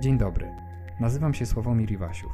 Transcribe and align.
Dzień 0.00 0.18
dobry. 0.18 0.54
Nazywam 1.00 1.34
się 1.34 1.46
Sławomir 1.46 1.92
Iwasiów. 1.92 2.32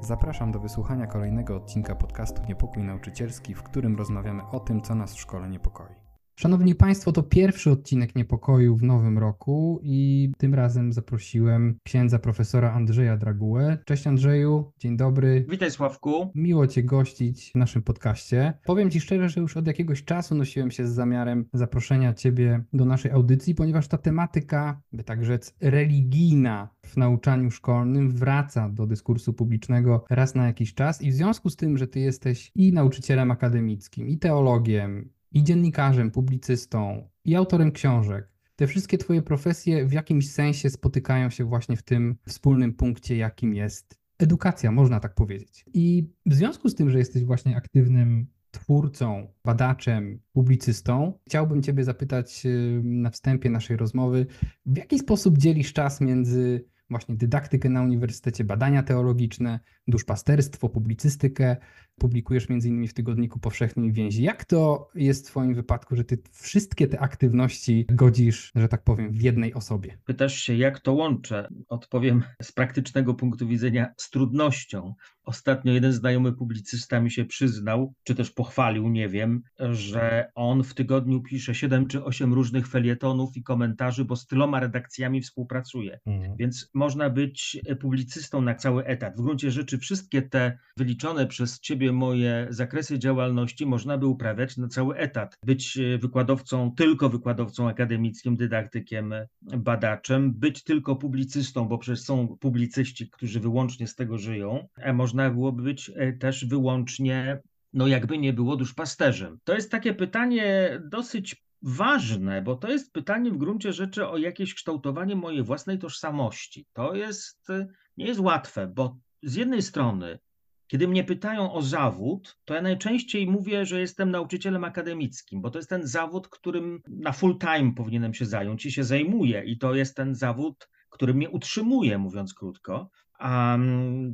Zapraszam 0.00 0.52
do 0.52 0.58
wysłuchania 0.58 1.06
kolejnego 1.06 1.56
odcinka 1.56 1.94
podcastu 1.94 2.42
Niepokój 2.48 2.84
Nauczycielski, 2.84 3.54
w 3.54 3.62
którym 3.62 3.96
rozmawiamy 3.96 4.42
o 4.52 4.60
tym, 4.60 4.82
co 4.82 4.94
nas 4.94 5.14
w 5.14 5.20
szkole 5.20 5.48
niepokoi. 5.48 6.03
Szanowni 6.36 6.74
Państwo, 6.74 7.12
to 7.12 7.22
pierwszy 7.22 7.70
odcinek 7.70 8.16
Niepokoju 8.16 8.76
w 8.76 8.82
nowym 8.82 9.18
roku 9.18 9.80
i 9.82 10.32
tym 10.38 10.54
razem 10.54 10.92
zaprosiłem 10.92 11.78
księdza 11.84 12.18
profesora 12.18 12.72
Andrzeja 12.72 13.16
Dragułę. 13.16 13.78
Cześć 13.84 14.06
Andrzeju, 14.06 14.72
dzień 14.78 14.96
dobry. 14.96 15.46
Witaj 15.48 15.70
Sławku. 15.70 16.30
Miło 16.34 16.66
Cię 16.66 16.84
gościć 16.84 17.50
w 17.54 17.58
naszym 17.58 17.82
podcaście. 17.82 18.58
Powiem 18.64 18.90
Ci 18.90 19.00
szczerze, 19.00 19.28
że 19.28 19.40
już 19.40 19.56
od 19.56 19.66
jakiegoś 19.66 20.04
czasu 20.04 20.34
nosiłem 20.34 20.70
się 20.70 20.86
z 20.86 20.92
zamiarem 20.92 21.48
zaproszenia 21.52 22.14
Ciebie 22.14 22.64
do 22.72 22.84
naszej 22.84 23.10
audycji, 23.10 23.54
ponieważ 23.54 23.88
ta 23.88 23.98
tematyka, 23.98 24.80
by 24.92 25.04
tak 25.04 25.24
rzec, 25.24 25.54
religijna 25.60 26.68
w 26.86 26.96
nauczaniu 26.96 27.50
szkolnym 27.50 28.10
wraca 28.10 28.68
do 28.68 28.86
dyskursu 28.86 29.32
publicznego 29.32 30.04
raz 30.10 30.34
na 30.34 30.46
jakiś 30.46 30.74
czas 30.74 31.02
i 31.02 31.10
w 31.10 31.14
związku 31.14 31.50
z 31.50 31.56
tym, 31.56 31.78
że 31.78 31.86
Ty 31.86 32.00
jesteś 32.00 32.52
i 32.54 32.72
nauczycielem 32.72 33.30
akademickim, 33.30 34.08
i 34.08 34.18
teologiem, 34.18 35.10
i 35.34 35.44
dziennikarzem, 35.44 36.10
publicystą, 36.10 37.08
i 37.24 37.34
autorem 37.34 37.72
książek. 37.72 38.28
Te 38.56 38.66
wszystkie 38.66 38.98
Twoje 38.98 39.22
profesje 39.22 39.86
w 39.86 39.92
jakimś 39.92 40.30
sensie 40.30 40.70
spotykają 40.70 41.30
się 41.30 41.44
właśnie 41.44 41.76
w 41.76 41.82
tym 41.82 42.16
wspólnym 42.26 42.74
punkcie, 42.74 43.16
jakim 43.16 43.54
jest 43.54 43.98
edukacja, 44.18 44.72
można 44.72 45.00
tak 45.00 45.14
powiedzieć. 45.14 45.64
I 45.74 46.08
w 46.26 46.34
związku 46.34 46.68
z 46.68 46.74
tym, 46.74 46.90
że 46.90 46.98
jesteś 46.98 47.24
właśnie 47.24 47.56
aktywnym 47.56 48.26
twórcą, 48.50 49.32
badaczem, 49.44 50.20
publicystą, 50.32 51.18
chciałbym 51.26 51.62
Ciebie 51.62 51.84
zapytać 51.84 52.42
na 52.82 53.10
wstępie 53.10 53.50
naszej 53.50 53.76
rozmowy, 53.76 54.26
w 54.66 54.76
jaki 54.76 54.98
sposób 54.98 55.38
dzielisz 55.38 55.72
czas 55.72 56.00
między 56.00 56.64
właśnie 56.90 57.16
dydaktykę 57.16 57.68
na 57.68 57.82
uniwersytecie, 57.82 58.44
badania 58.44 58.82
teologiczne, 58.82 59.60
duszpasterstwo, 59.88 60.68
publicystykę. 60.68 61.56
Publikujesz 61.98 62.48
między 62.48 62.68
innymi 62.68 62.88
w 62.88 62.94
Tygodniku 62.94 63.38
Powszechnym 63.38 63.92
Więzi. 63.92 64.22
Jak 64.22 64.44
to 64.44 64.90
jest 64.94 65.26
w 65.26 65.30
Twoim 65.30 65.54
wypadku, 65.54 65.96
że 65.96 66.04
Ty 66.04 66.18
wszystkie 66.32 66.88
te 66.88 67.00
aktywności 67.00 67.86
godzisz, 67.88 68.52
że 68.54 68.68
tak 68.68 68.84
powiem, 68.84 69.12
w 69.12 69.22
jednej 69.22 69.54
osobie? 69.54 69.98
Pytasz 70.04 70.34
się, 70.34 70.54
jak 70.54 70.80
to 70.80 70.92
łączę? 70.92 71.48
Odpowiem 71.68 72.22
z 72.42 72.52
praktycznego 72.52 73.14
punktu 73.14 73.48
widzenia 73.48 73.94
z 73.96 74.10
trudnością. 74.10 74.94
Ostatnio 75.24 75.72
jeden 75.72 75.92
znajomy 75.92 76.32
publicysta 76.32 77.00
mi 77.00 77.10
się 77.10 77.24
przyznał, 77.24 77.94
czy 78.04 78.14
też 78.14 78.30
pochwalił, 78.30 78.88
nie 78.88 79.08
wiem, 79.08 79.42
że 79.72 80.30
on 80.34 80.64
w 80.64 80.74
tygodniu 80.74 81.22
pisze 81.22 81.54
7 81.54 81.86
czy 81.86 82.04
8 82.04 82.32
różnych 82.32 82.68
felietonów 82.68 83.36
i 83.36 83.42
komentarzy, 83.42 84.04
bo 84.04 84.16
z 84.16 84.26
tyloma 84.26 84.60
redakcjami 84.60 85.20
współpracuje. 85.22 86.00
Mhm. 86.06 86.36
Więc 86.36 86.70
można 86.74 87.10
być 87.10 87.60
publicystą 87.80 88.40
na 88.40 88.54
cały 88.54 88.84
etat. 88.84 89.16
W 89.16 89.22
gruncie 89.22 89.50
rzeczy 89.50 89.73
wszystkie 89.78 90.22
te 90.22 90.58
wyliczone 90.76 91.26
przez 91.26 91.60
ciebie 91.60 91.92
moje 91.92 92.46
zakresy 92.50 92.98
działalności 92.98 93.66
można 93.66 93.98
by 93.98 94.06
uprawiać 94.06 94.56
na 94.56 94.68
cały 94.68 94.96
etat. 94.96 95.38
Być 95.44 95.78
wykładowcą, 96.00 96.72
tylko 96.76 97.08
wykładowcą 97.08 97.68
akademickim, 97.68 98.36
dydaktykiem, 98.36 99.14
badaczem, 99.42 100.32
być 100.32 100.64
tylko 100.64 100.96
publicystą, 100.96 101.68
bo 101.68 101.78
przecież 101.78 102.00
są 102.00 102.36
publicyści, 102.40 103.10
którzy 103.10 103.40
wyłącznie 103.40 103.86
z 103.86 103.94
tego 103.94 104.18
żyją, 104.18 104.68
a 104.84 104.92
można 104.92 105.30
byłoby 105.30 105.62
być 105.62 105.90
e, 105.96 106.12
też 106.12 106.46
wyłącznie 106.46 107.40
no 107.72 107.86
jakby 107.86 108.18
nie 108.18 108.32
było 108.32 108.56
duszpasterzem. 108.56 109.38
To 109.44 109.54
jest 109.54 109.70
takie 109.70 109.94
pytanie 109.94 110.70
dosyć 110.90 111.44
ważne, 111.62 112.42
bo 112.42 112.56
to 112.56 112.68
jest 112.68 112.92
pytanie 112.92 113.30
w 113.30 113.36
gruncie 113.36 113.72
rzeczy 113.72 114.08
o 114.08 114.18
jakieś 114.18 114.54
kształtowanie 114.54 115.16
mojej 115.16 115.42
własnej 115.42 115.78
tożsamości. 115.78 116.66
To 116.72 116.94
jest, 116.94 117.48
nie 117.96 118.06
jest 118.06 118.20
łatwe, 118.20 118.66
bo 118.66 118.96
z 119.24 119.34
jednej 119.34 119.62
strony, 119.62 120.18
kiedy 120.66 120.88
mnie 120.88 121.04
pytają 121.04 121.52
o 121.52 121.62
zawód, 121.62 122.38
to 122.44 122.54
ja 122.54 122.62
najczęściej 122.62 123.26
mówię, 123.26 123.66
że 123.66 123.80
jestem 123.80 124.10
nauczycielem 124.10 124.64
akademickim, 124.64 125.40
bo 125.40 125.50
to 125.50 125.58
jest 125.58 125.68
ten 125.68 125.86
zawód, 125.86 126.28
którym 126.28 126.82
na 126.88 127.12
full 127.12 127.38
time 127.38 127.74
powinienem 127.76 128.14
się 128.14 128.24
zająć 128.26 128.66
i 128.66 128.72
się 128.72 128.84
zajmuję. 128.84 129.44
I 129.44 129.58
to 129.58 129.74
jest 129.74 129.96
ten 129.96 130.14
zawód, 130.14 130.68
który 130.90 131.14
mnie 131.14 131.30
utrzymuje, 131.30 131.98
mówiąc 131.98 132.34
krótko. 132.34 132.90
A 133.18 133.58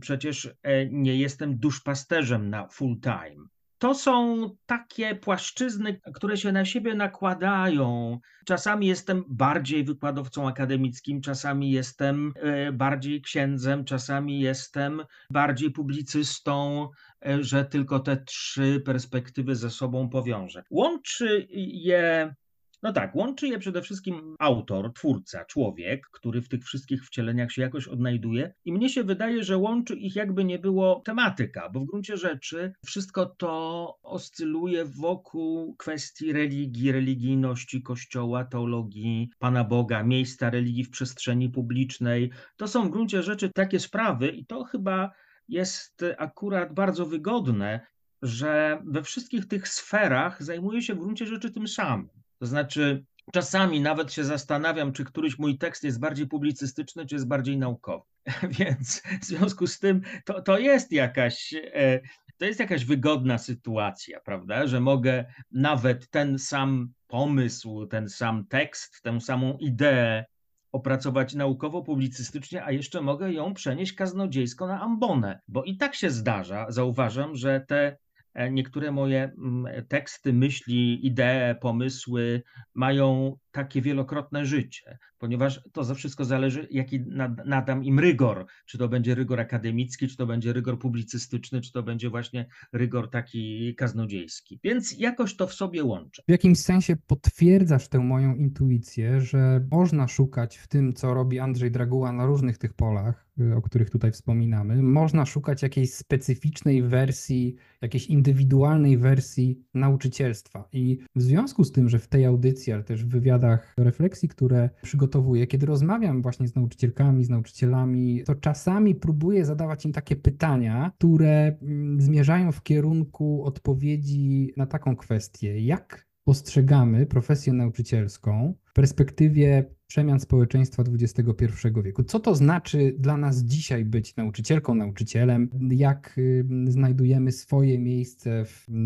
przecież 0.00 0.54
e, 0.62 0.86
nie 0.86 1.16
jestem 1.16 1.58
duszpasterzem 1.58 2.50
na 2.50 2.68
full 2.68 3.00
time 3.00 3.46
to 3.80 3.94
są 3.94 4.50
takie 4.66 5.14
płaszczyzny, 5.14 6.00
które 6.14 6.36
się 6.36 6.52
na 6.52 6.64
siebie 6.64 6.94
nakładają. 6.94 8.18
Czasami 8.46 8.86
jestem 8.86 9.24
bardziej 9.28 9.84
wykładowcą 9.84 10.48
akademickim, 10.48 11.20
czasami 11.20 11.70
jestem 11.70 12.32
e, 12.36 12.72
bardziej 12.72 13.22
księdzem, 13.22 13.84
czasami 13.84 14.40
jestem 14.40 15.02
bardziej 15.30 15.70
publicystą, 15.70 16.88
e, 17.26 17.42
że 17.44 17.64
tylko 17.64 18.00
te 18.00 18.16
trzy 18.16 18.82
perspektywy 18.84 19.56
ze 19.56 19.70
sobą 19.70 20.08
powiążę. 20.08 20.62
Łączy 20.70 21.46
je 21.72 22.34
no 22.82 22.92
tak, 22.92 23.16
łączy 23.16 23.48
je 23.48 23.58
przede 23.58 23.82
wszystkim 23.82 24.36
autor, 24.38 24.92
twórca, 24.92 25.44
człowiek, 25.44 26.06
który 26.12 26.42
w 26.42 26.48
tych 26.48 26.64
wszystkich 26.64 27.06
wcieleniach 27.06 27.52
się 27.52 27.62
jakoś 27.62 27.88
odnajduje. 27.88 28.54
I 28.64 28.72
mnie 28.72 28.88
się 28.88 29.04
wydaje, 29.04 29.44
że 29.44 29.58
łączy 29.58 29.94
ich 29.94 30.16
jakby 30.16 30.44
nie 30.44 30.58
było 30.58 31.02
tematyka, 31.04 31.68
bo 31.68 31.80
w 31.80 31.86
gruncie 31.86 32.16
rzeczy 32.16 32.72
wszystko 32.84 33.26
to 33.26 33.98
oscyluje 34.02 34.84
wokół 34.84 35.76
kwestii 35.76 36.32
religii, 36.32 36.92
religijności 36.92 37.82
Kościoła, 37.82 38.44
teologii 38.44 39.30
Pana 39.38 39.64
Boga, 39.64 40.02
miejsca 40.02 40.50
religii 40.50 40.84
w 40.84 40.90
przestrzeni 40.90 41.50
publicznej. 41.50 42.30
To 42.56 42.68
są 42.68 42.88
w 42.88 42.90
gruncie 42.90 43.22
rzeczy 43.22 43.50
takie 43.54 43.80
sprawy, 43.80 44.28
i 44.28 44.46
to 44.46 44.64
chyba 44.64 45.10
jest 45.48 46.04
akurat 46.18 46.74
bardzo 46.74 47.06
wygodne, 47.06 47.80
że 48.22 48.82
we 48.84 49.02
wszystkich 49.02 49.48
tych 49.48 49.68
sferach 49.68 50.42
zajmuje 50.42 50.82
się 50.82 50.94
w 50.94 50.98
gruncie 50.98 51.26
rzeczy 51.26 51.50
tym 51.50 51.68
samym. 51.68 52.08
To 52.40 52.46
znaczy, 52.46 53.04
czasami 53.32 53.80
nawet 53.80 54.12
się 54.12 54.24
zastanawiam, 54.24 54.92
czy 54.92 55.04
któryś 55.04 55.38
mój 55.38 55.58
tekst 55.58 55.84
jest 55.84 56.00
bardziej 56.00 56.26
publicystyczny, 56.26 57.06
czy 57.06 57.14
jest 57.14 57.28
bardziej 57.28 57.58
naukowy. 57.58 58.04
Więc 58.58 59.02
w 59.20 59.24
związku 59.24 59.66
z 59.66 59.78
tym 59.78 60.00
to, 60.24 60.42
to 60.42 60.58
jest 60.58 60.92
jakaś. 60.92 61.54
E, 61.54 62.00
to 62.38 62.44
jest 62.44 62.60
jakaś 62.60 62.84
wygodna 62.84 63.38
sytuacja, 63.38 64.20
prawda? 64.20 64.66
Że 64.66 64.80
mogę 64.80 65.24
nawet 65.50 66.10
ten 66.10 66.38
sam 66.38 66.92
pomysł, 67.06 67.86
ten 67.86 68.08
sam 68.08 68.46
tekst, 68.46 69.02
tę 69.02 69.20
samą 69.20 69.58
ideę 69.58 70.24
opracować 70.72 71.34
naukowo-publicystycznie, 71.34 72.64
a 72.64 72.72
jeszcze 72.72 73.00
mogę 73.00 73.32
ją 73.32 73.54
przenieść 73.54 73.92
kaznodziejsko 73.92 74.66
na 74.66 74.80
ambonę, 74.80 75.40
bo 75.48 75.64
i 75.64 75.76
tak 75.76 75.94
się 75.94 76.10
zdarza, 76.10 76.66
zauważam, 76.68 77.36
że 77.36 77.64
te 77.68 77.96
niektóre 78.34 78.90
moje 78.90 79.32
mm, 79.34 79.86
teksty, 79.88 80.32
myśli, 80.32 81.06
idee, 81.06 81.54
pomysły 81.60 82.42
mają 82.74 83.36
takie 83.52 83.82
wielokrotne 83.82 84.46
życie, 84.46 84.98
ponieważ 85.18 85.60
to 85.72 85.84
za 85.84 85.94
wszystko 85.94 86.24
zależy, 86.24 86.68
jaki 86.70 87.00
nadam 87.46 87.84
im 87.84 87.98
rygor. 87.98 88.46
Czy 88.66 88.78
to 88.78 88.88
będzie 88.88 89.14
rygor 89.14 89.40
akademicki, 89.40 90.08
czy 90.08 90.16
to 90.16 90.26
będzie 90.26 90.52
rygor 90.52 90.78
publicystyczny, 90.78 91.60
czy 91.60 91.72
to 91.72 91.82
będzie 91.82 92.10
właśnie 92.10 92.46
rygor 92.72 93.10
taki 93.10 93.74
kaznodziejski. 93.74 94.60
Więc 94.64 94.98
jakoś 94.98 95.36
to 95.36 95.46
w 95.46 95.54
sobie 95.54 95.84
łączę. 95.84 96.22
W 96.28 96.30
jakimś 96.30 96.58
sensie 96.58 96.96
potwierdzasz 97.06 97.88
tę 97.88 97.98
moją 97.98 98.34
intuicję, 98.34 99.20
że 99.20 99.66
można 99.70 100.08
szukać 100.08 100.56
w 100.56 100.68
tym, 100.68 100.92
co 100.92 101.14
robi 101.14 101.38
Andrzej 101.38 101.70
Draguła 101.70 102.12
na 102.12 102.26
różnych 102.26 102.58
tych 102.58 102.74
polach, 102.74 103.26
y, 103.40 103.56
o 103.56 103.62
których 103.62 103.90
tutaj 103.90 104.12
wspominamy, 104.12 104.82
można 104.82 105.26
szukać 105.26 105.62
jakiejś 105.62 105.94
specyficznej 105.94 106.82
wersji, 106.82 107.56
jakiejś 107.82 108.06
indywidualnej 108.06 108.98
wersji 108.98 109.58
nauczycielstwa. 109.74 110.68
I 110.72 110.98
w 111.16 111.22
związku 111.22 111.64
z 111.64 111.72
tym, 111.72 111.88
że 111.88 111.98
w 111.98 112.08
tej 112.08 112.24
audycji, 112.24 112.72
ale 112.72 112.84
też 112.84 113.04
w 113.04 113.08
wywiadach, 113.08 113.39
wywiadach, 113.40 113.74
refleksji, 113.76 114.28
które 114.28 114.70
przygotowuję, 114.82 115.46
kiedy 115.46 115.66
rozmawiam 115.66 116.22
właśnie 116.22 116.48
z 116.48 116.54
nauczycielkami, 116.56 117.24
z 117.24 117.30
nauczycielami, 117.30 118.22
to 118.26 118.34
czasami 118.34 118.94
próbuję 118.94 119.44
zadawać 119.44 119.84
im 119.84 119.92
takie 119.92 120.16
pytania, 120.16 120.92
które 120.98 121.56
mm, 121.62 122.00
zmierzają 122.00 122.52
w 122.52 122.62
kierunku 122.62 123.44
odpowiedzi 123.44 124.52
na 124.56 124.66
taką 124.66 124.96
kwestię, 124.96 125.60
jak 125.60 126.06
postrzegamy 126.24 127.06
profesję 127.06 127.52
nauczycielską 127.52 128.54
w 128.64 128.72
perspektywie 128.72 129.64
przemian 129.86 130.20
społeczeństwa 130.20 130.82
XXI 130.82 131.46
wieku. 131.84 132.04
Co 132.04 132.20
to 132.20 132.34
znaczy 132.34 132.94
dla 132.98 133.16
nas 133.16 133.42
dzisiaj 133.42 133.84
być 133.84 134.16
nauczycielką, 134.16 134.74
nauczycielem? 134.74 135.50
Jak 135.70 136.14
y, 136.18 136.44
znajdujemy 136.68 137.32
swoje 137.32 137.78
miejsce 137.78 138.44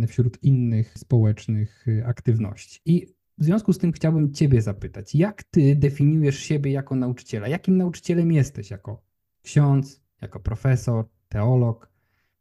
wśród 0.08 0.42
innych 0.42 0.98
społecznych 0.98 1.88
y, 1.88 2.06
aktywności? 2.06 2.80
I 2.86 3.06
w 3.38 3.44
związku 3.44 3.72
z 3.72 3.78
tym 3.78 3.92
chciałbym 3.92 4.32
Ciebie 4.32 4.62
zapytać, 4.62 5.14
jak 5.14 5.44
Ty 5.44 5.76
definiujesz 5.76 6.38
siebie 6.38 6.70
jako 6.70 6.96
nauczyciela? 6.96 7.48
Jakim 7.48 7.76
nauczycielem 7.76 8.32
jesteś 8.32 8.70
jako 8.70 9.02
ksiądz, 9.42 10.02
jako 10.20 10.40
profesor, 10.40 11.08
teolog, 11.28 11.90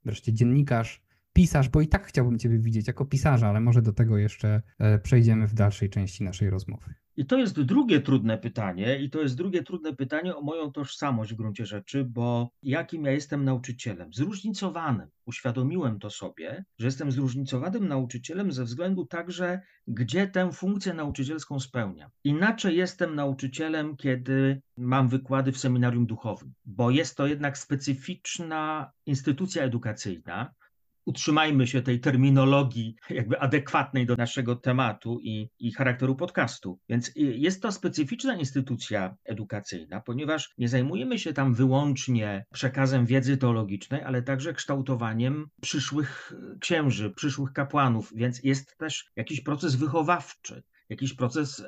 wreszcie 0.05 0.33
dziennikarz? 0.33 1.03
pisarz, 1.33 1.69
bo 1.69 1.81
i 1.81 1.87
tak 1.87 2.05
chciałbym 2.07 2.39
Ciebie 2.39 2.59
widzieć 2.59 2.87
jako 2.87 3.05
pisarza, 3.05 3.49
ale 3.49 3.59
może 3.59 3.81
do 3.81 3.93
tego 3.93 4.17
jeszcze 4.17 4.61
e, 4.79 4.99
przejdziemy 4.99 5.47
w 5.47 5.53
dalszej 5.53 5.89
części 5.89 6.23
naszej 6.23 6.49
rozmowy. 6.49 6.93
I 7.17 7.25
to 7.25 7.37
jest 7.37 7.61
drugie 7.61 8.01
trudne 8.01 8.37
pytanie, 8.37 8.99
i 8.99 9.09
to 9.09 9.21
jest 9.21 9.37
drugie 9.37 9.63
trudne 9.63 9.95
pytanie 9.95 10.35
o 10.35 10.41
moją 10.41 10.71
tożsamość 10.71 11.33
w 11.33 11.35
gruncie 11.35 11.65
rzeczy, 11.65 12.03
bo 12.03 12.49
jakim 12.63 13.05
ja 13.05 13.11
jestem 13.11 13.45
nauczycielem? 13.45 14.13
Zróżnicowanym. 14.13 15.07
Uświadomiłem 15.25 15.99
to 15.99 16.09
sobie, 16.09 16.65
że 16.79 16.87
jestem 16.87 17.11
zróżnicowanym 17.11 17.87
nauczycielem 17.87 18.51
ze 18.51 18.63
względu 18.63 19.05
także, 19.05 19.61
gdzie 19.87 20.27
tę 20.27 20.51
funkcję 20.51 20.93
nauczycielską 20.93 21.59
spełniam. 21.59 22.09
Inaczej 22.23 22.77
jestem 22.77 23.15
nauczycielem, 23.15 23.97
kiedy 23.97 24.61
mam 24.77 25.09
wykłady 25.09 25.51
w 25.51 25.57
seminarium 25.57 26.05
duchowym, 26.05 26.53
bo 26.65 26.91
jest 26.91 27.17
to 27.17 27.27
jednak 27.27 27.57
specyficzna 27.57 28.91
instytucja 29.05 29.63
edukacyjna, 29.63 30.53
utrzymajmy 31.05 31.67
się 31.67 31.81
tej 31.81 31.99
terminologii 31.99 32.95
jakby 33.09 33.39
adekwatnej 33.39 34.05
do 34.05 34.15
naszego 34.15 34.55
tematu 34.55 35.19
i, 35.21 35.49
i 35.59 35.71
charakteru 35.71 36.15
podcastu. 36.15 36.79
Więc 36.89 37.11
jest 37.15 37.61
to 37.61 37.71
specyficzna 37.71 38.35
instytucja 38.35 39.15
edukacyjna, 39.25 40.01
ponieważ 40.01 40.53
nie 40.57 40.69
zajmujemy 40.69 41.19
się 41.19 41.33
tam 41.33 41.53
wyłącznie 41.53 42.45
przekazem 42.53 43.05
wiedzy 43.05 43.37
teologicznej, 43.37 44.01
ale 44.01 44.21
także 44.21 44.53
kształtowaniem 44.53 45.47
przyszłych 45.61 46.33
księży, 46.59 47.09
przyszłych 47.09 47.53
kapłanów, 47.53 48.11
więc 48.15 48.43
jest 48.43 48.77
też 48.77 49.05
jakiś 49.15 49.41
proces 49.41 49.75
wychowawczy 49.75 50.63
jakiś 50.89 51.13
proces 51.13 51.65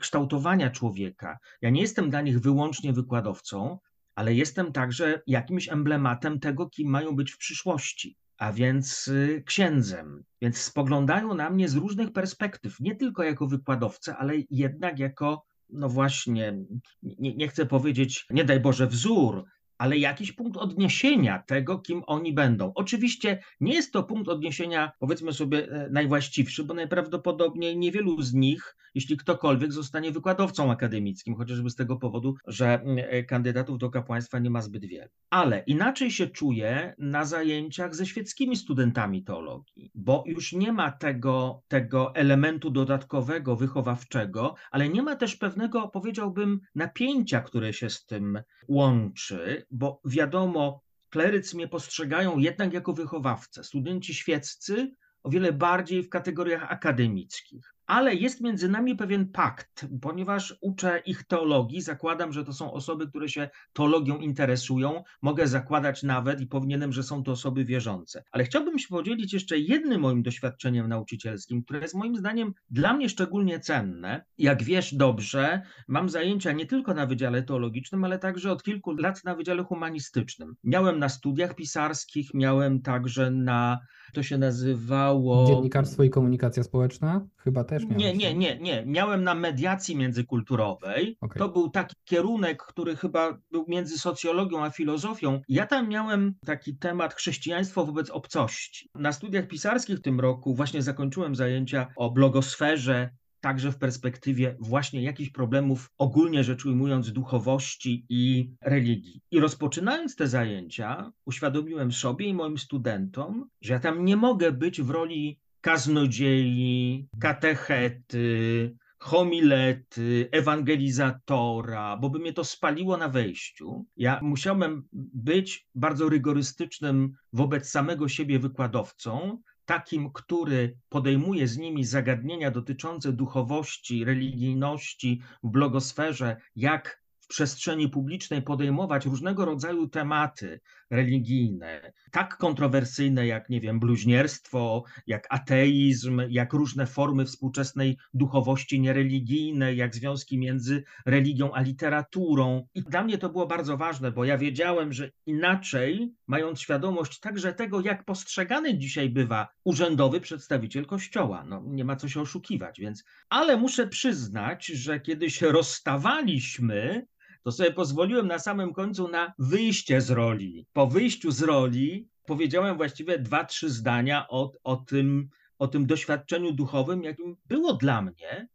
kształtowania 0.00 0.70
człowieka. 0.70 1.38
Ja 1.62 1.70
nie 1.70 1.80
jestem 1.80 2.10
dla 2.10 2.20
nich 2.20 2.40
wyłącznie 2.40 2.92
wykładowcą, 2.92 3.78
ale 4.14 4.34
jestem 4.34 4.72
także 4.72 5.22
jakimś 5.26 5.68
emblematem 5.68 6.40
tego, 6.40 6.68
kim 6.68 6.88
mają 6.88 7.16
być 7.16 7.32
w 7.32 7.38
przyszłości 7.38 8.16
a 8.40 8.52
więc 8.52 9.08
y, 9.08 9.42
księdzem. 9.46 10.24
Więc 10.42 10.58
spoglądają 10.58 11.34
na 11.34 11.50
mnie 11.50 11.68
z 11.68 11.76
różnych 11.76 12.12
perspektyw, 12.12 12.80
nie 12.80 12.96
tylko 12.96 13.22
jako 13.22 13.46
wykładowcę, 13.46 14.16
ale 14.16 14.34
jednak 14.50 14.98
jako, 14.98 15.44
no 15.68 15.88
właśnie, 15.88 16.58
nie, 17.02 17.34
nie 17.34 17.48
chcę 17.48 17.66
powiedzieć, 17.66 18.26
nie 18.30 18.44
daj 18.44 18.60
Boże, 18.60 18.86
wzór, 18.86 19.44
ale 19.78 19.98
jakiś 19.98 20.32
punkt 20.32 20.56
odniesienia 20.56 21.42
tego, 21.46 21.78
kim 21.78 22.02
oni 22.06 22.32
będą. 22.32 22.72
Oczywiście 22.74 23.42
nie 23.60 23.74
jest 23.74 23.92
to 23.92 24.02
punkt 24.02 24.28
odniesienia, 24.28 24.92
powiedzmy 24.98 25.32
sobie, 25.32 25.68
e, 25.68 25.88
najwłaściwszy, 25.90 26.64
bo 26.64 26.74
najprawdopodobniej 26.74 27.78
niewielu 27.78 28.22
z 28.22 28.34
nich, 28.34 28.76
jeśli 28.94 29.16
ktokolwiek, 29.16 29.72
zostanie 29.72 30.12
wykładowcą 30.12 30.72
akademickim, 30.72 31.34
chociażby 31.34 31.70
z 31.70 31.76
tego 31.76 31.96
powodu, 31.96 32.34
że 32.46 32.82
e, 32.82 33.24
kandydatów 33.24 33.78
do 33.78 33.90
kapłaństwa 33.90 34.38
nie 34.38 34.50
ma 34.50 34.62
zbyt 34.62 34.84
wiele. 34.84 35.08
Ale 35.30 35.62
inaczej 35.66 36.10
się 36.10 36.26
czuję 36.26 36.94
na 36.98 37.24
zajęciach 37.24 37.94
ze 37.94 38.06
świeckimi 38.06 38.56
studentami 38.56 39.24
teologii, 39.24 39.90
bo 39.94 40.24
już 40.26 40.52
nie 40.52 40.72
ma 40.72 40.92
tego, 40.92 41.62
tego 41.68 42.14
elementu 42.14 42.70
dodatkowego, 42.70 43.56
wychowawczego, 43.56 44.54
ale 44.70 44.88
nie 44.88 45.02
ma 45.02 45.16
też 45.16 45.36
pewnego, 45.36 45.88
powiedziałbym, 45.88 46.60
napięcia, 46.74 47.40
które 47.40 47.72
się 47.72 47.90
z 47.90 48.06
tym 48.06 48.42
łączy 48.68 49.60
bo 49.70 50.00
wiadomo, 50.04 50.82
klerycy 51.08 51.56
mnie 51.56 51.68
postrzegają 51.68 52.38
jednak 52.38 52.72
jako 52.72 52.92
wychowawcę. 52.92 53.64
Studenci 53.64 54.14
świeccy 54.14 54.94
o 55.22 55.30
wiele 55.30 55.52
bardziej 55.52 56.02
w 56.02 56.08
kategoriach 56.08 56.72
akademickich 56.72 57.74
ale 57.90 58.14
jest 58.14 58.40
między 58.40 58.68
nami 58.68 58.96
pewien 58.96 59.28
pakt, 59.28 59.86
ponieważ 60.02 60.54
uczę 60.60 61.02
ich 61.06 61.24
teologii, 61.24 61.80
zakładam, 61.80 62.32
że 62.32 62.44
to 62.44 62.52
są 62.52 62.72
osoby, 62.72 63.08
które 63.08 63.28
się 63.28 63.50
teologią 63.72 64.18
interesują, 64.18 65.02
mogę 65.22 65.48
zakładać 65.48 66.02
nawet 66.02 66.40
i 66.40 66.46
powinienem, 66.46 66.92
że 66.92 67.02
są 67.02 67.22
to 67.22 67.32
osoby 67.32 67.64
wierzące. 67.64 68.24
Ale 68.32 68.44
chciałbym 68.44 68.78
się 68.78 68.88
podzielić 68.88 69.32
jeszcze 69.32 69.58
jednym 69.58 70.00
moim 70.00 70.22
doświadczeniem 70.22 70.88
nauczycielskim, 70.88 71.62
które 71.62 71.80
jest 71.80 71.94
moim 71.94 72.16
zdaniem 72.16 72.54
dla 72.70 72.92
mnie 72.92 73.08
szczególnie 73.08 73.60
cenne. 73.60 74.24
Jak 74.38 74.62
wiesz 74.62 74.94
dobrze, 74.94 75.62
mam 75.88 76.08
zajęcia 76.08 76.52
nie 76.52 76.66
tylko 76.66 76.94
na 76.94 77.06
Wydziale 77.06 77.42
Teologicznym, 77.42 78.04
ale 78.04 78.18
także 78.18 78.52
od 78.52 78.62
kilku 78.62 78.92
lat 78.92 79.24
na 79.24 79.34
Wydziale 79.34 79.62
Humanistycznym. 79.62 80.56
Miałem 80.64 80.98
na 80.98 81.08
studiach 81.08 81.54
pisarskich, 81.54 82.34
miałem 82.34 82.82
także 82.82 83.30
na, 83.30 83.78
to 84.12 84.22
się 84.22 84.38
nazywało... 84.38 85.46
Dziennikarstwo 85.46 86.02
i 86.02 86.10
komunikacja 86.10 86.62
społeczna? 86.62 87.26
Chyba 87.36 87.64
też 87.64 87.84
miałeś? 87.84 88.04
Nie, 88.04 88.14
nie, 88.14 88.34
nie, 88.34 88.58
nie. 88.58 88.84
Miałem 88.86 89.24
na 89.24 89.34
mediacji 89.34 89.96
międzykulturowej. 89.96 91.16
Okay. 91.20 91.38
To 91.38 91.48
był 91.48 91.70
taki 91.70 91.94
kierunek, 92.04 92.62
który 92.62 92.96
chyba 92.96 93.38
był 93.50 93.64
między 93.68 93.98
socjologią 93.98 94.64
a 94.64 94.70
filozofią. 94.70 95.40
Ja 95.48 95.66
tam 95.66 95.88
miałem 95.88 96.34
taki 96.46 96.76
temat 96.76 97.14
chrześcijaństwo 97.14 97.86
wobec 97.86 98.10
obcości. 98.10 98.90
Na 98.94 99.12
studiach 99.12 99.46
pisarskich 99.46 99.98
w 99.98 100.02
tym 100.02 100.20
roku 100.20 100.54
właśnie 100.54 100.82
zakończyłem 100.82 101.34
zajęcia 101.34 101.86
o 101.96 102.10
blogosferze, 102.10 103.10
także 103.40 103.72
w 103.72 103.78
perspektywie 103.78 104.56
właśnie 104.60 105.02
jakichś 105.02 105.30
problemów, 105.30 105.90
ogólnie 105.98 106.44
rzecz 106.44 106.66
ujmując, 106.66 107.12
duchowości 107.12 108.06
i 108.08 108.50
religii. 108.62 109.22
I 109.30 109.40
rozpoczynając 109.40 110.16
te 110.16 110.28
zajęcia, 110.28 111.12
uświadomiłem 111.24 111.92
sobie 111.92 112.26
i 112.26 112.34
moim 112.34 112.58
studentom, 112.58 113.48
że 113.60 113.72
ja 113.72 113.80
tam 113.80 114.04
nie 114.04 114.16
mogę 114.16 114.52
być 114.52 114.82
w 114.82 114.90
roli 114.90 115.40
kaznodziei, 115.60 117.08
katechety, 117.20 118.76
homilety, 118.98 120.28
ewangelizatora, 120.32 121.96
bo 121.96 122.10
by 122.10 122.18
mnie 122.18 122.32
to 122.32 122.44
spaliło 122.44 122.96
na 122.96 123.08
wejściu. 123.08 123.86
Ja 123.96 124.20
musiałem 124.22 124.82
być 125.14 125.66
bardzo 125.74 126.08
rygorystycznym 126.08 127.12
wobec 127.32 127.70
samego 127.70 128.08
siebie 128.08 128.38
wykładowcą, 128.38 129.42
takim, 129.70 130.12
który 130.12 130.78
podejmuje 130.88 131.48
z 131.48 131.58
nimi 131.58 131.84
zagadnienia 131.84 132.50
dotyczące 132.50 133.12
duchowości, 133.12 134.04
religijności 134.04 135.22
w 135.42 135.48
blogosferze, 135.50 136.36
jak 136.56 137.02
przestrzeni 137.28 137.88
publicznej 137.88 138.42
podejmować 138.42 139.06
różnego 139.06 139.44
rodzaju 139.44 139.88
tematy 139.88 140.60
religijne, 140.90 141.92
tak 142.10 142.36
kontrowersyjne 142.36 143.26
jak, 143.26 143.50
nie 143.50 143.60
wiem, 143.60 143.80
bluźnierstwo, 143.80 144.84
jak 145.06 145.26
ateizm, 145.30 146.22
jak 146.28 146.52
różne 146.52 146.86
formy 146.86 147.24
współczesnej 147.24 147.98
duchowości 148.14 148.80
niereligijnej, 148.80 149.76
jak 149.76 149.94
związki 149.94 150.38
między 150.38 150.84
religią 151.06 151.52
a 151.52 151.60
literaturą. 151.60 152.66
I 152.74 152.82
dla 152.82 153.04
mnie 153.04 153.18
to 153.18 153.28
było 153.28 153.46
bardzo 153.46 153.76
ważne, 153.76 154.12
bo 154.12 154.24
ja 154.24 154.38
wiedziałem, 154.38 154.92
że 154.92 155.10
inaczej, 155.26 156.14
mając 156.26 156.60
świadomość 156.60 157.20
także 157.20 157.52
tego, 157.52 157.80
jak 157.80 158.04
postrzegany 158.04 158.78
dzisiaj 158.78 159.10
bywa 159.10 159.48
urzędowy 159.64 160.20
przedstawiciel 160.20 160.86
Kościoła, 160.86 161.44
no 161.48 161.62
nie 161.66 161.84
ma 161.84 161.96
co 161.96 162.08
się 162.08 162.20
oszukiwać, 162.20 162.80
więc, 162.80 163.04
ale 163.28 163.56
muszę 163.56 163.86
przyznać, 163.86 164.66
że 164.66 165.00
kiedy 165.00 165.30
się 165.30 165.52
rozstawaliśmy, 165.52 167.06
to 167.42 167.52
sobie 167.52 167.72
pozwoliłem 167.72 168.26
na 168.26 168.38
samym 168.38 168.72
końcu 168.72 169.08
na 169.08 169.32
wyjście 169.38 170.00
z 170.00 170.10
roli. 170.10 170.66
Po 170.72 170.86
wyjściu 170.86 171.30
z 171.30 171.42
roli 171.42 172.08
powiedziałem 172.26 172.76
właściwie 172.76 173.18
dwa, 173.18 173.44
trzy 173.44 173.70
zdania 173.70 174.28
o, 174.28 174.52
o 174.64 174.76
tym, 174.76 175.28
o 175.58 175.68
tym 175.68 175.86
doświadczeniu 175.86 176.52
duchowym, 176.52 177.02
jakim 177.04 177.36
było 177.46 177.72
dla 177.72 178.02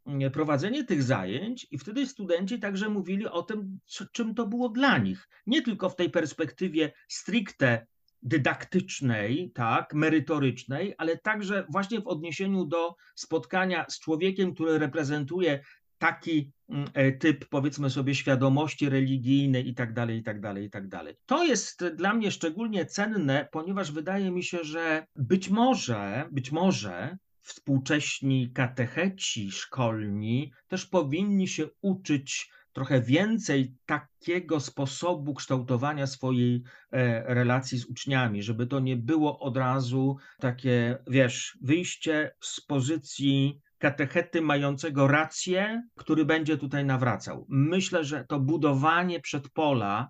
mnie 0.06 0.30
prowadzenie 0.32 0.84
tych 0.84 1.02
zajęć, 1.02 1.66
i 1.70 1.78
wtedy 1.78 2.06
studenci 2.06 2.58
także 2.58 2.88
mówili 2.88 3.26
o 3.28 3.42
tym, 3.42 3.78
czym 4.12 4.34
to 4.34 4.46
było 4.46 4.68
dla 4.68 4.98
nich. 4.98 5.28
Nie 5.46 5.62
tylko 5.62 5.88
w 5.88 5.96
tej 5.96 6.10
perspektywie 6.10 6.92
stricte 7.08 7.86
dydaktycznej, 8.22 9.50
tak, 9.54 9.94
merytorycznej, 9.94 10.94
ale 10.98 11.18
także 11.18 11.66
właśnie 11.68 12.00
w 12.00 12.06
odniesieniu 12.06 12.64
do 12.64 12.96
spotkania 13.14 13.86
z 13.88 14.00
człowiekiem, 14.00 14.54
który 14.54 14.78
reprezentuje 14.78 15.60
taki 15.98 16.52
mm, 16.68 16.88
e, 16.94 17.12
typ, 17.12 17.48
powiedzmy 17.48 17.90
sobie, 17.90 18.14
świadomości 18.14 18.88
religijnej 18.88 19.68
i 19.68 19.74
tak 19.74 19.92
dalej, 19.92 20.18
i 20.18 20.22
tak 20.22 20.40
dalej, 20.40 20.64
i 20.64 20.70
tak 20.70 20.88
dalej. 20.88 21.14
To 21.26 21.44
jest 21.44 21.84
dla 21.84 22.14
mnie 22.14 22.30
szczególnie 22.30 22.86
cenne, 22.86 23.48
ponieważ 23.52 23.92
wydaje 23.92 24.30
mi 24.30 24.42
się, 24.42 24.64
że 24.64 25.06
być 25.16 25.50
może, 25.50 26.28
być 26.32 26.52
może 26.52 27.16
współcześni 27.40 28.50
katecheci 28.52 29.50
szkolni 29.50 30.52
też 30.68 30.86
powinni 30.86 31.48
się 31.48 31.66
uczyć 31.80 32.50
trochę 32.72 33.00
więcej 33.00 33.74
takiego 33.86 34.60
sposobu 34.60 35.34
kształtowania 35.34 36.06
swojej 36.06 36.62
e, 36.90 37.34
relacji 37.34 37.78
z 37.78 37.86
uczniami, 37.86 38.42
żeby 38.42 38.66
to 38.66 38.80
nie 38.80 38.96
było 38.96 39.38
od 39.38 39.56
razu 39.56 40.16
takie, 40.38 40.98
wiesz, 41.06 41.58
wyjście 41.60 42.34
z 42.40 42.60
pozycji 42.60 43.60
katechety 43.78 44.40
mającego 44.42 45.08
rację, 45.08 45.82
który 45.94 46.24
będzie 46.24 46.58
tutaj 46.58 46.84
nawracał. 46.84 47.46
Myślę, 47.48 48.04
że 48.04 48.24
to 48.28 48.40
budowanie 48.40 49.20
przedpola 49.20 50.08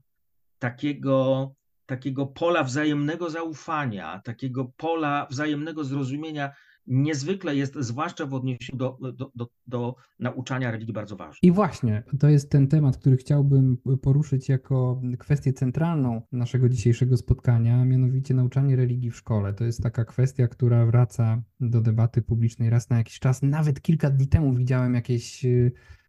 takiego 0.59 1.51
takiego 1.87 2.27
pola 2.27 2.65
wzajemnego 2.65 3.31
zaufania, 3.31 4.21
takiego 4.25 4.73
pola 4.77 5.27
wzajemnego 5.31 5.85
zrozumienia 5.85 6.53
niezwykle 6.87 7.57
jest, 7.57 7.75
zwłaszcza 7.79 8.27
w 8.27 8.35
odniesieniu 8.35 8.79
do, 8.79 8.99
do, 9.01 9.31
do, 9.35 9.49
do, 9.67 9.95
nauczania 10.19 10.71
religii, 10.71 10.93
bardzo 10.95 11.17
ważny. 11.17 11.39
I 11.43 11.53
właśnie, 11.53 12.03
to 12.21 12.29
jest 12.29 12.51
ten 12.51 12.69
temat, 12.69 12.97
który 12.99 13.17
chciałbym 13.17 13.79
poruszyć 14.03 14.49
jako 14.49 15.03
kwestię 15.19 15.53
centralną 15.53 16.23
naszego 16.33 16.69
dzisiejszego 16.69 17.17
spotkania, 17.17 17.85
mianowicie 17.85 18.35
nauczanie 18.35 18.77
religii 18.77 19.11
w 19.11 19.17
szkole. 19.17 19.55
To 19.55 19.65
jest 19.65 19.83
taka 19.83 20.05
kwestia, 20.05 20.49
która 20.49 20.87
wraca 20.87 21.43
do 21.61 21.81
debaty 21.81 22.23
publicznej 22.23 22.71
raz 22.71 22.91
na 22.91 22.99
jakiś 22.99 23.19
czas. 23.19 23.43
Nawet 23.43 23.83
kilka 23.83 24.11
dni 24.11 24.29
temu 24.29 24.55
widziałem 24.55 24.95
jakieś 24.95 25.47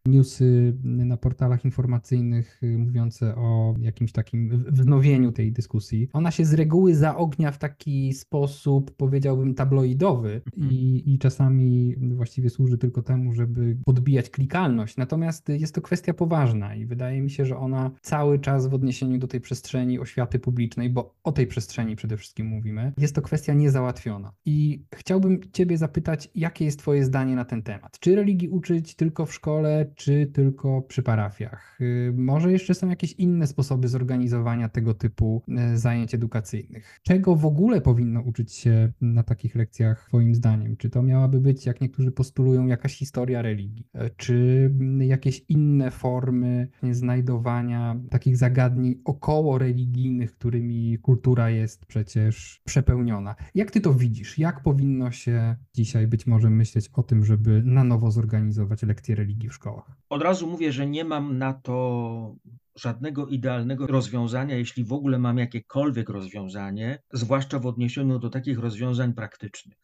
newsy 0.08 0.78
na 0.84 1.18
portalach 1.18 1.66
informacyjnych 1.66 2.64
y, 2.64 2.78
mówiące 2.78 3.36
o 3.36 3.76
jakimś 3.82 4.12
takim 4.12 4.66
wznowieniu 4.68 5.32
tej 5.32 5.52
dyskusji. 5.52 6.10
Ona 6.14 6.32
się 6.32 6.46
z 6.46 6.54
reguły 6.54 6.96
zaognia 6.96 7.52
w 7.52 7.58
taki 7.58 8.14
sposób, 8.14 8.92
powiedziałbym, 8.92 9.56
tabloidowy 9.56 10.42
mhm. 10.46 10.72
i, 10.74 11.04
i 11.06 11.20
czasami 11.20 11.96
właściwie 12.16 12.50
służy 12.50 12.78
tylko 12.78 13.02
temu, 13.02 13.34
żeby 13.34 13.78
podbijać 13.86 14.30
klikalność. 14.30 14.98
Natomiast 14.98 15.50
jest 15.50 15.76
to 15.76 15.82
kwestia 15.82 16.14
poważna 16.14 16.76
i 16.76 16.86
wydaje 16.86 17.22
mi 17.22 17.30
się, 17.30 17.46
że 17.46 17.58
ona 17.58 17.92
cały 18.02 18.40
czas 18.40 18.68
w 18.68 18.74
odniesieniu 18.74 19.18
do 19.18 19.28
tej 19.28 19.42
przestrzeni 19.42 20.00
oświaty 20.00 20.40
publicznej, 20.40 20.90
bo 20.90 21.16
o 21.24 21.32
tej 21.32 21.48
przestrzeni 21.48 21.96
przede 21.96 22.18
wszystkim 22.18 22.48
mówimy, 22.48 22.94
jest 22.98 23.16
to 23.16 23.22
kwestia 23.22 23.54
niezałatwiona. 23.54 24.32
I 24.46 24.84
chciałbym 24.96 25.40
Ciebie 25.54 25.78
zapytać, 25.78 26.30
jakie 26.36 26.66
jest 26.66 26.80
Twoje 26.80 27.06
zdanie 27.06 27.36
na 27.36 27.46
ten 27.46 27.64
temat? 27.64 28.00
Czy 28.00 28.16
religii 28.16 28.50
uczyć 28.50 28.96
tylko 28.96 29.26
w 29.26 29.34
szkole, 29.34 29.92
czy 29.98 30.28
tylko 30.34 30.82
przy 30.82 31.04
parafiach? 31.04 31.78
Y, 31.82 32.14
może 32.18 32.52
jeszcze 32.52 32.74
są 32.74 32.90
jakieś 32.90 33.14
inne 33.14 33.48
sposoby 33.48 33.88
zorganizowania 33.88 34.70
tego 34.70 34.94
typu 34.94 35.44
y, 35.74 35.78
zajęć 35.78 36.16
edukacyjnych? 36.16 37.00
Czego 37.04 37.36
w 37.36 37.46
ogóle 37.46 37.82
powinno 37.82 38.22
uczyć 38.22 38.54
się 38.54 38.92
na 39.02 39.24
takich 39.24 39.56
lekcjach, 39.56 40.06
Twoim 40.08 40.36
zdaniem? 40.36 40.78
Czy 40.78 40.90
to 40.90 41.04
miałaby 41.04 41.40
być, 41.40 41.66
jak 41.66 41.82
niektórzy 41.82 42.12
postulują, 42.12 42.68
jakaś 42.68 42.98
historia 42.98 43.42
religii? 43.42 43.88
Y, 43.96 44.10
czy 44.18 44.72
jakieś 45.00 45.46
inne 45.50 45.92
formy 45.92 46.68
znajdowania 46.92 48.00
takich 48.10 48.38
zagadnień 48.38 49.02
około 49.06 49.58
religijnych, 49.58 50.34
którymi 50.34 50.98
kultura 51.02 51.50
jest 51.50 51.86
przecież 51.86 52.62
przepełniona? 52.66 53.36
Jak 53.56 53.72
Ty 53.72 53.82
to 53.82 53.94
widzisz? 53.94 54.38
Jak 54.38 54.64
powinno 54.64 55.12
się 55.12 55.56
dzisiaj 55.74 56.08
być 56.08 56.28
może 56.28 56.50
myśleć 56.50 56.90
o 56.94 57.04
tym, 57.04 57.26
żeby 57.26 57.62
na 57.66 57.84
nowo 57.84 58.12
zorganizować 58.12 58.84
lekcje 58.84 59.16
religii 59.16 59.50
w 59.50 59.54
szkołach? 59.54 59.87
Od 60.10 60.22
razu 60.22 60.48
mówię, 60.48 60.72
że 60.72 60.88
nie 60.88 61.06
mam 61.06 61.38
na 61.38 61.54
to 61.54 62.36
żadnego 62.76 63.28
idealnego 63.28 63.88
rozwiązania, 63.88 64.56
jeśli 64.56 64.84
w 64.84 64.94
ogóle 64.94 65.20
mam 65.20 65.38
jakiekolwiek 65.38 66.10
rozwiązanie, 66.10 67.00
zwłaszcza 67.14 67.60
w 67.60 67.66
odniesieniu 67.66 68.20
do 68.20 68.30
takich 68.30 68.60
rozwiązań 68.60 69.14
praktycznych. 69.14 69.78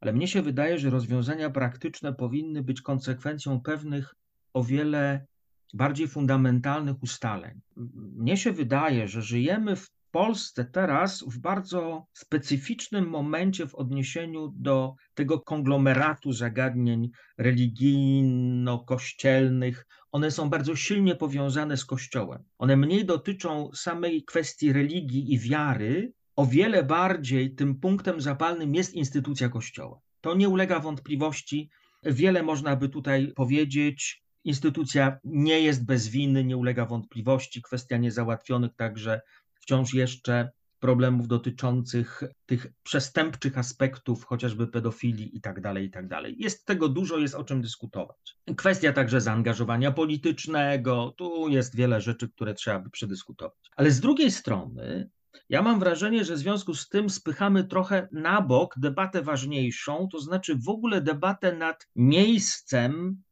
Ale 0.00 0.12
mnie 0.12 0.28
się 0.28 0.42
wydaje, 0.42 0.78
że 0.78 0.90
rozwiązania 0.90 1.50
praktyczne 1.50 2.12
powinny 2.12 2.62
być 2.62 2.82
konsekwencją 2.82 3.60
pewnych 3.60 4.14
o 4.54 4.64
wiele 4.64 5.26
bardziej 5.74 6.08
fundamentalnych 6.08 7.02
ustaleń. 7.02 7.60
Mnie 7.96 8.36
się 8.36 8.52
wydaje, 8.52 9.08
że 9.08 9.22
żyjemy 9.22 9.76
w 9.76 9.90
Polsce 10.12 10.64
teraz 10.64 11.24
w 11.26 11.38
bardzo 11.38 12.06
specyficznym 12.12 13.08
momencie 13.08 13.66
w 13.66 13.74
odniesieniu 13.74 14.52
do 14.56 14.94
tego 15.14 15.40
konglomeratu 15.40 16.32
zagadnień 16.32 17.10
religijno-kościelnych. 17.38 19.86
One 20.12 20.30
są 20.30 20.50
bardzo 20.50 20.76
silnie 20.76 21.14
powiązane 21.14 21.76
z 21.76 21.84
Kościołem. 21.84 22.44
One 22.58 22.76
mniej 22.76 23.04
dotyczą 23.04 23.70
samej 23.74 24.24
kwestii 24.24 24.72
religii 24.72 25.34
i 25.34 25.38
wiary, 25.38 26.12
o 26.36 26.46
wiele 26.46 26.82
bardziej 26.82 27.54
tym 27.54 27.80
punktem 27.80 28.20
zapalnym 28.20 28.74
jest 28.74 28.94
instytucja 28.94 29.48
Kościoła. 29.48 30.00
To 30.20 30.34
nie 30.34 30.48
ulega 30.48 30.80
wątpliwości. 30.80 31.70
Wiele 32.04 32.42
można 32.42 32.76
by 32.76 32.88
tutaj 32.88 33.32
powiedzieć. 33.36 34.22
Instytucja 34.44 35.18
nie 35.24 35.60
jest 35.60 35.86
bez 35.86 36.08
winy, 36.08 36.44
nie 36.44 36.56
ulega 36.56 36.86
wątpliwości. 36.86 37.62
Kwestia 37.62 37.96
niezałatwionych 37.96 38.74
także 38.76 39.20
wciąż 39.62 39.94
jeszcze 39.94 40.50
problemów 40.82 41.28
dotyczących 41.28 42.22
tych 42.46 42.66
przestępczych 42.82 43.58
aspektów, 43.58 44.24
chociażby 44.24 44.66
pedofilii 44.66 45.36
i 45.36 45.40
tak 45.40 45.60
dalej, 45.60 45.86
i 45.86 45.90
tak 45.90 46.08
dalej. 46.08 46.36
Jest 46.38 46.66
tego 46.66 46.88
dużo, 46.88 47.18
jest 47.18 47.34
o 47.34 47.44
czym 47.44 47.62
dyskutować. 47.62 48.36
Kwestia 48.56 48.92
także 48.92 49.20
zaangażowania 49.20 49.92
politycznego, 49.92 51.14
tu 51.16 51.48
jest 51.48 51.76
wiele 51.76 52.00
rzeczy, 52.00 52.28
które 52.28 52.54
trzeba 52.54 52.78
by 52.78 52.90
przedyskutować. 52.90 53.70
Ale 53.76 53.90
z 53.90 54.00
drugiej 54.00 54.30
strony, 54.30 55.10
ja 55.48 55.62
mam 55.62 55.80
wrażenie, 55.80 56.24
że 56.24 56.34
w 56.34 56.38
związku 56.38 56.74
z 56.74 56.88
tym 56.88 57.10
spychamy 57.10 57.64
trochę 57.64 58.08
na 58.12 58.40
bok 58.40 58.74
debatę 58.78 59.22
ważniejszą, 59.22 60.08
to 60.12 60.20
znaczy 60.20 60.56
w 60.56 60.68
ogóle 60.68 61.00
debatę 61.00 61.56
nad 61.56 61.88
miejscem 61.96 63.22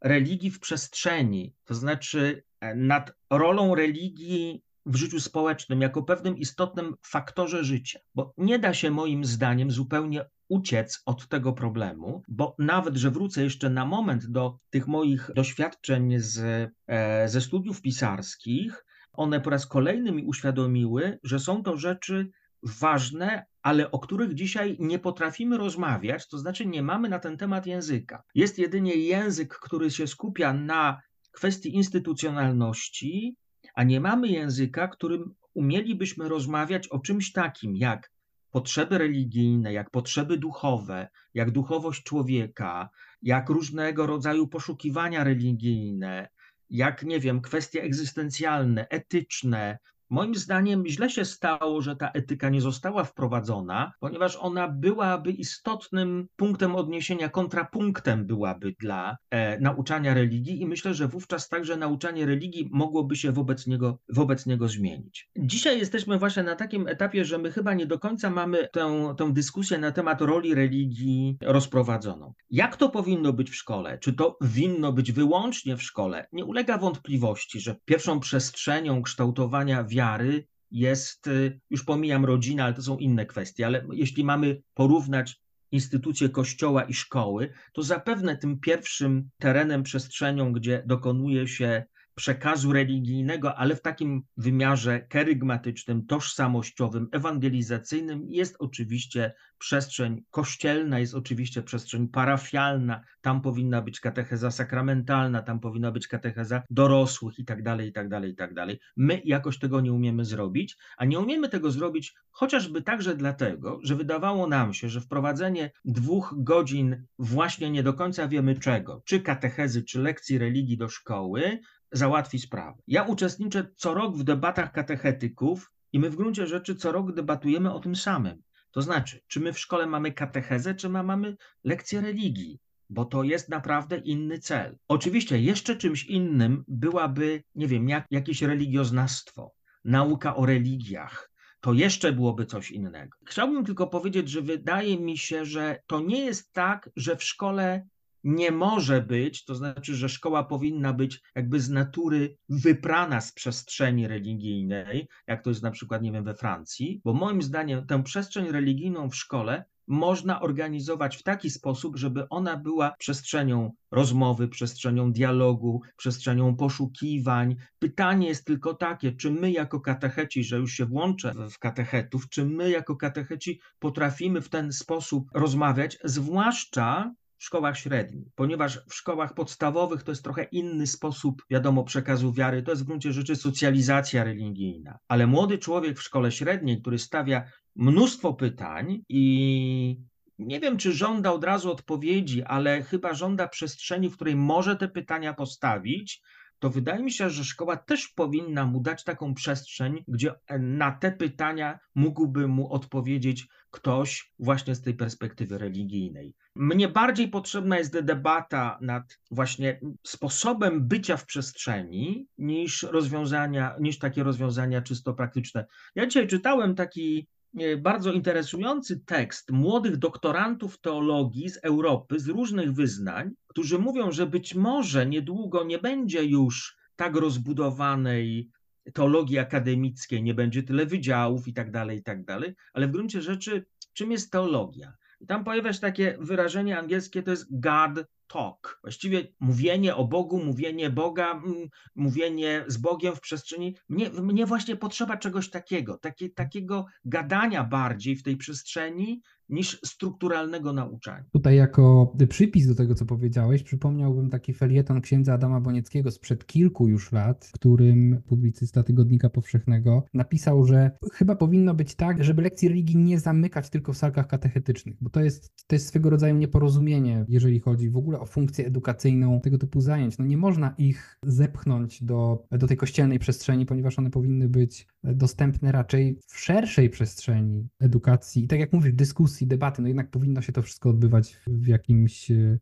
religii 0.00 0.50
w 0.50 0.60
przestrzeni, 0.60 1.54
to 1.64 1.74
znaczy 1.74 2.42
e, 2.60 2.74
nad 2.74 3.12
rolą 3.30 3.74
religii 3.74 4.62
w 4.86 4.96
życiu 4.96 5.20
społecznym 5.20 5.80
jako 5.80 6.02
pewnym 6.02 6.38
istotnym 6.38 6.94
faktorze 7.02 7.64
życia, 7.64 7.98
bo 8.14 8.34
nie 8.38 8.58
da 8.58 8.74
się 8.74 8.90
moim 8.90 9.24
zdaniem 9.24 9.70
zupełnie 9.70 10.24
uciec 10.48 11.02
od 11.06 11.28
tego 11.28 11.52
problemu, 11.52 12.22
bo 12.28 12.54
nawet, 12.58 12.96
że 12.96 13.10
wrócę 13.10 13.42
jeszcze 13.42 13.70
na 13.70 13.86
moment 13.86 14.26
do 14.26 14.58
tych 14.70 14.86
moich 14.86 15.30
doświadczeń 15.34 16.14
z, 16.18 16.70
e, 16.86 17.28
ze 17.28 17.40
studiów 17.40 17.82
pisarskich, 17.82 18.86
one 19.12 19.40
po 19.40 19.50
raz 19.50 19.66
kolejny 19.66 20.12
mi 20.12 20.24
uświadomiły, 20.24 21.18
że 21.22 21.38
są 21.38 21.62
to 21.62 21.76
rzeczy 21.76 22.30
ważne, 22.62 23.46
ale 23.62 23.90
o 23.90 23.98
których 23.98 24.34
dzisiaj 24.34 24.76
nie 24.80 24.98
potrafimy 24.98 25.58
rozmawiać, 25.58 26.28
to 26.28 26.38
znaczy 26.38 26.66
nie 26.66 26.82
mamy 26.82 27.08
na 27.08 27.18
ten 27.18 27.36
temat 27.36 27.66
języka. 27.66 28.22
Jest 28.34 28.58
jedynie 28.58 28.94
język, 28.94 29.58
który 29.58 29.90
się 29.90 30.06
skupia 30.06 30.52
na 30.52 31.02
kwestii 31.32 31.74
instytucjonalności, 31.74 33.36
a 33.76 33.84
nie 33.84 34.00
mamy 34.00 34.28
języka, 34.28 34.88
którym 34.88 35.34
umielibyśmy 35.54 36.28
rozmawiać 36.28 36.88
o 36.88 36.98
czymś 36.98 37.32
takim 37.32 37.76
jak 37.76 38.10
potrzeby 38.50 38.98
religijne, 38.98 39.72
jak 39.72 39.90
potrzeby 39.90 40.38
duchowe, 40.38 41.08
jak 41.34 41.50
duchowość 41.50 42.02
człowieka, 42.02 42.90
jak 43.22 43.48
różnego 43.48 44.06
rodzaju 44.06 44.48
poszukiwania 44.48 45.24
religijne, 45.24 46.28
jak, 46.70 47.02
nie 47.02 47.20
wiem, 47.20 47.40
kwestie 47.40 47.82
egzystencjalne, 47.82 48.88
etyczne, 48.88 49.78
Moim 50.10 50.34
zdaniem 50.34 50.86
źle 50.86 51.10
się 51.10 51.24
stało, 51.24 51.82
że 51.82 51.96
ta 51.96 52.10
etyka 52.10 52.48
nie 52.48 52.60
została 52.60 53.04
wprowadzona, 53.04 53.92
ponieważ 54.00 54.36
ona 54.36 54.68
byłaby 54.68 55.30
istotnym 55.30 56.28
punktem 56.36 56.76
odniesienia, 56.76 57.28
kontrapunktem 57.28 58.26
byłaby 58.26 58.74
dla 58.80 59.16
e, 59.30 59.60
nauczania 59.60 60.14
religii 60.14 60.60
i 60.60 60.66
myślę, 60.66 60.94
że 60.94 61.08
wówczas 61.08 61.48
także 61.48 61.76
nauczanie 61.76 62.26
religii 62.26 62.68
mogłoby 62.72 63.16
się 63.16 63.32
wobec 63.32 63.66
niego, 63.66 63.98
wobec 64.08 64.46
niego 64.46 64.68
zmienić. 64.68 65.30
Dzisiaj 65.36 65.78
jesteśmy 65.78 66.18
właśnie 66.18 66.42
na 66.42 66.56
takim 66.56 66.88
etapie, 66.88 67.24
że 67.24 67.38
my 67.38 67.50
chyba 67.50 67.74
nie 67.74 67.86
do 67.86 67.98
końca 67.98 68.30
mamy 68.30 68.68
tę, 68.72 69.14
tę 69.18 69.32
dyskusję 69.32 69.78
na 69.78 69.92
temat 69.92 70.20
roli 70.20 70.54
religii 70.54 71.36
rozprowadzoną. 71.42 72.34
Jak 72.50 72.76
to 72.76 72.88
powinno 72.88 73.32
być 73.32 73.50
w 73.50 73.54
szkole? 73.54 73.98
Czy 73.98 74.12
to 74.12 74.38
winno 74.40 74.92
być 74.92 75.12
wyłącznie 75.12 75.76
w 75.76 75.82
szkole? 75.82 76.26
Nie 76.32 76.44
ulega 76.44 76.78
wątpliwości, 76.78 77.60
że 77.60 77.76
pierwszą 77.84 78.20
przestrzenią 78.20 79.02
kształtowania 79.02 79.84
wiary 79.96 80.46
jest, 80.70 81.26
y, 81.26 81.60
już 81.70 81.84
pomijam 81.84 82.24
rodzinę, 82.24 82.64
ale 82.64 82.74
to 82.74 82.82
są 82.82 82.98
inne 82.98 83.26
kwestie, 83.26 83.66
ale 83.66 83.86
jeśli 83.92 84.24
mamy 84.24 84.62
porównać 84.74 85.40
instytucje 85.72 86.28
kościoła 86.28 86.82
i 86.82 86.94
szkoły, 86.94 87.52
to 87.72 87.82
zapewne 87.82 88.36
tym 88.36 88.60
pierwszym 88.60 89.30
terenem, 89.38 89.82
przestrzenią, 89.82 90.52
gdzie 90.52 90.82
dokonuje 90.86 91.48
się 91.48 91.84
przekazu 92.16 92.72
religijnego, 92.72 93.54
ale 93.54 93.76
w 93.76 93.82
takim 93.82 94.22
wymiarze 94.36 95.00
kerygmatycznym, 95.00 96.06
tożsamościowym, 96.06 97.08
ewangelizacyjnym 97.12 98.22
jest 98.28 98.56
oczywiście 98.58 99.34
przestrzeń 99.58 100.22
kościelna, 100.30 100.98
jest 100.98 101.14
oczywiście 101.14 101.62
przestrzeń 101.62 102.08
parafialna, 102.08 103.00
tam 103.20 103.40
powinna 103.40 103.82
być 103.82 104.00
katecheza 104.00 104.50
sakramentalna, 104.50 105.42
tam 105.42 105.60
powinna 105.60 105.92
być 105.92 106.08
katecheza 106.08 106.62
dorosłych 106.70 107.38
i 107.38 107.44
tak 107.44 107.62
dalej, 107.62 107.88
i 107.88 107.92
tak 107.92 108.08
dalej, 108.08 108.32
i 108.32 108.36
tak 108.36 108.54
dalej. 108.54 108.80
My 108.96 109.22
jakoś 109.24 109.58
tego 109.58 109.80
nie 109.80 109.92
umiemy 109.92 110.24
zrobić, 110.24 110.76
a 110.96 111.04
nie 111.04 111.18
umiemy 111.18 111.48
tego 111.48 111.70
zrobić 111.70 112.14
chociażby 112.30 112.82
także 112.82 113.16
dlatego, 113.16 113.78
że 113.82 113.96
wydawało 113.96 114.46
nam 114.46 114.74
się, 114.74 114.88
że 114.88 115.00
wprowadzenie 115.00 115.70
dwóch 115.84 116.34
godzin 116.38 117.06
właśnie 117.18 117.70
nie 117.70 117.82
do 117.82 117.94
końca 117.94 118.28
wiemy 118.28 118.58
czego, 118.58 119.02
czy 119.04 119.20
katechezy, 119.20 119.82
czy 119.82 120.00
lekcji 120.00 120.38
religii 120.38 120.76
do 120.76 120.88
szkoły, 120.88 121.60
załatwi 121.96 122.38
sprawę. 122.38 122.82
Ja 122.86 123.02
uczestniczę 123.02 123.66
co 123.76 123.94
rok 123.94 124.16
w 124.16 124.24
debatach 124.24 124.72
katechetyków 124.72 125.72
i 125.92 125.98
my 125.98 126.10
w 126.10 126.16
gruncie 126.16 126.46
rzeczy 126.46 126.74
co 126.74 126.92
rok 126.92 127.12
debatujemy 127.12 127.72
o 127.72 127.80
tym 127.80 127.96
samym. 127.96 128.42
To 128.70 128.82
znaczy, 128.82 129.20
czy 129.26 129.40
my 129.40 129.52
w 129.52 129.58
szkole 129.58 129.86
mamy 129.86 130.12
katechezę, 130.12 130.74
czy 130.74 130.88
ma, 130.88 131.02
mamy 131.02 131.36
lekcję 131.64 132.00
religii, 132.00 132.58
bo 132.90 133.04
to 133.04 133.22
jest 133.22 133.48
naprawdę 133.48 133.98
inny 133.98 134.38
cel. 134.38 134.78
Oczywiście 134.88 135.40
jeszcze 135.40 135.76
czymś 135.76 136.04
innym 136.04 136.64
byłaby, 136.68 137.42
nie 137.54 137.66
wiem, 137.66 137.88
jak, 137.88 138.06
jakieś 138.10 138.42
religioznawstwo, 138.42 139.52
nauka 139.84 140.36
o 140.36 140.46
religiach, 140.46 141.30
to 141.60 141.72
jeszcze 141.72 142.12
byłoby 142.12 142.46
coś 142.46 142.70
innego. 142.70 143.18
Chciałbym 143.26 143.64
tylko 143.64 143.86
powiedzieć, 143.86 144.28
że 144.28 144.42
wydaje 144.42 145.00
mi 145.00 145.18
się, 145.18 145.44
że 145.44 145.78
to 145.86 146.00
nie 146.00 146.24
jest 146.24 146.52
tak, 146.52 146.90
że 146.96 147.16
w 147.16 147.24
szkole 147.24 147.86
nie 148.26 148.50
może 148.50 149.02
być, 149.02 149.44
to 149.44 149.54
znaczy, 149.54 149.94
że 149.94 150.08
szkoła 150.08 150.44
powinna 150.44 150.92
być 150.92 151.22
jakby 151.34 151.60
z 151.60 151.70
natury 151.70 152.36
wyprana 152.48 153.20
z 153.20 153.32
przestrzeni 153.32 154.08
religijnej, 154.08 155.08
jak 155.26 155.42
to 155.42 155.50
jest 155.50 155.62
na 155.62 155.70
przykład, 155.70 156.02
nie 156.02 156.12
wiem, 156.12 156.24
we 156.24 156.34
Francji, 156.34 157.00
bo 157.04 157.12
moim 157.12 157.42
zdaniem 157.42 157.86
tę 157.86 158.02
przestrzeń 158.02 158.48
religijną 158.48 159.10
w 159.10 159.16
szkole 159.16 159.64
można 159.86 160.40
organizować 160.40 161.16
w 161.16 161.22
taki 161.22 161.50
sposób, 161.50 161.96
żeby 161.96 162.28
ona 162.28 162.56
była 162.56 162.94
przestrzenią 162.98 163.72
rozmowy, 163.90 164.48
przestrzenią 164.48 165.12
dialogu, 165.12 165.82
przestrzenią 165.96 166.56
poszukiwań. 166.56 167.56
Pytanie 167.78 168.28
jest 168.28 168.44
tylko 168.44 168.74
takie, 168.74 169.12
czy 169.12 169.30
my 169.30 169.50
jako 169.52 169.80
katecheci, 169.80 170.44
że 170.44 170.56
już 170.56 170.72
się 170.72 170.86
włączę 170.86 171.34
w 171.50 171.58
katechetów, 171.58 172.28
czy 172.28 172.44
my 172.44 172.70
jako 172.70 172.96
katecheci 172.96 173.60
potrafimy 173.78 174.40
w 174.40 174.48
ten 174.48 174.72
sposób 174.72 175.28
rozmawiać, 175.34 175.98
zwłaszcza 176.04 177.14
w 177.38 177.44
szkołach 177.44 177.78
średnich, 177.78 178.28
ponieważ 178.34 178.80
w 178.88 178.94
szkołach 178.94 179.34
podstawowych 179.34 180.02
to 180.02 180.12
jest 180.12 180.24
trochę 180.24 180.44
inny 180.44 180.86
sposób, 180.86 181.42
wiadomo, 181.50 181.84
przekazu 181.84 182.32
wiary, 182.32 182.62
to 182.62 182.70
jest 182.70 182.82
w 182.82 182.86
gruncie 182.86 183.12
rzeczy 183.12 183.36
socjalizacja 183.36 184.24
religijna. 184.24 184.98
Ale 185.08 185.26
młody 185.26 185.58
człowiek 185.58 185.98
w 185.98 186.02
szkole 186.02 186.32
średniej, 186.32 186.80
który 186.80 186.98
stawia 186.98 187.44
mnóstwo 187.76 188.34
pytań 188.34 189.02
i 189.08 190.00
nie 190.38 190.60
wiem, 190.60 190.76
czy 190.76 190.92
żąda 190.92 191.32
od 191.32 191.44
razu 191.44 191.70
odpowiedzi, 191.70 192.42
ale 192.42 192.82
chyba 192.82 193.14
żąda 193.14 193.48
przestrzeni, 193.48 194.10
w 194.10 194.14
której 194.14 194.36
może 194.36 194.76
te 194.76 194.88
pytania 194.88 195.34
postawić, 195.34 196.22
to 196.58 196.70
wydaje 196.70 197.02
mi 197.02 197.12
się, 197.12 197.30
że 197.30 197.44
szkoła 197.44 197.76
też 197.76 198.08
powinna 198.08 198.66
mu 198.66 198.80
dać 198.80 199.04
taką 199.04 199.34
przestrzeń, 199.34 200.04
gdzie 200.08 200.34
na 200.60 200.92
te 200.92 201.12
pytania 201.12 201.78
mógłby 201.94 202.48
mu 202.48 202.72
odpowiedzieć 202.72 203.46
ktoś 203.70 204.32
właśnie 204.38 204.74
z 204.74 204.82
tej 204.82 204.94
perspektywy 204.94 205.58
religijnej. 205.58 206.34
Mnie 206.58 206.88
bardziej 206.88 207.28
potrzebna 207.28 207.78
jest 207.78 208.00
debata 208.00 208.78
nad 208.80 209.18
właśnie 209.30 209.80
sposobem 210.06 210.88
bycia 210.88 211.16
w 211.16 211.26
przestrzeni 211.26 212.26
niż 212.38 212.82
rozwiązania, 212.82 213.76
niż 213.80 213.98
takie 213.98 214.22
rozwiązania 214.22 214.82
czysto 214.82 215.14
praktyczne. 215.14 215.66
Ja 215.94 216.06
dzisiaj 216.06 216.26
czytałem 216.26 216.74
taki 216.74 217.28
e, 217.58 217.76
bardzo 217.76 218.12
interesujący 218.12 219.00
tekst 219.00 219.52
młodych 219.52 219.96
doktorantów 219.96 220.80
teologii 220.80 221.48
z 221.48 221.56
Europy, 221.56 222.20
z 222.20 222.28
różnych 222.28 222.72
wyznań, 222.72 223.30
którzy 223.46 223.78
mówią, 223.78 224.12
że 224.12 224.26
być 224.26 224.54
może 224.54 225.06
niedługo 225.06 225.64
nie 225.64 225.78
będzie 225.78 226.24
już 226.24 226.76
tak 226.96 227.16
rozbudowanej 227.16 228.50
teologii 228.92 229.38
akademickiej, 229.38 230.22
nie 230.22 230.34
będzie 230.34 230.62
tyle 230.62 230.86
wydziałów 230.86 231.48
i 231.48 231.54
tak 231.54 231.70
dalej, 231.70 231.98
i 231.98 232.02
tak 232.02 232.24
dalej, 232.24 232.54
ale 232.72 232.88
w 232.88 232.90
gruncie 232.90 233.22
rzeczy 233.22 233.66
czym 233.92 234.12
jest 234.12 234.32
teologia? 234.32 234.92
I 235.20 235.26
tam 235.26 235.44
pojawia 235.44 235.72
się 235.72 235.80
takie 235.80 236.16
wyrażenie 236.20 236.78
angielskie, 236.78 237.22
to 237.22 237.30
jest 237.30 237.60
God 237.60 238.04
talk. 238.26 238.78
Właściwie 238.82 239.26
mówienie 239.40 239.96
o 239.96 240.04
Bogu, 240.04 240.44
mówienie 240.44 240.90
Boga, 240.90 241.30
mm, 241.30 241.68
mówienie 241.94 242.64
z 242.66 242.76
Bogiem 242.76 243.16
w 243.16 243.20
przestrzeni. 243.20 243.76
Mnie, 243.88 244.10
mnie 244.10 244.46
właśnie 244.46 244.76
potrzeba 244.76 245.16
czegoś 245.16 245.50
takiego, 245.50 245.98
takie, 245.98 246.30
takiego 246.30 246.86
gadania 247.04 247.64
bardziej 247.64 248.16
w 248.16 248.22
tej 248.22 248.36
przestrzeni 248.36 249.22
niż 249.48 249.80
strukturalnego 249.84 250.72
nauczania. 250.72 251.24
Tutaj 251.32 251.56
jako 251.56 252.14
przypis 252.28 252.66
do 252.66 252.74
tego, 252.74 252.94
co 252.94 253.06
powiedziałeś, 253.06 253.62
przypomniałbym 253.62 254.30
taki 254.30 254.54
felieton 254.54 255.00
księdza 255.00 255.34
Adama 255.34 255.60
Bonieckiego 255.60 256.10
sprzed 256.10 256.46
kilku 256.46 256.88
już 256.88 257.12
lat, 257.12 257.44
w 257.44 257.52
którym 257.52 258.22
publicysta 258.26 258.82
Tygodnika 258.82 259.30
Powszechnego 259.30 260.04
napisał, 260.14 260.64
że 260.64 260.90
chyba 261.12 261.36
powinno 261.36 261.74
być 261.74 261.94
tak, 261.94 262.24
żeby 262.24 262.42
lekcji 262.42 262.68
religii 262.68 262.96
nie 262.96 263.20
zamykać 263.20 263.70
tylko 263.70 263.92
w 263.92 263.96
salkach 263.96 264.26
katechetycznych, 264.26 264.96
bo 265.00 265.10
to 265.10 265.20
jest, 265.20 265.52
to 265.66 265.74
jest 265.74 265.88
swego 265.88 266.10
rodzaju 266.10 266.36
nieporozumienie, 266.36 267.24
jeżeli 267.28 267.60
chodzi 267.60 267.90
w 267.90 267.96
ogóle 267.96 268.20
o 268.20 268.26
funkcję 268.26 268.66
edukacyjną 268.66 269.40
tego 269.40 269.58
typu 269.58 269.80
zajęć. 269.80 270.18
No 270.18 270.24
nie 270.24 270.36
można 270.36 270.74
ich 270.78 271.18
zepchnąć 271.22 272.02
do, 272.04 272.46
do 272.50 272.66
tej 272.66 272.76
kościelnej 272.76 273.18
przestrzeni, 273.18 273.66
ponieważ 273.66 273.98
one 273.98 274.10
powinny 274.10 274.48
być 274.48 274.86
dostępne 275.04 275.72
raczej 275.72 276.18
w 276.26 276.38
szerszej 276.38 276.90
przestrzeni 276.90 277.68
edukacji 277.80 278.44
i 278.44 278.48
tak 278.48 278.60
jak 278.60 278.72
mówisz, 278.72 278.92
dyskusji, 278.92 279.35
debaty, 279.44 279.82
no 279.82 279.88
jednak 279.88 280.10
powinno 280.10 280.42
się 280.42 280.52
to 280.52 280.62
wszystko 280.62 280.90
odbywać 280.90 281.36
w 281.46 281.66
jakimś 281.66 282.30
e, 282.30 282.58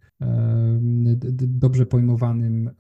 dobrze 1.48 1.86
pojmowanym 1.86 2.68
e, 2.68 2.72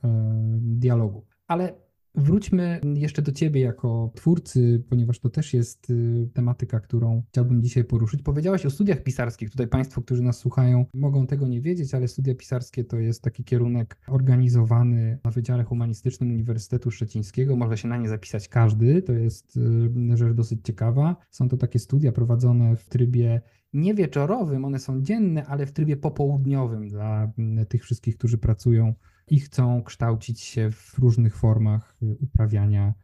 dialogu. 0.60 1.26
Ale 1.46 1.83
Wróćmy 2.14 2.80
jeszcze 2.94 3.22
do 3.22 3.32
Ciebie 3.32 3.60
jako 3.60 4.10
twórcy, 4.14 4.84
ponieważ 4.88 5.18
to 5.18 5.28
też 5.28 5.54
jest 5.54 5.90
y, 5.90 6.28
tematyka, 6.34 6.80
którą 6.80 7.22
chciałbym 7.28 7.62
dzisiaj 7.62 7.84
poruszyć. 7.84 8.22
Powiedziałaś 8.22 8.66
o 8.66 8.70
studiach 8.70 9.02
pisarskich. 9.02 9.50
Tutaj 9.50 9.68
Państwo, 9.68 10.02
którzy 10.02 10.22
nas 10.22 10.38
słuchają, 10.38 10.86
mogą 10.94 11.26
tego 11.26 11.46
nie 11.46 11.60
wiedzieć, 11.60 11.94
ale 11.94 12.08
studia 12.08 12.34
pisarskie 12.34 12.84
to 12.84 12.98
jest 12.98 13.22
taki 13.22 13.44
kierunek 13.44 13.96
organizowany 14.08 15.18
na 15.24 15.30
Wydziale 15.30 15.64
Humanistycznym 15.64 16.30
Uniwersytetu 16.30 16.90
Szczecińskiego. 16.90 17.56
Może 17.56 17.76
się 17.76 17.88
na 17.88 17.96
nie 17.96 18.08
zapisać 18.08 18.48
każdy. 18.48 19.02
To 19.02 19.12
jest 19.12 19.56
y, 19.56 20.16
rzecz 20.16 20.34
dosyć 20.34 20.60
ciekawa. 20.64 21.16
Są 21.30 21.48
to 21.48 21.56
takie 21.56 21.78
studia 21.78 22.12
prowadzone 22.12 22.76
w 22.76 22.88
trybie 22.88 23.40
nie 23.74 23.94
wieczorowym, 23.94 24.64
one 24.64 24.78
są 24.78 25.02
dzienne, 25.02 25.46
ale 25.46 25.66
w 25.66 25.72
trybie 25.72 25.96
popołudniowym 25.96 26.88
dla 26.88 27.32
mm, 27.38 27.66
tych 27.66 27.82
wszystkich, 27.82 28.16
którzy 28.16 28.38
pracują 28.38 28.94
i 29.26 29.40
chcą 29.40 29.82
kształcić 29.82 30.40
się 30.40 30.70
w 30.70 30.98
różnych 30.98 31.36
formach 31.36 31.96
uprawiania 32.20 32.94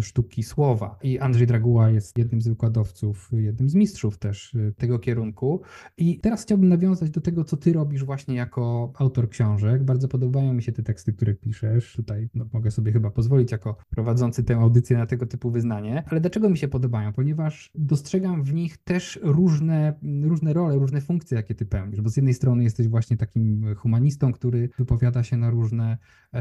sztuki 0.00 0.42
słowa. 0.42 0.98
I 1.02 1.18
Andrzej 1.18 1.46
Draguła 1.46 1.90
jest 1.90 2.18
jednym 2.18 2.40
z 2.40 2.48
wykładowców, 2.48 3.30
jednym 3.32 3.68
z 3.68 3.74
mistrzów 3.74 4.18
też 4.18 4.54
y, 4.54 4.74
tego 4.76 4.98
kierunku. 4.98 5.60
I 5.96 6.18
teraz 6.20 6.42
chciałbym 6.42 6.68
nawiązać 6.68 7.10
do 7.10 7.20
tego, 7.20 7.44
co 7.44 7.56
ty 7.56 7.72
robisz 7.72 8.04
właśnie 8.04 8.34
jako 8.34 8.92
autor 8.98 9.28
książek. 9.28 9.84
Bardzo 9.84 10.08
podobają 10.08 10.54
mi 10.54 10.62
się 10.62 10.72
te 10.72 10.82
teksty, 10.82 11.12
które 11.12 11.34
piszesz. 11.34 11.92
Tutaj 11.96 12.28
no, 12.34 12.46
mogę 12.52 12.70
sobie 12.70 12.92
chyba 12.92 13.10
pozwolić 13.10 13.52
jako 13.52 13.76
prowadzący 13.90 14.44
tę 14.44 14.56
audycję 14.56 14.98
na 14.98 15.06
tego 15.06 15.26
typu 15.26 15.50
wyznanie. 15.50 16.02
Ale 16.06 16.20
dlaczego 16.20 16.50
mi 16.50 16.58
się 16.58 16.68
podobają? 16.68 17.12
Ponieważ 17.12 17.70
dostrzegam 17.74 18.42
w 18.42 18.54
nich 18.54 18.76
też 18.76 19.20
różne, 19.22 19.94
różne 20.22 20.52
role, 20.52 20.74
różne 20.76 21.00
funkcje, 21.00 21.36
jakie 21.36 21.54
ty 21.54 21.66
pełnisz. 21.66 22.00
Bo 22.00 22.08
z 22.08 22.16
jednej 22.16 22.34
strony 22.34 22.64
jesteś 22.64 22.88
właśnie 22.88 23.16
takim 23.16 23.74
humanistą, 23.74 24.32
który 24.32 24.68
wypowiada 24.78 25.22
się 25.22 25.36
na 25.36 25.50
różne 25.50 25.98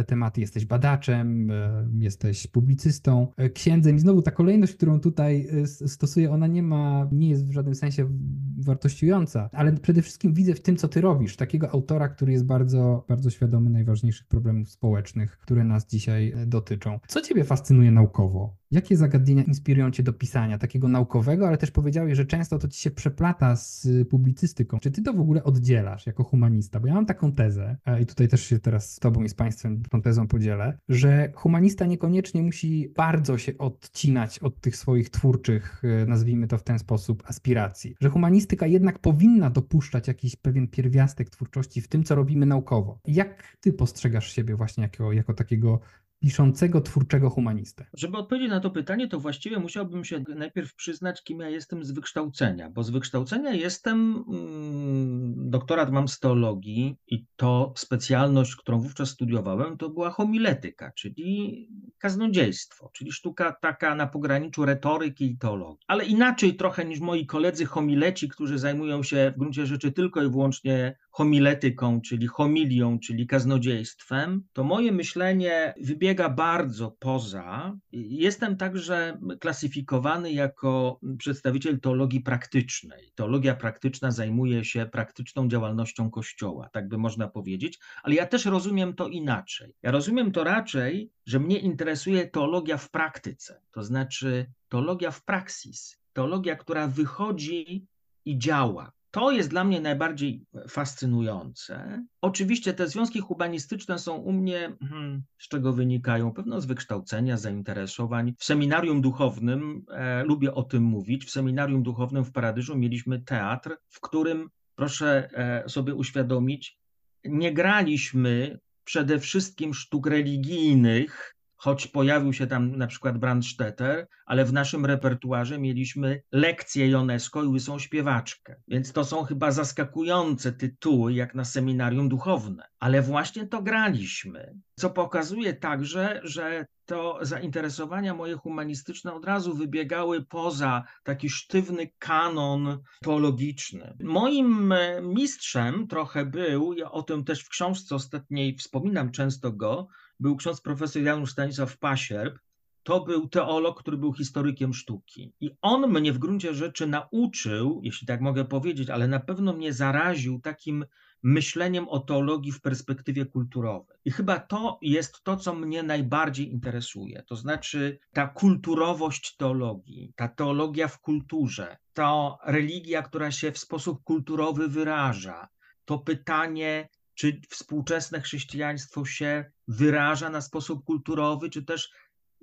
tematy. 0.08 0.42
Jesteś 0.42 0.66
badaczem, 0.66 1.52
e, 1.52 1.88
jesteś 2.00 2.48
publicystą, 2.48 3.28
E, 3.38 3.50
księdzem. 3.50 3.96
I 3.96 4.00
znowu 4.00 4.22
ta 4.22 4.32
kolejność, 4.32 4.74
którą 4.74 5.00
tutaj 5.00 5.48
e, 5.64 5.68
stosuję, 5.68 6.32
ona 6.32 6.48
nie 6.48 6.64
ma, 6.64 7.10
nie 7.12 7.30
jest 7.30 7.48
w 7.48 7.52
żadnym 7.52 7.76
sensie 7.76 8.10
wartościująca, 8.58 9.50
ale 9.54 9.74
przede 9.74 10.02
wszystkim 10.02 10.34
widzę 10.34 10.54
w 10.54 10.62
tym, 10.62 10.76
co 10.76 10.88
ty 10.88 11.02
robisz, 11.02 11.36
takiego 11.36 11.72
autora, 11.72 12.10
który 12.10 12.32
jest 12.32 12.46
bardzo, 12.46 13.06
bardzo 13.08 13.30
świadomy 13.30 13.70
najważniejszych 13.70 14.28
problemów 14.28 14.70
społecznych, 14.70 15.38
które 15.38 15.64
nas 15.64 15.88
dzisiaj 15.88 16.32
e, 16.36 16.46
dotyczą. 16.46 17.00
Co 17.08 17.22
ciebie 17.22 17.44
fascynuje 17.44 17.92
naukowo? 17.92 18.56
Jakie 18.74 18.98
zagadnienia 18.98 19.44
inspirują 19.44 19.92
cię 19.92 20.04
do 20.04 20.14
pisania 20.14 20.58
takiego 20.58 20.88
naukowego, 20.88 21.48
ale 21.48 21.58
też 21.58 21.72
powiedziałeś, 21.72 22.18
że 22.18 22.26
często 22.26 22.60
to 22.60 22.68
ci 22.68 22.82
się 22.82 22.92
przeplata 22.92 23.56
z 23.56 23.88
publicystyką. 24.10 24.80
Czy 24.80 24.92
ty 24.92 25.02
to 25.02 25.14
w 25.14 25.20
ogóle 25.20 25.44
oddzielasz 25.44 26.08
jako 26.08 26.24
humanista? 26.24 26.80
Bo 26.80 26.88
ja 26.88 26.94
mam 26.94 27.06
taką 27.06 27.32
tezę, 27.32 27.78
i 28.02 28.06
tutaj 28.06 28.28
też 28.28 28.44
się 28.44 28.60
teraz 28.60 28.94
z 28.94 29.00
tobą 29.00 29.24
i 29.24 29.30
z 29.30 29.34
państwem 29.34 29.84
tą 29.92 30.02
tezą 30.02 30.28
podzielę, 30.28 30.78
że 30.90 31.32
humanista 31.36 31.86
niekoniecznie 31.86 32.42
musi 32.42 32.94
bardzo 32.96 33.38
się 33.38 33.58
odcinać 33.58 34.40
od 34.40 34.62
tych 34.62 34.76
swoich 34.76 35.10
twórczych, 35.10 35.82
e, 35.84 36.06
nazwijmy 36.06 36.48
to 36.48 36.58
w 36.58 36.64
ten 36.64 36.80
sposób, 36.80 37.24
aspiracji. 37.26 37.96
Że 38.02 38.10
humanistyka 38.10 38.68
jednak 38.68 39.00
powinna 39.00 39.50
dopuszczać 39.50 40.08
jakiś 40.08 40.36
pewien 40.36 40.68
pierwiastek 40.68 41.30
twórczości 41.30 41.82
w 41.82 41.88
tym, 41.88 42.04
co 42.04 42.16
robimy 42.16 42.46
naukowo. 42.46 43.00
Jak 43.08 43.58
ty 43.60 43.74
postrzegasz 43.74 44.34
siebie 44.34 44.56
właśnie 44.56 44.84
jako, 44.84 45.12
jako 45.12 45.34
takiego 45.34 45.80
piszącego, 46.24 46.82
twórczego 46.82 47.30
humanistę? 47.30 47.86
Żeby 47.94 48.18
odpowiedzieć 48.18 48.50
na 48.50 48.60
to 48.60 48.72
pytanie, 48.72 49.08
to 49.08 49.20
właściwie 49.20 49.60
musiałbym 49.60 50.06
się 50.06 50.24
najpierw 50.36 50.76
przyznać, 50.76 51.24
kim 51.24 51.40
ja 51.40 51.50
jestem 51.50 51.84
z 51.84 51.92
wykształcenia, 51.92 52.70
bo 52.70 52.84
z 52.84 52.90
wykształcenia 52.90 53.54
jestem, 53.54 54.24
mm, 54.28 55.50
doktorat 55.50 55.92
mam 55.92 56.08
z 56.08 56.20
teologii 56.20 56.98
i 57.08 57.26
to 57.36 57.74
specjalność, 57.78 58.56
którą 58.56 58.80
wówczas 58.80 59.10
studiowałem, 59.10 59.78
to 59.78 59.90
była 59.90 60.10
homiletyka, 60.10 60.92
czyli 60.96 61.68
kaznodziejstwo, 61.98 62.90
czyli 62.94 63.12
sztuka 63.12 63.52
taka 63.62 63.96
na 63.96 64.08
pograniczu 64.08 64.66
retoryki 64.66 65.26
i 65.26 65.38
teologii. 65.38 65.86
Ale 65.88 66.06
inaczej 66.06 66.56
trochę 66.56 66.86
niż 66.86 67.00
moi 67.00 67.26
koledzy 67.26 67.66
homileci, 67.66 68.30
którzy 68.30 68.60
zajmują 68.60 69.04
się 69.04 69.34
w 69.36 69.40
gruncie 69.40 69.66
rzeczy 69.66 69.92
tylko 69.92 70.24
i 70.24 70.30
wyłącznie 70.30 70.96
homiletyką, 71.14 72.02
czyli 72.02 72.28
homilią, 72.28 73.00
czyli 73.00 73.28
kaznodziejstwem, 73.28 74.44
to 74.54 74.64
moje 74.64 74.92
myślenie 74.92 75.74
wybiega 75.82 76.30
bardzo 76.30 76.96
poza. 77.00 77.78
Jestem 77.92 78.58
także 78.58 79.20
klasyfikowany 79.40 80.32
jako 80.32 81.00
przedstawiciel 81.18 81.80
teologii 81.80 82.22
praktycznej. 82.22 83.12
Teologia 83.16 83.56
praktyczna 83.56 84.12
zajmuje 84.12 84.66
się 84.66 84.86
praktyczną 84.86 85.48
działalnością 85.48 86.10
Kościoła, 86.10 86.70
tak 86.70 86.88
by 86.88 86.98
można 86.98 87.28
powiedzieć, 87.28 87.80
ale 88.04 88.16
ja 88.16 88.26
też 88.26 88.46
rozumiem 88.46 88.94
to 88.94 89.08
inaczej. 89.08 89.76
Ja 89.82 89.92
rozumiem 89.92 90.32
to 90.32 90.44
raczej, 90.44 91.12
że 91.26 91.40
mnie 91.40 91.60
interesuje 91.60 92.28
teologia 92.28 92.78
w 92.78 92.90
praktyce, 92.90 93.62
to 93.72 93.84
znaczy 93.84 94.52
teologia 94.70 95.12
w 95.12 95.24
praksis 95.24 96.04
teologia, 96.14 96.56
która 96.56 96.88
wychodzi 96.88 97.88
i 98.26 98.38
działa. 98.38 98.92
To 99.14 99.32
jest 99.32 99.50
dla 99.50 99.64
mnie 99.64 99.82
najbardziej 99.82 100.46
fascynujące. 100.70 102.04
Oczywiście 102.22 102.74
te 102.74 102.88
związki 102.88 103.20
humanistyczne 103.20 104.00
są 104.00 104.16
u 104.16 104.32
mnie, 104.32 104.78
hmm, 104.90 105.24
z 105.38 105.48
czego 105.48 105.74
wynikają 105.74 106.34
pewno 106.34 106.62
z 106.62 106.66
wykształcenia, 106.66 107.38
zainteresowań. 107.38 108.34
W 108.38 108.44
seminarium 108.44 109.02
duchownym, 109.02 109.86
e, 109.92 110.24
lubię 110.24 110.54
o 110.54 110.64
tym 110.64 110.84
mówić, 110.84 111.26
w 111.26 111.32
seminarium 111.32 111.84
duchownym 111.84 112.26
w 112.26 112.32
Paradyżu 112.32 112.78
mieliśmy 112.78 113.20
teatr, 113.20 113.78
w 113.90 114.00
którym, 114.00 114.50
proszę 114.76 115.30
e, 115.34 115.70
sobie 115.70 115.96
uświadomić, 115.96 116.80
nie 117.26 117.54
graliśmy 117.54 118.60
przede 118.84 119.20
wszystkim 119.20 119.74
sztuk 119.74 120.08
religijnych, 120.08 121.36
choć 121.64 121.88
pojawił 121.88 122.34
się 122.34 122.48
tam 122.48 122.76
na 122.76 122.88
przykład 122.88 123.18
Brandstetter, 123.18 124.08
ale 124.26 124.46
w 124.46 124.54
naszym 124.54 124.86
repertuarze 124.86 125.60
mieliśmy 125.60 126.22
lekcję 126.32 126.90
Jonesko 126.90 127.44
i 127.44 127.48
łysą 127.48 127.80
śpiewaczkę. 127.80 128.56
Więc 128.68 128.94
to 128.94 129.06
są 129.06 129.24
chyba 129.24 129.52
zaskakujące 129.52 130.52
tytuły, 130.52 131.14
jak 131.14 131.36
na 131.36 131.46
seminarium 131.46 132.10
duchowne. 132.10 132.68
Ale 132.80 133.02
właśnie 133.02 133.48
to 133.48 133.62
graliśmy, 133.62 134.54
co 134.76 134.90
pokazuje 134.90 135.54
także, 135.54 136.22
że 136.24 136.66
to 136.86 137.20
zainteresowania 137.22 138.14
moje 138.14 138.36
humanistyczne 138.36 139.14
od 139.14 139.26
razu 139.26 139.54
wybiegały 139.54 140.26
poza 140.26 140.84
taki 141.04 141.30
sztywny 141.30 141.92
kanon 142.00 142.80
teologiczny. 143.02 143.98
Moim 144.04 144.72
e, 144.72 145.02
mistrzem 145.02 145.88
trochę 145.88 146.26
był, 146.26 146.74
ja 146.74 146.92
o 146.92 147.04
tym 147.04 147.24
też 147.24 147.44
w 147.44 147.50
książce 147.50 147.96
ostatniej 147.96 148.58
wspominam 148.58 149.12
często 149.12 149.52
go, 149.52 149.88
był 150.24 150.36
ksiądz 150.36 150.62
profesor 150.62 151.02
Janusz 151.02 151.32
Stanisław 151.32 151.78
Pasierb, 151.78 152.40
to 152.84 153.02
był 153.02 153.28
teolog, 153.28 153.80
który 153.80 153.98
był 153.98 154.14
historykiem 154.14 154.74
sztuki. 154.74 155.34
I 155.40 155.50
on 155.62 155.92
mnie 155.92 156.14
w 156.14 156.18
gruncie 156.18 156.54
rzeczy 156.54 156.88
nauczył, 156.88 157.82
jeśli 157.84 158.08
tak 158.08 158.22
mogę 158.22 158.46
powiedzieć, 158.46 158.90
ale 158.90 159.08
na 159.08 159.20
pewno 159.20 159.54
mnie 159.54 159.74
zaraził 159.74 160.40
takim 160.40 160.86
myśleniem 161.24 161.90
o 161.90 162.00
teologii 162.00 162.52
w 162.52 162.62
perspektywie 162.62 163.26
kulturowej. 163.26 163.98
I 164.06 164.12
chyba 164.12 164.40
to 164.40 164.80
jest 164.82 165.24
to, 165.24 165.38
co 165.38 165.56
mnie 165.56 165.84
najbardziej 165.84 166.52
interesuje. 166.52 167.24
To 167.28 167.36
znaczy 167.36 168.00
ta 168.14 168.28
kulturowość 168.28 169.36
teologii, 169.36 170.14
ta 170.16 170.28
teologia 170.28 170.88
w 170.88 171.00
kulturze, 171.00 171.78
ta 171.94 172.38
religia, 172.46 173.02
która 173.02 173.32
się 173.32 173.52
w 173.52 173.58
sposób 173.58 174.04
kulturowy 174.04 174.68
wyraża, 174.68 175.48
to 175.86 176.00
pytanie, 176.00 176.90
czy 177.16 177.42
współczesne 177.50 178.22
chrześcijaństwo 178.22 179.06
się 179.06 179.46
wyraża 179.68 180.30
na 180.30 180.42
sposób 180.42 180.84
kulturowy, 180.84 181.50
czy 181.50 181.64
też 181.64 181.90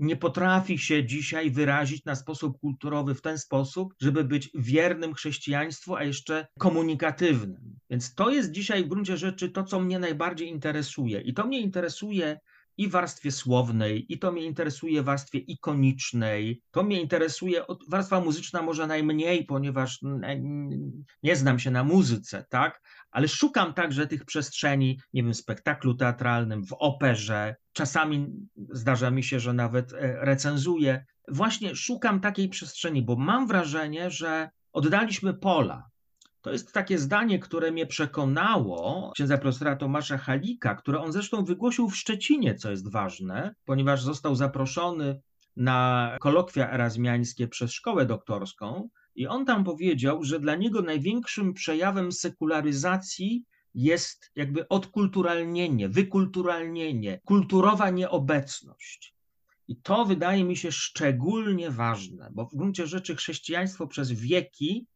nie 0.01 0.17
potrafi 0.17 0.79
się 0.79 1.05
dzisiaj 1.05 1.51
wyrazić 1.51 2.05
na 2.05 2.15
sposób 2.15 2.59
kulturowy 2.59 3.15
w 3.15 3.23
ten 3.23 3.39
sposób, 3.39 3.95
żeby 4.01 4.25
być 4.25 4.51
wiernym 4.55 5.15
chrześcijaństwu, 5.15 5.97
a 5.97 6.05
jeszcze 6.05 6.47
komunikatywnym. 6.59 7.79
Więc 7.91 8.15
to 8.15 8.31
jest 8.31 8.51
dzisiaj 8.51 8.85
w 8.85 8.89
gruncie 8.89 9.17
rzeczy 9.17 9.51
to, 9.51 9.65
co 9.65 9.81
mnie 9.81 9.99
najbardziej 9.99 10.49
interesuje. 10.49 11.21
I 11.21 11.35
to 11.35 11.47
mnie 11.47 11.61
interesuje 11.61 12.41
i 12.77 12.89
warstwie 12.89 13.33
słownej, 13.33 14.13
i 14.13 14.19
to 14.19 14.33
mnie 14.33 14.43
interesuje 14.43 15.03
warstwie 15.03 15.39
ikonicznej, 15.39 16.63
to 16.71 16.83
mnie 16.83 17.01
interesuje, 17.01 17.65
warstwa 17.89 18.21
muzyczna 18.21 18.63
może 18.63 18.87
najmniej, 18.87 19.45
ponieważ 19.45 20.01
nie 21.23 21.37
znam 21.37 21.59
się 21.59 21.71
na 21.71 21.85
muzyce, 21.85 22.45
tak? 22.49 22.83
Ale 23.11 23.29
szukam 23.29 23.75
także 23.75 24.07
tych 24.07 24.25
przestrzeni, 24.25 25.01
nie 25.13 25.23
wiem, 25.23 25.33
w 25.33 25.37
spektaklu 25.37 25.95
teatralnym, 25.95 26.67
w 26.67 26.73
operze, 26.73 27.57
czasami 27.73 28.27
zdarza 28.71 29.11
mi 29.11 29.23
się, 29.23 29.41
że 29.41 29.53
nawet 29.53 29.93
e, 29.93 30.25
recenzuję. 30.25 31.05
Właśnie 31.29 31.77
szukam 31.77 32.21
takiej 32.21 32.49
przestrzeni, 32.49 33.03
bo 33.03 33.17
mam 33.17 33.47
wrażenie, 33.47 34.11
że 34.11 34.51
oddaliśmy 34.73 35.35
pola 35.35 35.90
to 36.41 36.53
jest 36.53 36.73
takie 36.73 36.99
zdanie, 36.99 37.39
które 37.39 37.71
mnie 37.73 37.87
przekonało 37.87 39.11
księdza 39.15 39.39
profesora 39.39 39.77
Tomasza 39.77 40.19
Halika, 40.19 40.75
które 40.75 41.01
on 41.01 41.13
zresztą 41.13 41.45
wygłosił 41.45 41.91
w 41.91 41.97
Szczecinie, 41.97 42.55
co 42.55 42.71
jest 42.71 42.93
ważne, 42.93 43.55
ponieważ 43.65 44.03
został 44.03 44.35
zaproszony 44.35 45.21
na 45.57 46.17
kolokwia 46.21 46.71
erazmiańskie 46.71 47.49
przez 47.49 47.73
szkołę 47.73 48.07
doktorską 48.07 48.89
i 49.15 49.27
on 49.27 49.45
tam 49.45 49.65
powiedział, 49.65 50.25
że 50.25 50.41
dla 50.41 50.57
niego 50.57 50.83
największym 50.83 51.55
przejawem 51.55 52.13
sekularyzacji 52.13 53.45
jest 53.75 54.31
jakby 54.37 54.69
odkulturalnienie, 54.69 55.89
wykulturalnienie, 55.89 57.21
kulturowa 57.25 57.91
nieobecność. 57.91 59.15
I 59.69 59.77
to 59.77 60.05
wydaje 60.05 60.45
mi 60.45 60.57
się 60.57 60.73
szczególnie 60.73 61.71
ważne, 61.71 62.31
bo 62.33 62.47
w 62.47 62.57
gruncie 62.57 62.87
rzeczy 62.87 63.17
chrześcijaństwo 63.17 63.87
przez 63.87 64.13
wieki 64.13 64.87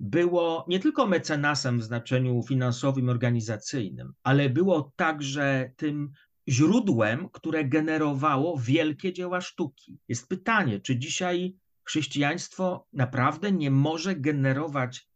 było 0.00 0.64
nie 0.68 0.80
tylko 0.80 1.06
mecenasem 1.06 1.78
w 1.78 1.84
znaczeniu 1.84 2.42
finansowym, 2.42 3.08
organizacyjnym, 3.08 4.12
ale 4.22 4.50
było 4.50 4.92
także 4.96 5.72
tym 5.76 6.12
źródłem, 6.48 7.28
które 7.32 7.64
generowało 7.64 8.58
wielkie 8.58 9.12
dzieła 9.12 9.40
sztuki. 9.40 9.98
Jest 10.08 10.28
pytanie, 10.28 10.80
czy 10.80 10.98
dzisiaj 10.98 11.56
chrześcijaństwo 11.84 12.86
naprawdę 12.92 13.52
nie 13.52 13.70
może 13.70 14.16
generować 14.16 15.08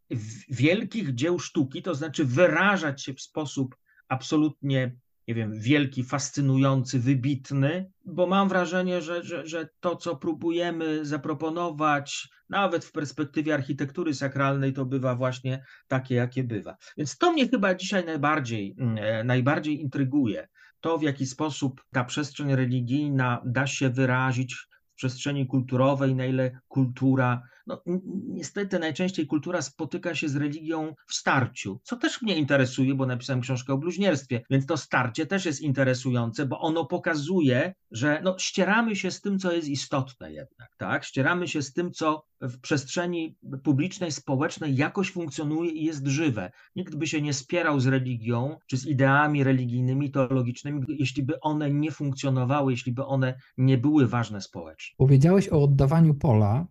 wielkich 0.48 1.14
dzieł 1.14 1.38
sztuki, 1.38 1.82
to 1.82 1.94
znaczy 1.94 2.24
wyrażać 2.24 3.02
się 3.02 3.14
w 3.14 3.20
sposób 3.20 3.76
absolutnie 4.08 4.96
nie 5.28 5.34
wiem, 5.34 5.60
wielki, 5.60 6.04
fascynujący, 6.04 7.00
wybitny, 7.00 7.90
bo 8.04 8.26
mam 8.26 8.48
wrażenie, 8.48 9.02
że, 9.02 9.22
że, 9.22 9.46
że 9.46 9.68
to, 9.80 9.96
co 9.96 10.16
próbujemy 10.16 11.04
zaproponować, 11.04 12.28
nawet 12.48 12.84
w 12.84 12.92
perspektywie 12.92 13.54
architektury 13.54 14.14
sakralnej, 14.14 14.72
to 14.72 14.84
bywa 14.84 15.14
właśnie 15.14 15.64
takie, 15.88 16.14
jakie 16.14 16.44
bywa. 16.44 16.76
Więc 16.96 17.18
to 17.18 17.32
mnie 17.32 17.48
chyba 17.48 17.74
dzisiaj 17.74 18.04
najbardziej, 18.04 18.74
mm, 18.78 18.98
e, 18.98 19.24
najbardziej 19.24 19.80
intryguje. 19.80 20.48
To, 20.80 20.98
w 20.98 21.02
jaki 21.02 21.26
sposób 21.26 21.84
ta 21.92 22.04
przestrzeń 22.04 22.54
religijna 22.54 23.42
da 23.44 23.66
się 23.66 23.90
wyrazić 23.90 24.54
w 24.54 24.94
przestrzeni 24.94 25.46
kulturowej, 25.46 26.14
na 26.14 26.26
ile 26.26 26.60
kultura 26.68 27.42
no, 27.66 27.82
niestety 28.28 28.78
najczęściej 28.78 29.26
kultura 29.26 29.62
spotyka 29.62 30.14
się 30.14 30.28
z 30.28 30.36
religią 30.36 30.94
w 31.06 31.14
starciu, 31.14 31.80
co 31.82 31.96
też 31.96 32.22
mnie 32.22 32.36
interesuje, 32.36 32.94
bo 32.94 33.06
napisałem 33.06 33.42
książkę 33.42 33.72
o 33.72 33.78
bluźnierstwie, 33.78 34.42
więc 34.50 34.66
to 34.66 34.76
starcie 34.76 35.26
też 35.26 35.44
jest 35.44 35.60
interesujące, 35.60 36.46
bo 36.46 36.60
ono 36.60 36.84
pokazuje, 36.84 37.74
że 37.90 38.20
no, 38.24 38.38
ścieramy 38.38 38.96
się 38.96 39.10
z 39.10 39.20
tym, 39.20 39.38
co 39.38 39.52
jest 39.52 39.68
istotne 39.68 40.32
jednak, 40.32 40.76
tak? 40.78 41.04
Ścieramy 41.04 41.48
się 41.48 41.62
z 41.62 41.72
tym, 41.72 41.92
co 41.92 42.24
w 42.40 42.60
przestrzeni 42.60 43.36
publicznej, 43.64 44.12
społecznej 44.12 44.76
jakoś 44.76 45.10
funkcjonuje 45.10 45.70
i 45.70 45.84
jest 45.84 46.06
żywe. 46.06 46.52
Nikt 46.76 46.94
by 46.94 47.06
się 47.06 47.22
nie 47.22 47.34
spierał 47.34 47.80
z 47.80 47.86
religią, 47.86 48.58
czy 48.66 48.76
z 48.76 48.86
ideami 48.86 49.44
religijnymi, 49.44 50.10
teologicznymi, 50.10 50.82
jeśli 50.88 51.22
by 51.22 51.40
one 51.40 51.70
nie 51.70 51.90
funkcjonowały, 51.90 52.72
jeśli 52.72 52.92
by 52.92 53.04
one 53.04 53.34
nie 53.56 53.78
były 53.78 54.06
ważne 54.06 54.40
społecznie. 54.40 54.94
Powiedziałeś 54.98 55.48
o 55.48 55.62
oddawaniu 55.62 56.14
pola, 56.14 56.66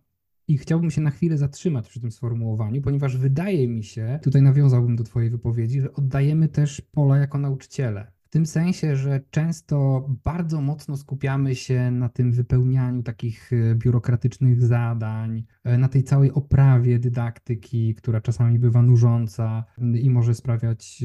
i 0.52 0.58
chciałbym 0.58 0.90
się 0.90 1.00
na 1.00 1.10
chwilę 1.10 1.38
zatrzymać 1.38 1.88
przy 1.88 2.00
tym 2.00 2.10
sformułowaniu, 2.10 2.82
ponieważ 2.82 3.16
wydaje 3.16 3.68
mi 3.68 3.84
się, 3.84 4.18
tutaj 4.22 4.42
nawiązałbym 4.42 4.96
do 4.96 5.04
Twojej 5.04 5.30
wypowiedzi, 5.30 5.80
że 5.80 5.92
oddajemy 5.92 6.48
też 6.48 6.80
pola 6.80 7.18
jako 7.18 7.38
nauczyciele. 7.38 8.12
W 8.24 8.28
tym 8.28 8.46
sensie, 8.46 8.96
że 8.96 9.20
często 9.30 10.06
bardzo 10.24 10.60
mocno 10.60 10.96
skupiamy 10.96 11.54
się 11.54 11.90
na 11.90 12.08
tym 12.08 12.32
wypełnianiu 12.32 13.02
takich 13.02 13.52
e, 13.52 13.74
biurokratycznych 13.74 14.62
zadań, 14.62 15.44
e, 15.64 15.78
na 15.78 15.88
tej 15.88 16.02
całej 16.02 16.32
oprawie 16.32 16.98
dydaktyki, 16.98 17.94
która 17.94 18.20
czasami 18.20 18.58
bywa 18.58 18.82
nużąca 18.82 19.64
i 19.94 20.10
może 20.10 20.34
sprawiać 20.34 21.04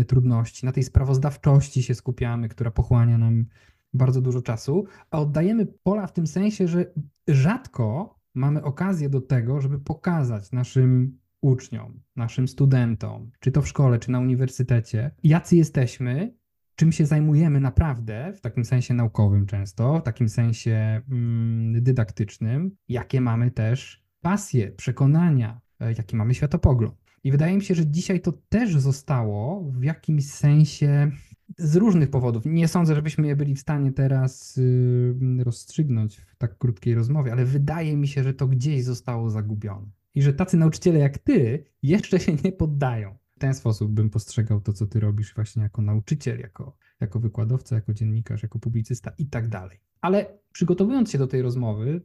e, 0.00 0.04
trudności, 0.04 0.66
na 0.66 0.72
tej 0.72 0.82
sprawozdawczości 0.82 1.82
się 1.82 1.94
skupiamy, 1.94 2.48
która 2.48 2.70
pochłania 2.70 3.18
nam 3.18 3.46
bardzo 3.94 4.20
dużo 4.20 4.42
czasu, 4.42 4.84
a 5.10 5.18
oddajemy 5.18 5.66
pola 5.66 6.06
w 6.06 6.12
tym 6.12 6.26
sensie, 6.26 6.68
że 6.68 6.92
rzadko 7.28 8.15
mamy 8.36 8.62
okazję 8.62 9.08
do 9.08 9.20
tego, 9.20 9.60
żeby 9.60 9.78
pokazać 9.78 10.52
naszym 10.52 11.18
uczniom, 11.40 12.00
naszym 12.16 12.48
studentom, 12.48 13.30
czy 13.40 13.52
to 13.52 13.62
w 13.62 13.68
szkole, 13.68 13.98
czy 13.98 14.10
na 14.10 14.20
uniwersytecie, 14.20 15.10
jacy 15.22 15.56
jesteśmy, 15.56 16.34
czym 16.74 16.92
się 16.92 17.06
zajmujemy 17.06 17.60
naprawdę, 17.60 18.32
w 18.36 18.40
takim 18.40 18.64
sensie 18.64 18.94
naukowym 18.94 19.46
często, 19.46 19.98
w 20.00 20.02
takim 20.02 20.28
sensie 20.28 21.02
mm, 21.10 21.82
dydaktycznym, 21.82 22.76
jakie 22.88 23.20
mamy 23.20 23.50
też 23.50 24.04
pasje, 24.20 24.72
przekonania, 24.72 25.60
e, 25.80 25.92
jaki 25.92 26.16
mamy 26.16 26.34
światopogląd. 26.34 27.06
I 27.24 27.30
wydaje 27.30 27.56
mi 27.56 27.62
się, 27.62 27.74
że 27.74 27.86
dzisiaj 27.86 28.20
to 28.20 28.32
też 28.32 28.76
zostało 28.76 29.70
w 29.72 29.84
jakimś 29.84 30.30
sensie 30.30 31.10
z 31.58 31.76
różnych 31.76 32.10
powodów. 32.10 32.42
Nie 32.46 32.68
sądzę, 32.68 32.94
żebyśmy 32.94 33.26
je 33.26 33.36
byli 33.36 33.54
w 33.54 33.60
stanie 33.60 33.92
teraz 33.92 34.58
y, 34.58 35.14
rozstrzygnąć 35.44 36.16
w 36.16 36.36
tak 36.36 36.58
krótkiej 36.58 36.94
rozmowie, 36.94 37.32
ale 37.32 37.44
wydaje 37.44 37.96
mi 37.96 38.08
się, 38.08 38.22
że 38.22 38.34
to 38.34 38.46
gdzieś 38.46 38.84
zostało 38.84 39.30
zagubione. 39.30 39.86
I 40.14 40.22
że 40.22 40.32
tacy 40.32 40.56
nauczyciele 40.56 40.98
jak 40.98 41.18
ty 41.18 41.64
jeszcze 41.82 42.20
się 42.20 42.36
nie 42.44 42.52
poddają. 42.52 43.16
W 43.30 43.38
ten 43.38 43.54
sposób 43.54 43.92
bym 43.92 44.10
postrzegał 44.10 44.60
to, 44.60 44.72
co 44.72 44.86
ty 44.86 45.00
robisz 45.00 45.34
właśnie 45.34 45.62
jako 45.62 45.82
nauczyciel, 45.82 46.40
jako, 46.40 46.76
jako 47.00 47.20
wykładowca, 47.20 47.74
jako 47.74 47.94
dziennikarz, 47.94 48.42
jako 48.42 48.58
publicysta 48.58 49.12
i 49.18 49.26
tak 49.26 49.48
dalej. 49.48 49.80
Ale 50.06 50.38
przygotowując 50.52 51.10
się 51.10 51.18
do 51.18 51.26
tej 51.26 51.42
rozmowy, 51.42 52.00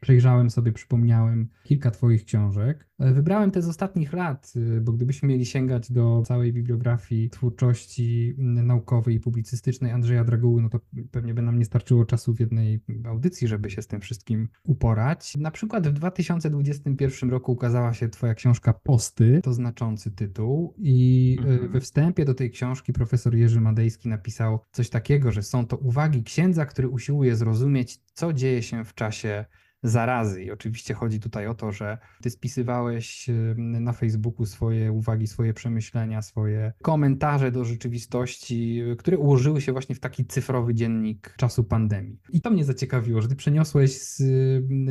przejrzałem 0.00 0.50
sobie, 0.50 0.72
przypomniałem 0.72 1.48
kilka 1.64 1.90
Twoich 1.90 2.24
książek. 2.24 2.90
Wybrałem 2.98 3.50
te 3.50 3.62
z 3.62 3.68
ostatnich 3.68 4.12
lat, 4.12 4.52
bo 4.82 4.92
gdybyśmy 4.92 5.28
mieli 5.28 5.46
sięgać 5.46 5.92
do 5.92 6.22
całej 6.26 6.52
bibliografii 6.52 7.30
twórczości 7.30 8.34
naukowej 8.38 9.14
i 9.14 9.20
publicystycznej 9.20 9.92
Andrzeja 9.92 10.24
Draguły, 10.24 10.62
no 10.62 10.68
to 10.68 10.80
pewnie 11.10 11.34
by 11.34 11.42
nam 11.42 11.58
nie 11.58 11.64
starczyło 11.64 12.04
czasu 12.04 12.34
w 12.34 12.40
jednej 12.40 12.80
audycji, 13.04 13.48
żeby 13.48 13.70
się 13.70 13.82
z 13.82 13.86
tym 13.86 14.00
wszystkim 14.00 14.48
uporać. 14.64 15.36
Na 15.36 15.50
przykład 15.50 15.88
w 15.88 15.92
2021 15.92 17.30
roku 17.30 17.52
ukazała 17.52 17.94
się 17.94 18.08
Twoja 18.08 18.34
książka 18.34 18.72
Posty, 18.72 19.40
to 19.44 19.52
znaczący 19.52 20.10
tytuł, 20.10 20.74
i 20.78 21.36
mhm. 21.40 21.68
we 21.68 21.80
wstępie 21.80 22.24
do 22.24 22.34
tej 22.34 22.50
książki 22.50 22.92
profesor 22.92 23.34
Jerzy 23.34 23.60
Madejski 23.60 24.08
napisał 24.08 24.60
coś 24.72 24.90
takiego, 24.90 25.32
że 25.32 25.42
są 25.42 25.66
to 25.66 25.76
uwagi 25.76 26.22
księdza, 26.22 26.66
który 26.66 26.88
usiłuje 26.90 27.36
zrozumieć, 27.36 27.98
co 28.12 28.32
dzieje 28.32 28.62
się 28.62 28.84
w 28.84 28.94
czasie 28.94 29.44
zarazy. 29.82 30.44
I 30.44 30.50
oczywiście 30.50 30.94
chodzi 30.94 31.20
tutaj 31.20 31.46
o 31.46 31.54
to, 31.54 31.72
że 31.72 31.98
ty 32.22 32.30
spisywałeś 32.30 33.26
na 33.56 33.92
Facebooku 33.92 34.46
swoje 34.46 34.92
uwagi, 34.92 35.26
swoje 35.26 35.54
przemyślenia, 35.54 36.22
swoje 36.22 36.72
komentarze 36.82 37.52
do 37.52 37.64
rzeczywistości, 37.64 38.82
które 38.98 39.18
ułożyły 39.18 39.60
się 39.60 39.72
właśnie 39.72 39.94
w 39.94 40.00
taki 40.00 40.24
cyfrowy 40.26 40.74
dziennik 40.74 41.34
czasu 41.36 41.64
pandemii. 41.64 42.20
I 42.32 42.40
to 42.40 42.50
mnie 42.50 42.64
zaciekawiło, 42.64 43.22
że 43.22 43.28
ty 43.28 43.36
przeniosłeś 43.36 44.02
z 44.02 44.22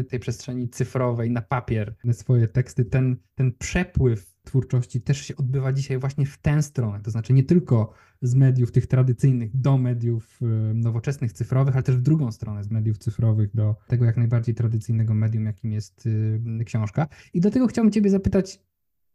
tej 0.10 0.20
przestrzeni 0.20 0.70
cyfrowej 0.70 1.32
na 1.32 1.42
papier 1.42 1.96
swoje 2.12 2.48
teksty, 2.48 2.86
ten, 2.86 3.18
ten 3.36 3.54
przepływ 3.54 4.29
twórczości 4.44 5.02
też 5.02 5.18
się 5.22 5.36
odbywa 5.36 5.74
dzisiaj 5.74 5.98
właśnie 6.00 6.26
w 6.26 6.38
tę 6.38 6.62
stronę. 6.62 7.00
To 7.04 7.12
znaczy 7.12 7.34
nie 7.34 7.44
tylko 7.44 7.94
z 8.22 8.36
mediów 8.36 8.72
tych 8.72 8.88
tradycyjnych 8.88 9.58
do 9.58 9.78
mediów 9.78 10.40
y, 10.42 10.46
nowoczesnych, 10.74 11.34
cyfrowych, 11.34 11.76
ale 11.76 11.84
też 11.84 11.98
w 11.98 12.02
drugą 12.02 12.32
stronę 12.32 12.64
z 12.64 12.72
mediów 12.72 12.98
cyfrowych 12.98 13.56
do 13.56 13.76
tego 13.88 14.06
jak 14.06 14.18
najbardziej 14.18 14.56
tradycyjnego 14.56 15.14
medium, 15.14 15.46
jakim 15.46 15.72
jest 15.72 16.06
y, 16.06 16.66
książka. 16.66 17.08
I 17.34 17.42
dlatego 17.42 17.68
chciałbym 17.68 17.92
Ciebie 17.92 18.10
zapytać, 18.10 18.60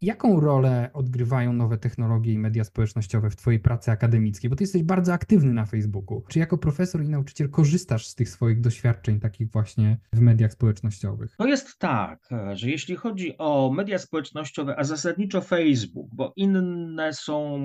Jaką 0.05 0.41
rolę 0.41 0.91
odgrywają 0.93 1.53
nowe 1.53 1.79
technologie 1.79 2.33
i 2.33 2.39
media 2.39 2.65
społecznościowe 2.65 3.31
w 3.31 3.37
Twojej 3.37 3.61
pracy 3.61 3.91
akademickiej? 3.91 4.51
Bo 4.51 4.57
Ty 4.57 4.63
jesteś 4.63 4.83
bardzo 4.83 5.13
aktywny 5.13 5.53
na 5.53 5.67
Facebooku. 5.67 6.23
Czy 6.29 6.39
jako 6.39 6.59
profesor 6.59 7.03
i 7.03 7.09
nauczyciel 7.09 7.51
korzystasz 7.51 8.07
z 8.07 8.15
tych 8.15 8.29
swoich 8.29 8.61
doświadczeń, 8.61 9.21
takich 9.21 9.51
właśnie 9.51 9.99
w 10.13 10.21
mediach 10.21 10.53
społecznościowych? 10.53 11.35
To 11.39 11.47
jest 11.47 11.79
tak, 11.79 12.29
że 12.53 12.71
jeśli 12.71 12.97
chodzi 12.97 13.39
o 13.39 13.73
media 13.77 13.99
społecznościowe, 13.99 14.79
a 14.79 14.85
zasadniczo 14.85 15.41
Facebook, 15.41 16.09
bo 16.15 16.33
inne 16.37 17.13
są 17.13 17.61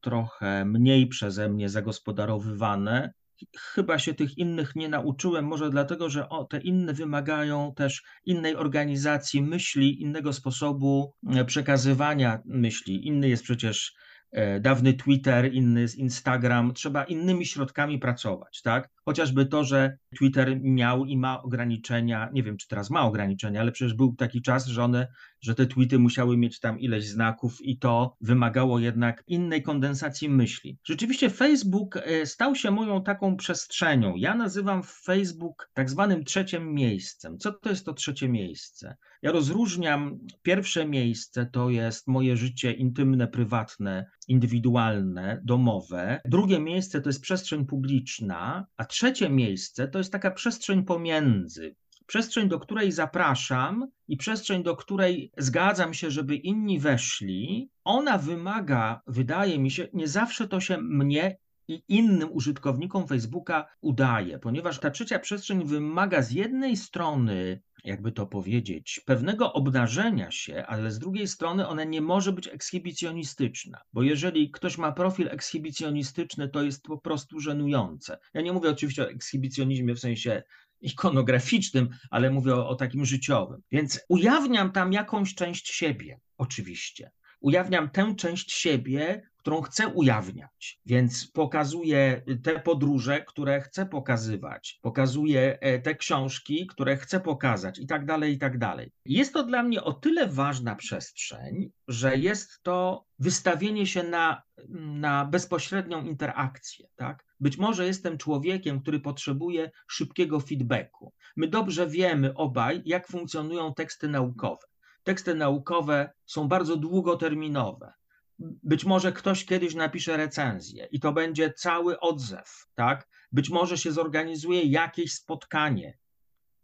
trochę 0.00 0.64
mniej 0.64 1.06
przeze 1.06 1.48
mnie 1.48 1.68
zagospodarowywane, 1.68 3.12
chyba 3.58 3.98
się 3.98 4.14
tych 4.14 4.38
innych 4.38 4.76
nie 4.76 4.88
nauczyłem, 4.88 5.44
może 5.44 5.70
dlatego, 5.70 6.10
że 6.10 6.28
o, 6.28 6.44
te 6.44 6.60
inne 6.60 6.92
wymagają 6.92 7.74
też 7.76 8.02
innej 8.24 8.56
organizacji 8.56 9.42
myśli, 9.42 10.02
innego 10.02 10.32
sposobu 10.32 11.14
przekazywania 11.46 12.42
myśli. 12.44 13.06
Inny 13.06 13.28
jest 13.28 13.42
przecież 13.42 13.94
e, 14.32 14.60
dawny 14.60 14.94
Twitter, 14.94 15.54
inny 15.54 15.80
jest 15.80 15.96
Instagram. 15.96 16.74
Trzeba 16.74 17.04
innymi 17.04 17.46
środkami 17.46 17.98
pracować, 17.98 18.62
tak? 18.62 18.88
Chociażby 19.04 19.46
to, 19.46 19.64
że 19.64 19.98
Twitter 20.16 20.60
miał 20.60 21.04
i 21.04 21.16
ma 21.16 21.42
ograniczenia, 21.42 22.28
nie 22.32 22.42
wiem 22.42 22.56
czy 22.56 22.68
teraz 22.68 22.90
ma 22.90 23.02
ograniczenia, 23.02 23.60
ale 23.60 23.72
przecież 23.72 23.94
był 23.94 24.14
taki 24.14 24.42
czas, 24.42 24.66
że 24.66 24.84
one, 24.84 25.08
że 25.40 25.54
te 25.54 25.66
tweety 25.66 25.98
musiały 25.98 26.36
mieć 26.36 26.60
tam 26.60 26.80
ileś 26.80 27.08
znaków 27.08 27.60
i 27.60 27.78
to 27.78 28.16
wymagało 28.20 28.78
jednak 28.78 29.24
innej 29.26 29.62
kondensacji 29.62 30.28
myśli. 30.28 30.78
Rzeczywiście 30.84 31.30
Facebook 31.30 31.96
e, 31.96 32.26
stał 32.26 32.54
się 32.54 32.70
moją 32.70 33.02
taką 33.02 33.36
przestrzenią. 33.36 34.16
Ja 34.16 34.34
nazywam 34.34 34.82
Facebook 34.82 35.70
tak 35.74 35.90
zwanym 35.90 36.24
trzecim 36.24 36.74
miejscem. 36.74 37.38
Co 37.38 37.52
to 37.52 37.70
jest 37.70 37.84
to 37.84 37.94
trzecie 37.94 38.28
miejsce? 38.28 38.96
Ja 39.22 39.32
rozróżniam 39.32 40.18
pierwsze 40.42 40.86
miejsce 40.86 41.46
to 41.46 41.70
jest 41.70 42.06
moje 42.06 42.36
życie 42.36 42.72
intymne, 42.72 43.28
prywatne, 43.28 44.06
indywidualne, 44.28 45.40
domowe. 45.44 46.20
Drugie 46.24 46.60
miejsce 46.60 47.00
to 47.00 47.08
jest 47.08 47.20
przestrzeń 47.20 47.66
publiczna, 47.66 48.66
a 48.76 48.84
trzecie 48.90 49.30
miejsce 49.30 49.88
to 49.88 49.98
jest 49.98 50.12
taka 50.12 50.30
przestrzeń 50.30 50.84
pomiędzy. 50.84 51.76
Przestrzeń, 52.06 52.48
do 52.48 52.60
której 52.60 52.92
zapraszam 52.92 53.86
i 54.08 54.16
przestrzeń, 54.16 54.62
do 54.62 54.76
której 54.76 55.32
zgadzam 55.38 55.94
się, 55.94 56.10
żeby 56.10 56.36
inni 56.36 56.78
weszli, 56.78 57.70
ona 57.84 58.18
wymaga, 58.18 59.00
wydaje 59.06 59.58
mi 59.58 59.70
się, 59.70 59.88
nie 59.92 60.08
zawsze 60.08 60.48
to 60.48 60.60
się 60.60 60.78
mnie 60.80 61.36
i 61.68 61.82
innym 61.88 62.32
użytkownikom 62.32 63.06
Facebooka 63.06 63.66
udaje, 63.80 64.38
ponieważ 64.38 64.78
ta 64.78 64.90
trzecia 64.90 65.18
przestrzeń 65.18 65.64
wymaga 65.64 66.22
z 66.22 66.30
jednej 66.30 66.76
strony 66.76 67.62
jakby 67.84 68.12
to 68.12 68.26
powiedzieć, 68.26 69.00
pewnego 69.06 69.52
obnażenia 69.52 70.30
się, 70.30 70.64
ale 70.66 70.90
z 70.90 70.98
drugiej 70.98 71.28
strony 71.28 71.68
ona 71.68 71.84
nie 71.84 72.00
może 72.00 72.32
być 72.32 72.48
ekshibicjonistyczna, 72.48 73.80
bo 73.92 74.02
jeżeli 74.02 74.50
ktoś 74.50 74.78
ma 74.78 74.92
profil 74.92 75.28
ekshibicjonistyczny, 75.28 76.48
to 76.48 76.62
jest 76.62 76.82
po 76.82 76.98
prostu 76.98 77.40
żenujące. 77.40 78.18
Ja 78.34 78.40
nie 78.40 78.52
mówię 78.52 78.70
oczywiście 78.70 79.02
o 79.02 79.10
ekshibicjonizmie 79.10 79.94
w 79.94 80.00
sensie 80.00 80.42
ikonograficznym, 80.80 81.88
ale 82.10 82.30
mówię 82.30 82.54
o, 82.54 82.68
o 82.68 82.74
takim 82.74 83.04
życiowym. 83.04 83.62
Więc 83.72 84.00
ujawniam 84.08 84.72
tam 84.72 84.92
jakąś 84.92 85.34
część 85.34 85.68
siebie, 85.68 86.20
oczywiście. 86.38 87.10
Ujawniam 87.40 87.90
tę 87.90 88.14
część 88.16 88.52
siebie, 88.52 89.29
którą 89.40 89.62
chcę 89.62 89.88
ujawniać. 89.88 90.80
Więc 90.86 91.30
pokazuję 91.30 92.22
te 92.42 92.60
podróże, 92.60 93.20
które 93.20 93.60
chcę 93.60 93.86
pokazywać, 93.86 94.78
pokazuję 94.82 95.58
e, 95.60 95.78
te 95.78 95.94
książki, 95.94 96.66
które 96.66 96.96
chcę 96.96 97.20
pokazać 97.20 97.78
i 97.78 97.86
tak 97.86 98.06
dalej, 98.06 98.32
i 98.32 98.38
tak 98.38 98.58
dalej. 98.58 98.92
Jest 99.04 99.32
to 99.32 99.44
dla 99.44 99.62
mnie 99.62 99.82
o 99.82 99.92
tyle 99.92 100.28
ważna 100.28 100.76
przestrzeń, 100.76 101.70
że 101.88 102.16
jest 102.16 102.62
to 102.62 103.04
wystawienie 103.18 103.86
się 103.86 104.02
na, 104.02 104.42
na 104.78 105.24
bezpośrednią 105.24 106.04
interakcję. 106.04 106.88
Tak? 106.96 107.24
Być 107.40 107.58
może 107.58 107.86
jestem 107.86 108.18
człowiekiem, 108.18 108.80
który 108.80 109.00
potrzebuje 109.00 109.70
szybkiego 109.88 110.40
feedbacku. 110.40 111.12
My 111.36 111.48
dobrze 111.48 111.86
wiemy 111.86 112.34
obaj, 112.34 112.82
jak 112.84 113.08
funkcjonują 113.08 113.74
teksty 113.74 114.08
naukowe. 114.08 114.66
Teksty 115.02 115.34
naukowe 115.34 116.12
są 116.26 116.48
bardzo 116.48 116.76
długoterminowe 116.76 117.92
być 118.40 118.84
może 118.84 119.12
ktoś 119.12 119.44
kiedyś 119.44 119.74
napisze 119.74 120.16
recenzję 120.16 120.88
i 120.90 121.00
to 121.00 121.12
będzie 121.12 121.52
cały 121.52 122.00
odzew, 122.00 122.66
tak? 122.74 123.08
Być 123.32 123.50
może 123.50 123.78
się 123.78 123.92
zorganizuje 123.92 124.62
jakieś 124.62 125.12
spotkanie, 125.12 125.98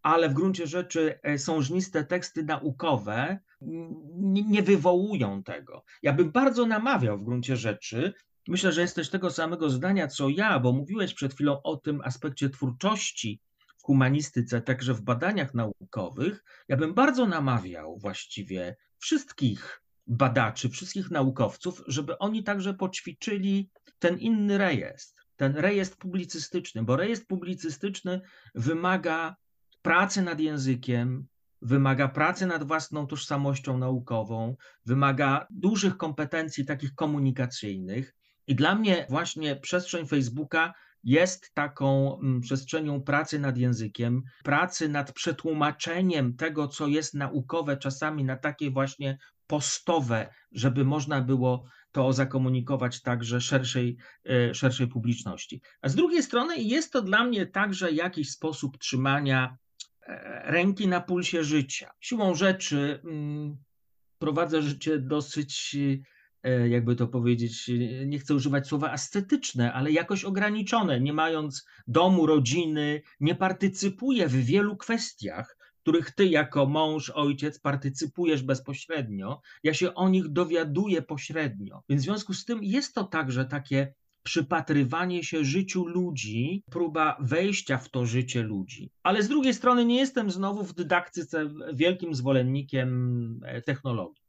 ale 0.02 0.28
w 0.28 0.34
gruncie 0.34 0.66
rzeczy 0.66 1.18
e, 1.22 1.38
sążniste 1.38 2.04
teksty 2.04 2.44
naukowe 2.44 3.38
nie 4.24 4.62
wywołują 4.62 5.42
tego. 5.42 5.84
Ja 6.02 6.12
bym 6.12 6.32
bardzo 6.32 6.66
namawiał 6.66 7.18
w 7.18 7.24
gruncie 7.24 7.56
rzeczy, 7.56 8.12
myślę, 8.48 8.72
że 8.72 8.80
jesteś 8.80 9.10
tego 9.10 9.30
samego 9.30 9.70
zdania 9.70 10.08
co 10.08 10.28
ja, 10.28 10.60
bo 10.60 10.72
mówiłeś 10.72 11.14
przed 11.14 11.34
chwilą 11.34 11.62
o 11.62 11.76
tym 11.76 12.00
aspekcie 12.04 12.50
twórczości 12.50 13.40
w 13.78 13.82
humanistyce, 13.82 14.60
także 14.60 14.94
w 14.94 15.02
badaniach 15.02 15.54
naukowych. 15.54 16.44
Ja 16.68 16.76
bym 16.76 16.94
bardzo 16.94 17.26
namawiał 17.26 17.98
właściwie 17.98 18.76
wszystkich 18.98 19.82
badaczy, 20.06 20.68
wszystkich 20.68 21.10
naukowców, 21.10 21.82
żeby 21.86 22.18
oni 22.18 22.44
także 22.44 22.74
poćwiczyli 22.74 23.70
ten 23.98 24.18
inny 24.18 24.58
rejestr, 24.58 25.22
ten 25.36 25.56
rejestr 25.56 25.98
publicystyczny, 25.98 26.82
bo 26.82 26.96
rejestr 26.96 27.26
publicystyczny 27.26 28.20
wymaga 28.54 29.36
pracy 29.82 30.22
nad 30.22 30.40
językiem, 30.40 31.26
wymaga 31.62 32.08
pracy 32.08 32.46
nad 32.46 32.64
własną 32.64 33.06
tożsamością 33.06 33.78
naukową, 33.78 34.56
wymaga 34.86 35.46
dużych 35.50 35.96
kompetencji 35.96 36.64
takich 36.64 36.94
komunikacyjnych. 36.94 38.14
I 38.46 38.54
dla 38.54 38.74
mnie 38.74 39.06
właśnie 39.10 39.56
przestrzeń 39.56 40.06
Facebooka 40.06 40.74
jest 41.04 41.54
taką 41.54 42.18
mm, 42.18 42.40
przestrzenią 42.40 43.02
pracy 43.02 43.38
nad 43.38 43.56
językiem, 43.56 44.22
pracy 44.44 44.88
nad 44.88 45.12
przetłumaczeniem 45.12 46.36
tego, 46.36 46.68
co 46.68 46.86
jest 46.86 47.14
naukowe, 47.14 47.76
czasami 47.76 48.24
na 48.24 48.36
takie 48.36 48.70
właśnie 48.70 49.18
postowe, 49.46 50.34
żeby 50.52 50.84
można 50.84 51.20
było 51.20 51.64
to 51.92 52.12
zakomunikować 52.12 53.02
także 53.02 53.40
szerszej, 53.40 53.96
e, 54.24 54.54
szerszej 54.54 54.88
publiczności. 54.88 55.62
A 55.82 55.88
z 55.88 55.94
drugiej 55.94 56.22
strony 56.22 56.56
jest 56.56 56.92
to 56.92 57.02
dla 57.02 57.24
mnie 57.24 57.46
także 57.46 57.92
jakiś 57.92 58.30
sposób 58.30 58.78
trzymania 58.78 59.56
e, 60.06 60.42
ręki 60.52 60.88
na 60.88 61.00
pulsie 61.00 61.44
życia. 61.44 61.90
Siłą 62.00 62.34
rzeczy 62.34 63.00
mm, 63.04 63.56
prowadzę 64.18 64.62
życie 64.62 64.98
dosyć, 64.98 65.76
jakby 66.68 66.96
to 66.96 67.06
powiedzieć, 67.06 67.70
nie 68.06 68.18
chcę 68.18 68.34
używać 68.34 68.66
słowa 68.66 68.92
ascetyczne, 68.92 69.72
ale 69.72 69.92
jakoś 69.92 70.24
ograniczone, 70.24 71.00
nie 71.00 71.12
mając 71.12 71.66
domu, 71.86 72.26
rodziny, 72.26 73.02
nie 73.20 73.34
partycypuję 73.34 74.28
w 74.28 74.36
wielu 74.36 74.76
kwestiach, 74.76 75.56
których 75.82 76.10
ty 76.10 76.26
jako 76.26 76.66
mąż, 76.66 77.10
ojciec 77.10 77.58
partycypujesz 77.58 78.42
bezpośrednio, 78.42 79.40
ja 79.62 79.74
się 79.74 79.94
o 79.94 80.08
nich 80.08 80.28
dowiaduję 80.28 81.02
pośrednio. 81.02 81.82
Więc 81.88 82.02
w 82.02 82.04
związku 82.04 82.34
z 82.34 82.44
tym 82.44 82.58
jest 82.62 82.94
to 82.94 83.04
także 83.04 83.44
takie 83.44 83.94
przypatrywanie 84.22 85.24
się 85.24 85.44
życiu 85.44 85.86
ludzi, 85.86 86.62
próba 86.70 87.16
wejścia 87.20 87.78
w 87.78 87.88
to 87.88 88.06
życie 88.06 88.42
ludzi. 88.42 88.90
Ale 89.02 89.22
z 89.22 89.28
drugiej 89.28 89.54
strony 89.54 89.84
nie 89.84 89.96
jestem 89.96 90.30
znowu 90.30 90.64
w 90.64 90.74
dydaktyce 90.74 91.50
wielkim 91.74 92.14
zwolennikiem 92.14 93.40
e, 93.44 93.62
technologii. 93.62 94.25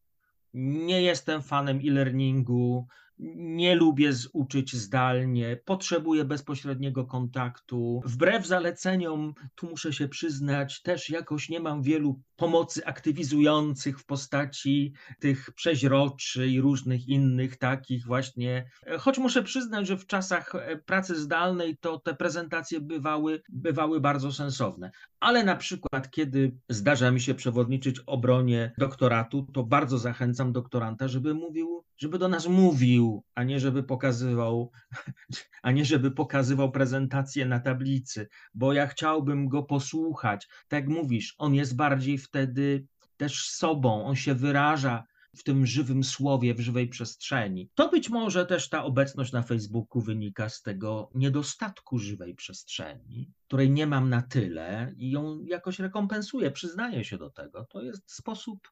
Nie 0.54 1.02
jestem 1.02 1.42
fanem 1.42 1.78
e-learningu, 1.78 2.88
nie 3.36 3.76
lubię 3.76 4.12
uczyć 4.34 4.76
zdalnie, 4.76 5.58
potrzebuję 5.66 6.26
bezpośredniego 6.26 7.06
kontaktu. 7.06 8.02
Wbrew 8.06 8.48
zaleceniom, 8.48 9.34
tu 9.56 9.70
muszę 9.70 9.94
się 9.94 10.08
przyznać, 10.08 10.82
też 10.82 11.10
jakoś 11.10 11.50
nie 11.50 11.60
mam 11.60 11.82
wielu 11.82 12.22
pomocy 12.38 12.86
aktywizujących 12.86 14.00
w 14.00 14.06
postaci 14.06 14.94
tych 15.20 15.52
przeźroczy 15.52 16.48
i 16.48 16.62
różnych 16.62 17.08
innych 17.08 17.58
takich 17.58 18.06
właśnie. 18.06 18.70
Choć 19.00 19.18
muszę 19.18 19.44
przyznać, 19.44 19.88
że 19.88 19.98
w 19.98 20.08
czasach 20.08 20.56
e, 20.56 20.78
pracy 20.78 21.16
zdalnej 21.16 21.78
to 21.78 22.00
te 22.00 22.16
prezentacje 22.16 22.82
bywały, 22.82 23.42
bywały 23.50 24.02
bardzo 24.02 24.32
sensowne. 24.32 24.92
Ale 25.20 25.44
na 25.44 25.56
przykład, 25.56 26.12
kiedy 26.12 26.58
zdarza 26.70 27.12
mi 27.12 27.22
się 27.22 27.36
przewodniczyć 27.36 28.00
obronie 28.06 28.72
doktoratu, 28.78 29.48
to 29.54 29.64
bardzo 29.64 29.98
zachęcam 29.98 30.52
doktoranta, 30.52 31.08
żeby 31.08 31.34
mówił, 31.34 31.84
żeby 31.98 32.20
do 32.20 32.28
nas 32.28 32.48
mówił, 32.48 33.24
a 33.36 33.44
nie 33.44 33.60
żeby 33.60 33.84
pokazywał, 33.84 34.72
a 35.64 35.72
nie 35.72 35.86
żeby 35.86 36.12
pokazywał 36.12 36.72
prezentację 36.72 37.46
na 37.46 37.60
tablicy, 37.60 38.28
bo 38.54 38.74
ja 38.74 38.88
chciałbym 38.88 39.48
go 39.50 39.64
posłuchać. 39.64 40.48
Tak 40.68 40.80
jak 40.80 40.90
mówisz, 40.90 41.36
on 41.38 41.54
jest 41.54 41.76
bardziej 41.76 42.18
wtedy 42.28 42.88
też 43.18 43.50
sobą, 43.50 44.06
on 44.06 44.16
się 44.16 44.36
wyraża 44.36 45.04
w 45.36 45.44
tym 45.44 45.66
żywym 45.66 46.04
słowie, 46.04 46.54
w 46.54 46.60
żywej 46.60 46.88
przestrzeni. 46.88 47.70
To 47.76 47.90
być 47.90 48.10
może 48.10 48.46
też 48.46 48.70
ta 48.70 48.84
obecność 48.84 49.32
na 49.32 49.44
Facebooku 49.44 50.02
wynika 50.02 50.50
z 50.50 50.62
tego 50.62 51.10
niedostatku 51.16 52.00
żywej 52.00 52.36
przestrzeni, 52.36 53.32
której 53.48 53.72
nie 53.72 53.88
mam 53.88 54.10
na 54.10 54.22
tyle 54.22 54.94
i 54.98 55.12
ją 55.12 55.44
jakoś 55.44 55.80
rekompensuję, 55.80 56.52
przyznaję 56.52 57.04
się 57.04 57.18
do 57.18 57.30
tego. 57.30 57.66
To 57.66 57.82
jest 57.82 58.12
sposób 58.12 58.72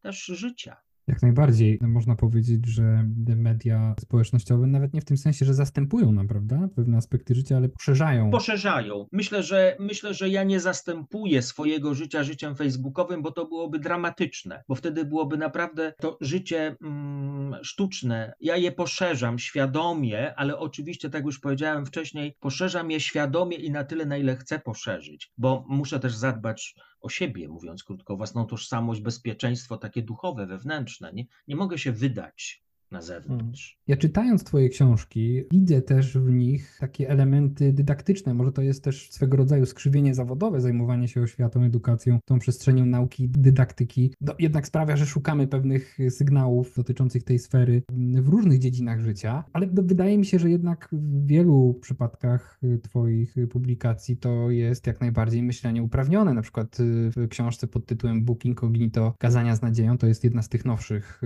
też 0.00 0.24
życia. 0.24 0.76
Jak 1.08 1.22
najbardziej. 1.22 1.78
Można 1.80 2.16
powiedzieć, 2.16 2.66
że 2.66 3.04
media 3.36 3.94
społecznościowe 4.00 4.66
nawet 4.66 4.94
nie 4.94 5.00
w 5.00 5.04
tym 5.04 5.16
sensie, 5.16 5.46
że 5.46 5.54
zastępują 5.54 6.12
nam, 6.12 6.28
prawda, 6.28 6.68
pewne 6.76 6.96
aspekty 6.96 7.34
życia, 7.34 7.56
ale 7.56 7.68
poszerzają. 7.68 8.30
Poszerzają. 8.30 9.06
Myślę, 9.12 9.42
że 9.42 9.76
myślę, 9.80 10.14
że 10.14 10.28
ja 10.28 10.44
nie 10.44 10.60
zastępuję 10.60 11.42
swojego 11.42 11.94
życia 11.94 12.22
życiem 12.22 12.56
facebookowym, 12.56 13.22
bo 13.22 13.32
to 13.32 13.46
byłoby 13.46 13.78
dramatyczne, 13.78 14.64
bo 14.68 14.74
wtedy 14.74 15.04
byłoby 15.04 15.36
naprawdę 15.36 15.92
to 16.00 16.18
życie 16.20 16.76
mm, 16.82 17.64
sztuczne. 17.64 18.34
Ja 18.40 18.56
je 18.56 18.72
poszerzam 18.72 19.38
świadomie, 19.38 20.34
ale 20.34 20.58
oczywiście, 20.58 21.10
tak 21.10 21.24
już 21.24 21.38
powiedziałem 21.38 21.86
wcześniej, 21.86 22.36
poszerzam 22.40 22.90
je 22.90 23.00
świadomie 23.00 23.56
i 23.56 23.70
na 23.70 23.84
tyle, 23.84 24.06
na 24.06 24.16
ile 24.16 24.36
chcę 24.36 24.58
poszerzyć, 24.58 25.32
bo 25.38 25.64
muszę 25.68 26.00
też 26.00 26.14
zadbać 26.14 26.74
o 27.06 27.08
siebie, 27.08 27.48
mówiąc 27.48 27.84
krótko, 27.84 28.16
własną 28.16 28.46
tożsamość, 28.46 29.00
bezpieczeństwo 29.00 29.76
takie 29.76 30.02
duchowe, 30.02 30.46
wewnętrzne. 30.46 31.12
Nie, 31.12 31.26
nie 31.48 31.56
mogę 31.56 31.78
się 31.78 31.92
wydać 31.92 32.65
na 32.90 33.02
zewnątrz. 33.02 33.68
Hmm. 33.72 33.84
Ja 33.86 33.96
czytając 33.96 34.44
Twoje 34.44 34.68
książki, 34.68 35.42
widzę 35.50 35.82
też 35.82 36.18
w 36.18 36.30
nich 36.30 36.76
takie 36.80 37.10
elementy 37.10 37.72
dydaktyczne. 37.72 38.34
Może 38.34 38.52
to 38.52 38.62
jest 38.62 38.84
też 38.84 39.10
swego 39.10 39.36
rodzaju 39.36 39.66
skrzywienie 39.66 40.14
zawodowe, 40.14 40.60
zajmowanie 40.60 41.08
się 41.08 41.22
oświatą, 41.22 41.62
edukacją, 41.62 42.18
tą 42.24 42.38
przestrzenią 42.38 42.86
nauki, 42.86 43.28
dydaktyki. 43.28 44.14
No, 44.20 44.34
jednak 44.38 44.66
sprawia, 44.66 44.96
że 44.96 45.06
szukamy 45.06 45.46
pewnych 45.46 45.98
sygnałów 46.10 46.74
dotyczących 46.76 47.22
tej 47.22 47.38
sfery 47.38 47.82
w 48.22 48.28
różnych 48.28 48.58
dziedzinach 48.58 49.00
życia, 49.00 49.44
ale 49.52 49.66
wydaje 49.66 50.18
mi 50.18 50.26
się, 50.26 50.38
że 50.38 50.50
jednak 50.50 50.88
w 50.92 51.26
wielu 51.26 51.78
przypadkach 51.82 52.60
Twoich 52.82 53.34
publikacji 53.50 54.16
to 54.16 54.50
jest 54.50 54.86
jak 54.86 55.00
najbardziej 55.00 55.42
myślenie 55.42 55.82
uprawnione. 55.82 56.34
Na 56.34 56.42
przykład 56.42 56.76
w 57.16 57.28
książce 57.28 57.66
pod 57.66 57.86
tytułem 57.86 58.24
Book 58.24 58.44
Incognito 58.44 59.14
Kazania 59.18 59.56
z 59.56 59.62
nadzieją 59.62 59.98
to 59.98 60.06
jest 60.06 60.24
jedna 60.24 60.42
z 60.42 60.48
tych 60.48 60.64
nowszych 60.64 61.22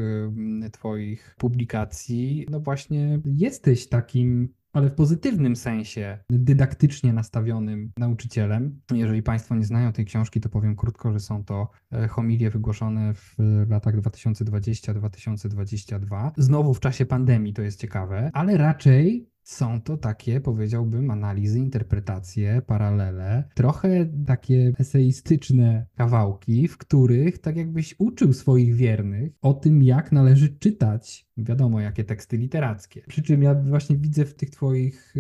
Twoich 0.73 1.35
publikacji 1.39 1.50
publikacji, 1.51 2.47
no 2.51 2.61
właśnie 2.61 3.21
jesteś 3.25 3.89
takim 3.89 4.49
ale 4.73 4.91
w 4.91 4.95
pozytywnym 4.95 5.57
sensie 5.57 6.19
dydaktycznie 6.31 7.13
nastawionym 7.13 7.93
nauczycielem. 7.97 8.81
Jeżeli 8.93 9.23
Państwo 9.23 9.55
nie 9.55 9.65
znają 9.65 9.93
tej 9.93 10.05
książki, 10.05 10.41
to 10.41 10.49
powiem 10.49 10.77
krótko, 10.77 11.13
że 11.13 11.21
są 11.21 11.45
to 11.45 11.71
e, 11.93 12.09
homilie 12.09 12.51
wygłoszone 12.51 13.15
w 13.15 13.37
latach 13.69 13.97
2020-2022. 13.97 16.31
Znowu 16.37 16.75
w 16.75 16.81
czasie 16.81 17.07
pandemii, 17.07 17.53
to 17.53 17.63
jest 17.63 17.81
ciekawe, 17.81 18.31
ale 18.35 18.57
raczej 18.57 19.31
są 19.43 19.81
to 19.81 19.97
takie, 19.97 20.41
powiedziałbym, 20.41 21.11
analizy, 21.11 21.59
interpretacje, 21.59 22.63
paralele, 22.67 23.45
trochę 23.55 24.07
takie 24.27 24.73
eseistyczne 24.79 25.87
kawałki, 25.97 26.69
w 26.69 26.79
których 26.79 27.39
tak 27.39 27.57
jakbyś 27.57 27.95
uczył 27.99 28.33
swoich 28.33 28.75
wiernych 28.75 29.33
o 29.43 29.55
tym, 29.55 29.83
jak 29.83 30.13
należy 30.13 30.59
czytać, 30.59 31.30
wiadomo, 31.45 31.81
jakie 31.81 32.05
teksty 32.05 32.37
literackie. 32.37 33.03
Przy 33.09 33.23
czym 33.23 33.43
ja 33.43 33.55
właśnie 33.55 33.97
widzę 33.97 34.25
w 34.25 34.35
tych 34.35 34.51
twoich 34.51 35.15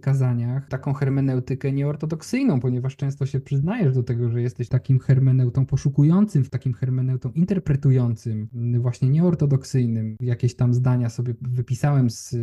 kazaniach 0.00 0.68
taką 0.68 0.92
hermeneutykę 0.92 1.72
nieortodoksyjną, 1.72 2.60
ponieważ 2.60 2.96
często 2.96 3.26
się 3.26 3.40
przyznajesz 3.40 3.94
do 3.94 4.02
tego, 4.02 4.30
że 4.30 4.42
jesteś 4.42 4.68
takim 4.68 4.98
hermeneutą 4.98 5.66
poszukującym, 5.66 6.44
takim 6.44 6.74
hermeneutą 6.74 7.30
interpretującym, 7.30 8.48
właśnie 8.78 9.08
nieortodoksyjnym. 9.08 10.16
Jakieś 10.20 10.56
tam 10.56 10.74
zdania 10.74 11.08
sobie 11.08 11.34
wypisałem 11.40 12.10
z 12.10 12.36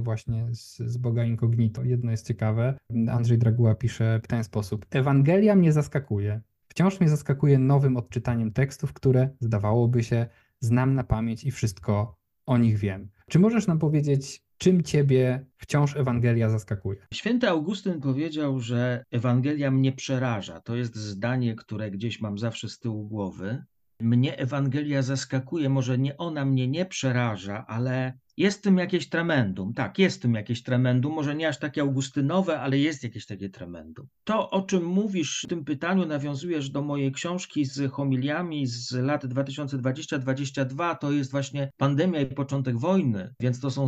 właśnie 0.00 0.46
z, 0.52 0.78
z 0.78 0.96
Boga 0.96 1.24
Incognito. 1.24 1.84
Jedno 1.84 2.10
jest 2.10 2.26
ciekawe. 2.26 2.74
Andrzej 3.10 3.38
Draguła 3.38 3.74
pisze 3.74 4.20
w 4.24 4.26
ten 4.26 4.44
sposób. 4.44 4.86
Ewangelia 4.90 5.56
mnie 5.56 5.72
zaskakuje. 5.72 6.40
Wciąż 6.68 7.00
mnie 7.00 7.08
zaskakuje 7.08 7.58
nowym 7.58 7.96
odczytaniem 7.96 8.52
tekstów, 8.52 8.92
które, 8.92 9.28
zdawałoby 9.40 10.02
się, 10.02 10.26
znam 10.60 10.94
na 10.94 11.04
pamięć 11.04 11.44
i 11.44 11.50
wszystko 11.50 12.19
o 12.50 12.58
nich 12.58 12.78
wiem. 12.78 13.10
Czy 13.28 13.38
możesz 13.38 13.66
nam 13.66 13.78
powiedzieć, 13.78 14.42
czym 14.58 14.82
ciebie 14.82 15.46
wciąż 15.56 15.96
Ewangelia 15.96 16.48
zaskakuje? 16.48 17.06
Święty 17.14 17.48
Augustyn 17.48 18.00
powiedział, 18.00 18.60
że 18.60 19.04
Ewangelia 19.10 19.70
mnie 19.70 19.92
przeraża. 19.92 20.60
To 20.60 20.76
jest 20.76 20.96
zdanie, 20.96 21.54
które 21.54 21.90
gdzieś 21.90 22.20
mam 22.20 22.38
zawsze 22.38 22.68
z 22.68 22.78
tyłu 22.78 23.08
głowy. 23.08 23.64
Mnie 24.00 24.38
Ewangelia 24.38 25.02
zaskakuje, 25.02 25.68
może 25.68 25.98
nie 25.98 26.16
ona 26.16 26.44
mnie 26.44 26.68
nie 26.68 26.86
przeraża, 26.86 27.66
ale 27.66 28.18
jest 28.40 28.58
w 28.58 28.62
tym 28.62 28.78
jakieś 28.78 29.08
tremendum. 29.08 29.74
Tak, 29.74 29.98
jest 29.98 30.18
w 30.18 30.20
tym 30.20 30.34
jakieś 30.34 30.62
tremendum, 30.62 31.14
może 31.14 31.34
nie 31.34 31.48
aż 31.48 31.58
takie 31.58 31.80
augustynowe, 31.80 32.60
ale 32.60 32.78
jest 32.78 33.04
jakieś 33.04 33.26
takie 33.26 33.50
tremendum. 33.50 34.06
To, 34.24 34.50
o 34.50 34.62
czym 34.62 34.84
mówisz 34.84 35.42
w 35.44 35.48
tym 35.48 35.64
pytaniu, 35.64 36.06
nawiązujesz 36.06 36.70
do 36.70 36.82
mojej 36.82 37.12
książki 37.12 37.64
z 37.64 37.92
homiliami 37.92 38.66
z 38.66 38.92
lat 38.92 39.24
2020-2022, 39.24 40.96
to 40.96 41.12
jest 41.12 41.30
właśnie 41.30 41.70
pandemia 41.76 42.20
i 42.20 42.26
początek 42.26 42.78
wojny, 42.78 43.34
więc 43.40 43.60
to 43.60 43.70
są 43.70 43.86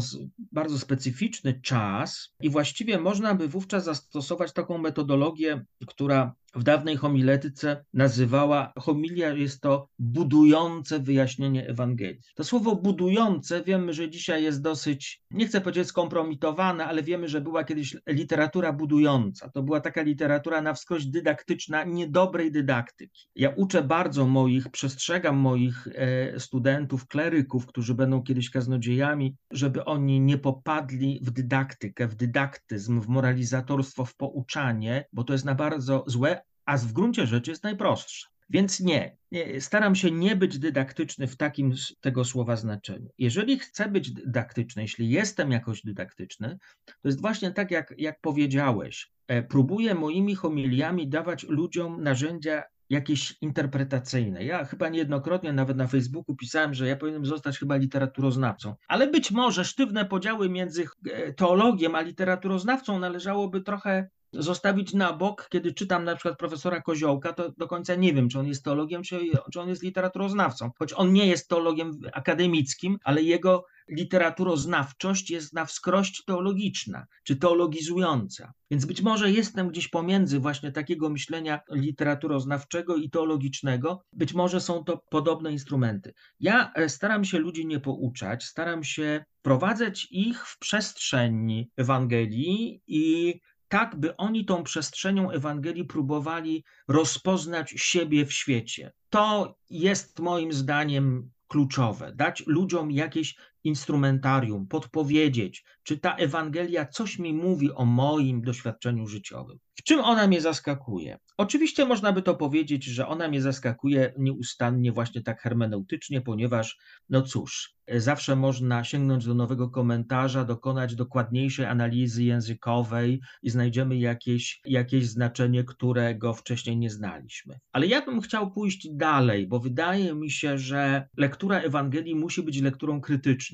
bardzo 0.52 0.78
specyficzny 0.78 1.60
czas 1.60 2.34
i 2.40 2.50
właściwie 2.50 2.98
można 2.98 3.34
by 3.34 3.48
wówczas 3.48 3.84
zastosować 3.84 4.52
taką 4.52 4.78
metodologię, 4.78 5.64
która 5.86 6.34
w 6.54 6.62
dawnej 6.62 6.96
homiletyce 6.96 7.84
nazywała, 7.94 8.72
homilia 8.78 9.32
jest 9.32 9.60
to 9.60 9.88
budujące 9.98 11.00
wyjaśnienie 11.00 11.68
Ewangelii. 11.68 12.20
To 12.34 12.44
słowo 12.44 12.76
budujące 12.76 13.62
wiemy, 13.62 13.92
że 13.92 14.10
dzisiaj 14.10 14.42
jest 14.42 14.62
dosyć, 14.62 15.22
nie 15.30 15.46
chcę 15.46 15.60
powiedzieć 15.60 15.88
skompromitowana, 15.88 16.86
ale 16.86 17.02
wiemy, 17.02 17.28
że 17.28 17.40
była 17.40 17.64
kiedyś 17.64 17.96
literatura 18.06 18.72
budująca. 18.72 19.50
To 19.50 19.62
była 19.62 19.80
taka 19.80 20.02
literatura 20.02 20.62
na 20.62 20.74
wskroś 20.74 21.06
dydaktyczna, 21.06 21.84
niedobrej 21.84 22.52
dydaktyki. 22.52 23.28
Ja 23.36 23.50
uczę 23.50 23.82
bardzo 23.82 24.26
moich, 24.26 24.68
przestrzegam 24.68 25.36
moich 25.36 25.88
e, 25.94 26.40
studentów, 26.40 27.06
kleryków, 27.06 27.66
którzy 27.66 27.94
będą 27.94 28.22
kiedyś 28.22 28.50
kaznodziejami, 28.50 29.36
żeby 29.50 29.84
oni 29.84 30.20
nie 30.20 30.38
popadli 30.38 31.20
w 31.22 31.30
dydaktykę, 31.30 32.08
w 32.08 32.14
dydaktyzm, 32.14 33.00
w 33.00 33.08
moralizatorstwo, 33.08 34.04
w 34.04 34.16
pouczanie, 34.16 35.04
bo 35.12 35.24
to 35.24 35.32
jest 35.32 35.44
na 35.44 35.54
bardzo 35.54 36.04
złe, 36.06 36.41
a 36.72 36.76
w 36.76 36.92
gruncie 36.92 37.26
rzeczy 37.26 37.50
jest 37.50 37.64
najprostsze. 37.64 38.28
Więc 38.50 38.80
nie, 38.80 39.16
nie, 39.30 39.60
staram 39.60 39.94
się 39.94 40.10
nie 40.10 40.36
być 40.36 40.58
dydaktyczny 40.58 41.26
w 41.26 41.36
takim 41.36 41.74
tego 42.00 42.24
słowa 42.24 42.56
znaczeniu. 42.56 43.10
Jeżeli 43.18 43.58
chcę 43.58 43.88
być 43.88 44.10
dydaktyczny, 44.10 44.82
jeśli 44.82 45.10
jestem 45.10 45.52
jakoś 45.52 45.82
dydaktyczny, 45.82 46.58
to 46.84 47.08
jest 47.08 47.20
właśnie 47.20 47.50
tak, 47.50 47.70
jak, 47.70 47.94
jak 47.98 48.20
powiedziałeś. 48.20 49.10
E, 49.28 49.42
próbuję 49.42 49.94
moimi 49.94 50.34
homiliami 50.34 51.08
dawać 51.08 51.44
ludziom 51.48 52.02
narzędzia 52.02 52.62
jakieś 52.90 53.36
interpretacyjne. 53.40 54.44
Ja 54.44 54.64
chyba 54.64 54.88
niejednokrotnie 54.88 55.52
nawet 55.52 55.76
na 55.76 55.86
Facebooku 55.86 56.36
pisałem, 56.36 56.74
że 56.74 56.88
ja 56.88 56.96
powinienem 56.96 57.26
zostać 57.26 57.58
chyba 57.58 57.76
literaturoznawcą. 57.76 58.74
Ale 58.88 59.06
być 59.06 59.30
może 59.30 59.64
sztywne 59.64 60.04
podziały 60.04 60.48
między 60.48 60.84
e, 61.12 61.32
teologiem 61.32 61.94
a 61.94 62.00
literaturoznawcą 62.00 62.98
należałoby 62.98 63.60
trochę 63.60 64.08
zostawić 64.32 64.94
na 64.94 65.12
bok, 65.12 65.48
kiedy 65.50 65.72
czytam 65.72 66.04
na 66.04 66.16
przykład 66.16 66.38
profesora 66.38 66.80
Koziołka, 66.80 67.32
to 67.32 67.52
do 67.58 67.68
końca 67.68 67.94
nie 67.94 68.12
wiem, 68.12 68.28
czy 68.28 68.38
on 68.38 68.46
jest 68.46 68.64
teologiem, 68.64 69.02
czy, 69.02 69.20
czy 69.52 69.60
on 69.60 69.68
jest 69.68 69.82
literaturoznawcą. 69.82 70.70
Choć 70.78 70.92
on 70.92 71.12
nie 71.12 71.26
jest 71.26 71.48
teologiem 71.48 72.00
akademickim, 72.12 72.98
ale 73.04 73.22
jego 73.22 73.64
literaturoznawczość 73.88 75.30
jest 75.30 75.52
na 75.52 75.64
wskrość 75.64 76.24
teologiczna, 76.24 77.06
czy 77.24 77.36
teologizująca. 77.36 78.52
Więc 78.70 78.84
być 78.84 79.02
może 79.02 79.30
jestem 79.30 79.68
gdzieś 79.68 79.88
pomiędzy 79.88 80.38
właśnie 80.38 80.72
takiego 80.72 81.10
myślenia 81.10 81.60
literaturoznawczego 81.70 82.96
i 82.96 83.10
teologicznego. 83.10 84.04
Być 84.12 84.34
może 84.34 84.60
są 84.60 84.84
to 84.84 85.02
podobne 85.10 85.52
instrumenty. 85.52 86.14
Ja 86.40 86.72
e, 86.74 86.88
staram 86.88 87.24
się 87.24 87.38
ludzi 87.38 87.66
nie 87.66 87.80
pouczać, 87.80 88.44
staram 88.44 88.84
się 88.84 89.24
prowadzać 89.42 90.08
ich 90.10 90.46
w 90.46 90.58
przestrzeń 90.58 91.66
Ewangelii 91.76 92.82
i 92.86 93.40
tak, 93.72 93.96
by 93.96 94.16
oni 94.16 94.44
tą 94.44 94.62
przestrzenią 94.62 95.30
Ewangelii 95.30 95.84
próbowali 95.84 96.64
rozpoznać 96.88 97.74
siebie 97.76 98.26
w 98.26 98.32
świecie. 98.32 98.92
To 99.10 99.56
jest 99.70 100.18
moim 100.18 100.52
zdaniem 100.52 101.30
kluczowe. 101.48 102.12
Dać 102.14 102.42
ludziom 102.46 102.90
jakieś 102.90 103.36
instrumentarium, 103.64 104.66
podpowiedzieć, 104.66 105.64
czy 105.82 105.98
ta 105.98 106.14
Ewangelia 106.16 106.86
coś 106.86 107.18
mi 107.18 107.34
mówi 107.34 107.72
o 107.72 107.84
moim 107.84 108.42
doświadczeniu 108.42 109.06
życiowym. 109.06 109.58
W 109.74 109.82
czym 109.82 110.00
ona 110.00 110.26
mnie 110.26 110.40
zaskakuje? 110.40 111.18
Oczywiście 111.36 111.84
można 111.84 112.12
by 112.12 112.22
to 112.22 112.34
powiedzieć, 112.34 112.84
że 112.84 113.08
ona 113.08 113.28
mnie 113.28 113.42
zaskakuje 113.42 114.14
nieustannie 114.18 114.92
właśnie 114.92 115.22
tak 115.22 115.40
hermeneutycznie, 115.40 116.20
ponieważ, 116.20 116.78
no 117.08 117.22
cóż, 117.22 117.74
zawsze 117.96 118.36
można 118.36 118.84
sięgnąć 118.84 119.26
do 119.26 119.34
nowego 119.34 119.70
komentarza, 119.70 120.44
dokonać 120.44 120.94
dokładniejszej 120.94 121.66
analizy 121.66 122.24
językowej 122.24 123.20
i 123.42 123.50
znajdziemy 123.50 123.96
jakieś, 123.96 124.60
jakieś 124.64 125.08
znaczenie, 125.08 125.64
którego 125.64 126.34
wcześniej 126.34 126.76
nie 126.76 126.90
znaliśmy. 126.90 127.58
Ale 127.72 127.86
ja 127.86 128.04
bym 128.04 128.20
chciał 128.20 128.50
pójść 128.50 128.88
dalej, 128.92 129.46
bo 129.46 129.60
wydaje 129.60 130.14
mi 130.14 130.30
się, 130.30 130.58
że 130.58 131.08
lektura 131.16 131.60
Ewangelii 131.60 132.14
musi 132.14 132.42
być 132.42 132.60
lekturą 132.60 133.00
krytyczną. 133.00 133.51